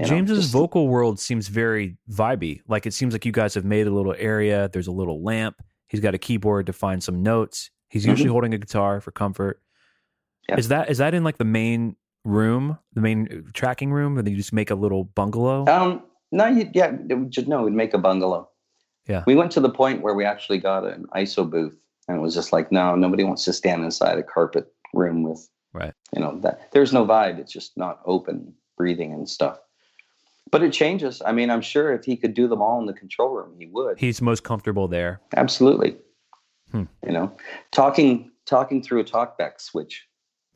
[0.04, 2.62] James's just- vocal world seems very vibey.
[2.68, 4.70] Like it seems like you guys have made a little area.
[4.72, 5.62] There's a little lamp.
[5.88, 7.72] He's got a keyboard to find some notes.
[7.90, 8.10] He's Mhm.
[8.10, 9.62] usually holding a guitar for comfort.
[10.50, 10.58] Yeah.
[10.58, 11.96] Is that is that in like the main
[12.26, 15.66] room, the main uh, tracking room, and then you just make a little bungalow?
[15.68, 16.92] Um, no, you, yeah,
[17.30, 18.50] just no, we'd make a bungalow.
[19.08, 19.24] Yeah.
[19.26, 22.34] we went to the point where we actually got an ISO booth, and it was
[22.36, 25.94] just like, no, nobody wants to stand inside a carpet room with, Right.
[26.14, 27.40] You know that there's no vibe.
[27.40, 29.60] It's just not open, breathing and stuff.
[30.52, 31.22] But it changes.
[31.26, 33.68] I mean, I'm sure if he could do them all in the control room, he
[33.68, 34.00] would.
[34.00, 35.22] He's most comfortable there.
[35.36, 35.98] Absolutely.
[36.72, 36.84] Hmm.
[37.06, 37.36] You know,
[37.72, 40.06] talking talking through a talkback switch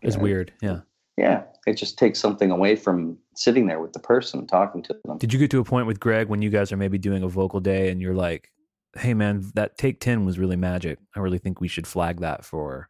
[0.02, 0.54] is know, weird.
[0.62, 0.82] Yeah.
[1.18, 5.18] Yeah, it just takes something away from sitting there with the person talking to them.
[5.18, 7.28] Did you get to a point with Greg when you guys are maybe doing a
[7.28, 8.50] vocal day and you're like,
[8.96, 11.00] "Hey man, that take 10 was really magic.
[11.16, 12.90] I really think we should flag that for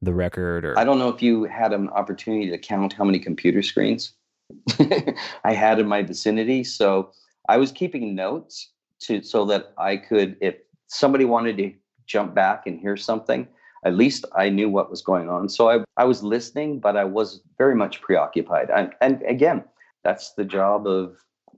[0.00, 3.20] the record or I don't know if you had an opportunity to count how many
[3.20, 4.14] computer screens
[5.44, 6.64] I had in my vicinity.
[6.64, 7.12] So
[7.48, 8.70] I was keeping notes
[9.00, 10.56] to so that I could, if
[10.88, 11.72] somebody wanted to
[12.06, 13.48] jump back and hear something,
[13.84, 15.48] at least I knew what was going on.
[15.48, 18.70] So I, I was listening, but I was very much preoccupied.
[18.70, 19.64] And, and again,
[20.04, 21.16] that's the job of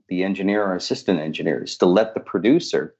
[0.09, 2.95] the engineer or assistant engineer is to let the producer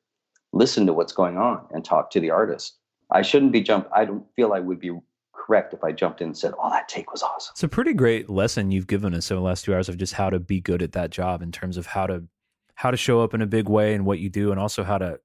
[0.54, 2.78] listen to what's going on and talk to the artist.
[3.12, 3.88] I shouldn't be jump.
[3.94, 4.98] I don't feel I would be
[5.46, 7.94] correct if I jumped in and said, "Oh, that take was awesome." It's a pretty
[7.94, 10.60] great lesson you've given us over the last two hours of just how to be
[10.62, 12.24] good at that job in terms of how to
[12.76, 14.98] how to show up in a big way and what you do, and also how
[14.98, 15.20] to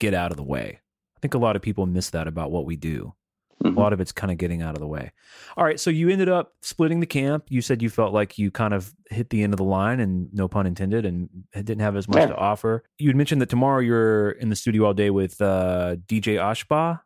[0.00, 0.80] get out of the way.
[1.16, 3.14] I think a lot of people miss that about what we do.
[3.62, 3.76] Mhm.
[3.76, 5.12] A lot of it's kind of getting out of the way.
[5.56, 7.44] All right, so you ended up splitting the camp.
[7.48, 10.28] You said you felt like you kind of hit the end of the line, and
[10.34, 12.26] no pun intended, and didn't have as much Yeah.
[12.26, 12.82] to offer.
[12.98, 17.00] You had mentioned that tomorrow you're in the studio all day with uh, DJ Ashba.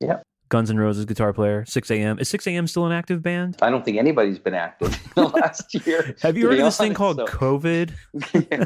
[0.00, 0.22] Yep.
[0.50, 1.64] Guns N' Roses guitar player.
[1.64, 2.18] Sixx:A.M.
[2.18, 2.66] Is Sixx:A.M.
[2.66, 3.56] still an active band?
[3.62, 6.14] I don't think anybody's been active in the last year.
[6.22, 7.92] Have you heard of this thing called so- COVID?
[8.50, 8.64] Yeah.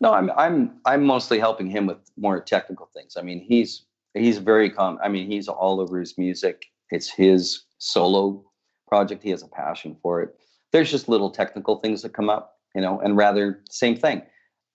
[0.00, 3.16] No, I'm I'm I'm mostly helping him with more technical things.
[3.18, 3.84] I mean, he's
[4.14, 4.98] he's very calm.
[5.02, 6.66] I mean, he's all over his music.
[6.90, 8.44] It's his solo
[8.88, 9.22] project.
[9.22, 10.36] He has a passion for it.
[10.72, 14.22] There's just little technical things that come up, you know, and rather same thing.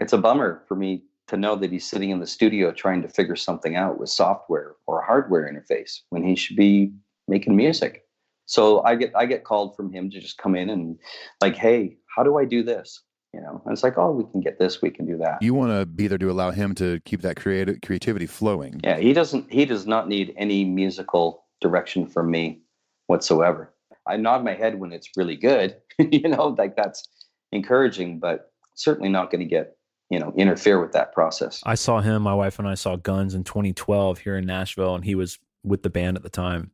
[0.02, 3.08] It's a bummer for me to know that he's sitting in the studio trying to
[3.08, 6.92] figure something out with software or hardware interface when he should be
[7.30, 8.06] making music.
[8.48, 11.00] So I get I get called from him to just come in and
[11.40, 13.02] like, hey, how do I do this?
[13.34, 15.42] You know, and it's like, oh, we can get this, we can do that.
[15.42, 18.82] You want to be there to allow him to keep that creative creativity flowing.
[18.84, 19.50] Yeah, he doesn't.
[19.50, 22.60] He does not need any musical direction from me
[23.08, 23.74] whatsoever.
[24.06, 25.78] I nod my head when it's really good.
[25.98, 27.08] you know, like that's
[27.54, 29.78] encouraging, but certainly not going to get
[30.12, 31.64] you know interfere with that process.
[31.66, 35.06] I saw him, my wife and I saw Guns in 2012 here in Nashville, and
[35.06, 36.70] he was with the band at the time.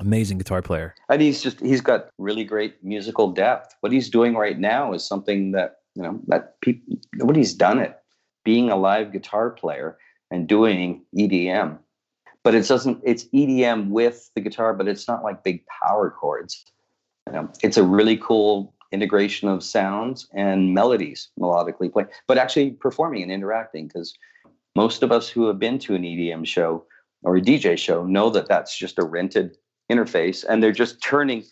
[0.00, 0.94] Amazing guitar player.
[1.08, 3.76] And he's just he's got really great musical depth.
[3.80, 7.96] What he's doing right now is something that you know that people nobody's done it.
[8.44, 9.98] Being a live guitar player
[10.30, 11.78] and doing EDM,
[12.42, 13.02] but it doesn't.
[13.04, 16.64] It's EDM with the guitar, but it's not like big power chords.
[17.26, 22.72] You know, it's a really cool integration of sounds and melodies melodically playing, but actually
[22.72, 23.86] performing and interacting.
[23.88, 24.14] Because
[24.74, 26.84] most of us who have been to an EDM show
[27.22, 29.56] or a DJ show know that that's just a rented
[29.90, 31.44] interface and they're just turning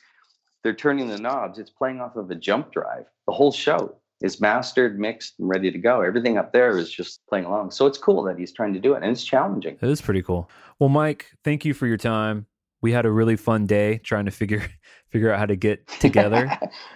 [0.62, 4.40] they're turning the knobs it's playing off of a jump drive the whole show is
[4.40, 7.98] mastered mixed and ready to go everything up there is just playing along so it's
[7.98, 10.50] cool that he's trying to do it and it's challenging It is pretty cool.
[10.80, 12.46] Well, Mike, thank you for your time.
[12.84, 14.62] We had a really fun day trying to figure
[15.10, 16.50] figure out how to get together.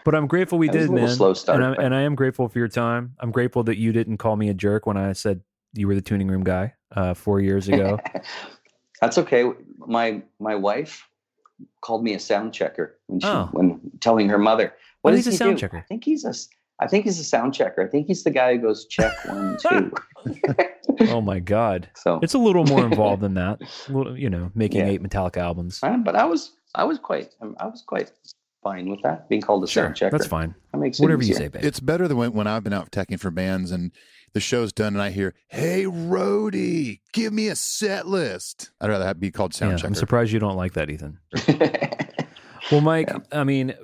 [0.05, 1.09] but I'm grateful we did, man.
[1.09, 3.15] slow start, and, I, but- and I am grateful for your time.
[3.21, 5.41] I'm grateful that you didn't call me a jerk when I said
[5.73, 7.99] you were the tuning room guy uh, four years ago.
[9.01, 9.45] that's okay
[9.79, 11.09] my my wife
[11.81, 13.49] called me a sound checker when she Oh.
[13.53, 15.61] when telling her mother What what is does a sound do?
[15.63, 15.79] checker?
[15.79, 16.35] i think he's a
[16.81, 19.57] i think he's a sound checker i think he's the guy who goes check one
[19.63, 19.93] two
[21.09, 23.59] oh my god, so it's a little more involved than that.
[23.89, 24.89] A little, you know, making Yeah.
[24.89, 25.79] eight Metallica albums.
[25.81, 28.11] But i was i was quite um, i was quite
[28.63, 30.55] fine with that being called a Sure, sound checker that's fine.
[30.73, 31.65] that makes it Whatever you say, babe.
[31.65, 33.93] It's better than when, when I've been out teching for bands and
[34.35, 39.07] the show's done and I hear, "Hey, roadie, give me a set list." I'd rather
[39.07, 39.87] have, be called sound Yeah, checker.
[39.87, 41.19] I'm surprised you don't like that, Ethan.
[42.71, 43.75] Well, Mike, I mean,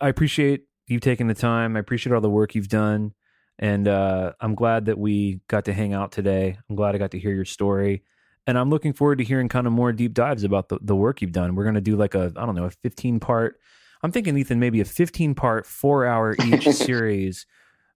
[0.00, 1.76] I appreciate you taking the time.
[1.76, 3.12] I appreciate all the work you've done.
[3.58, 6.58] And uh, I'm glad that we got to hang out today.
[6.68, 8.02] I'm glad I got to hear your story.
[8.46, 11.22] And I'm looking forward to hearing kind of more deep dives about the, the work
[11.22, 11.54] you've done.
[11.54, 13.60] We're going to do like a, I don't know, a 15 part,
[14.02, 17.46] I'm thinking, Ethan, maybe a 15 part, four hour each series,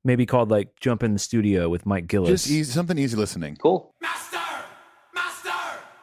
[0.05, 2.43] maybe called like Jump in the Studio with Mike Gillies.
[2.43, 3.57] Just easy, something easy listening.
[3.57, 3.95] cool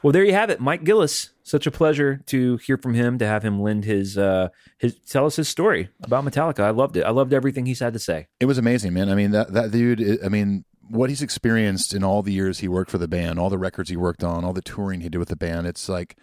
[0.04, 1.30] Well, there you have it, Mike Gillies.
[1.44, 5.26] Such a pleasure to hear from him, to have him lend his uh his tell
[5.26, 6.60] us his story about Metallica.
[6.62, 7.04] I loved it.
[7.04, 8.28] I loved everything he's had to say.
[8.40, 9.10] It was amazing, man.
[9.10, 10.24] I mean, that that dude.
[10.24, 13.50] I mean, what he's experienced in all the years he worked for the band, all
[13.50, 15.68] the records he worked on, all the touring he did with the band.
[15.68, 16.18] It's like,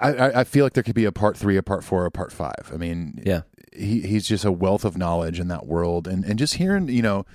[0.00, 2.10] I, I I feel like there could be a part three, a part four, a
[2.10, 2.70] part five.
[2.72, 3.42] I mean, Yeah.
[3.72, 7.02] he he's just a wealth of knowledge in that world, and and just hearing, you
[7.02, 7.26] know.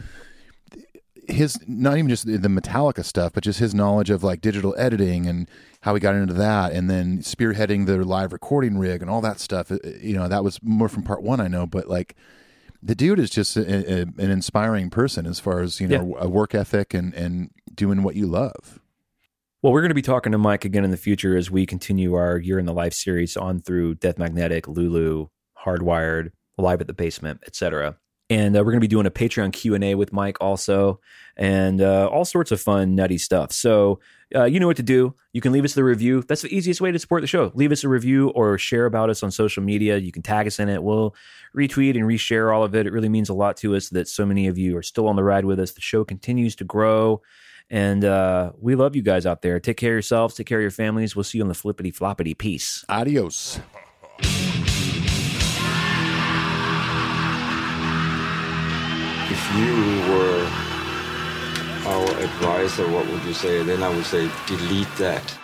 [1.27, 5.25] His not even just the Metallica stuff, but just his knowledge of like digital editing
[5.25, 5.49] and
[5.81, 9.39] how he got into that, and then spearheading the live recording rig and all that
[9.39, 9.71] stuff.
[9.71, 12.15] uh, You know, that was more from part one, I know, but like
[12.81, 16.27] the dude is just a, a, an inspiring person as far as you know a
[16.27, 18.79] work ethic and and doing what you love.
[19.61, 22.15] Well, we're going to be talking to Mike again in the future as we continue
[22.15, 25.27] our Year in the Life series on through Death Magnetic, Lulu,
[25.65, 27.95] Hardwired, Live at the Basement, etc.
[28.33, 30.99] And uh, we're going to be doing a Patreon Q and A with Mike also,
[31.37, 33.51] and uh, all sorts of fun, nutty stuff.
[33.51, 33.99] So
[34.35, 35.13] uh, you know what to do.
[35.33, 36.23] You can leave us the review.
[36.27, 37.51] That's the easiest way to support the show.
[37.53, 39.97] Leave us a review or share about us on social media.
[39.97, 40.81] You can tag us in it.
[40.81, 41.15] We'll
[41.55, 42.87] retweet and reshare all of it.
[42.87, 45.15] It really means a lot to us that so many of you are still on
[45.15, 45.73] the ride with us.
[45.73, 47.21] The show continues to grow.
[47.69, 49.59] And uh, we love you guys out there.
[49.59, 50.35] Take care of yourselves.
[50.35, 51.15] Take care of your families.
[51.15, 52.37] We'll see you on the flippity floppity.
[52.37, 52.83] Peace.
[52.89, 53.59] Adios.
[59.31, 60.45] If you were
[61.85, 63.63] our advisor, what would you say?
[63.63, 65.42] Then I would say delete that.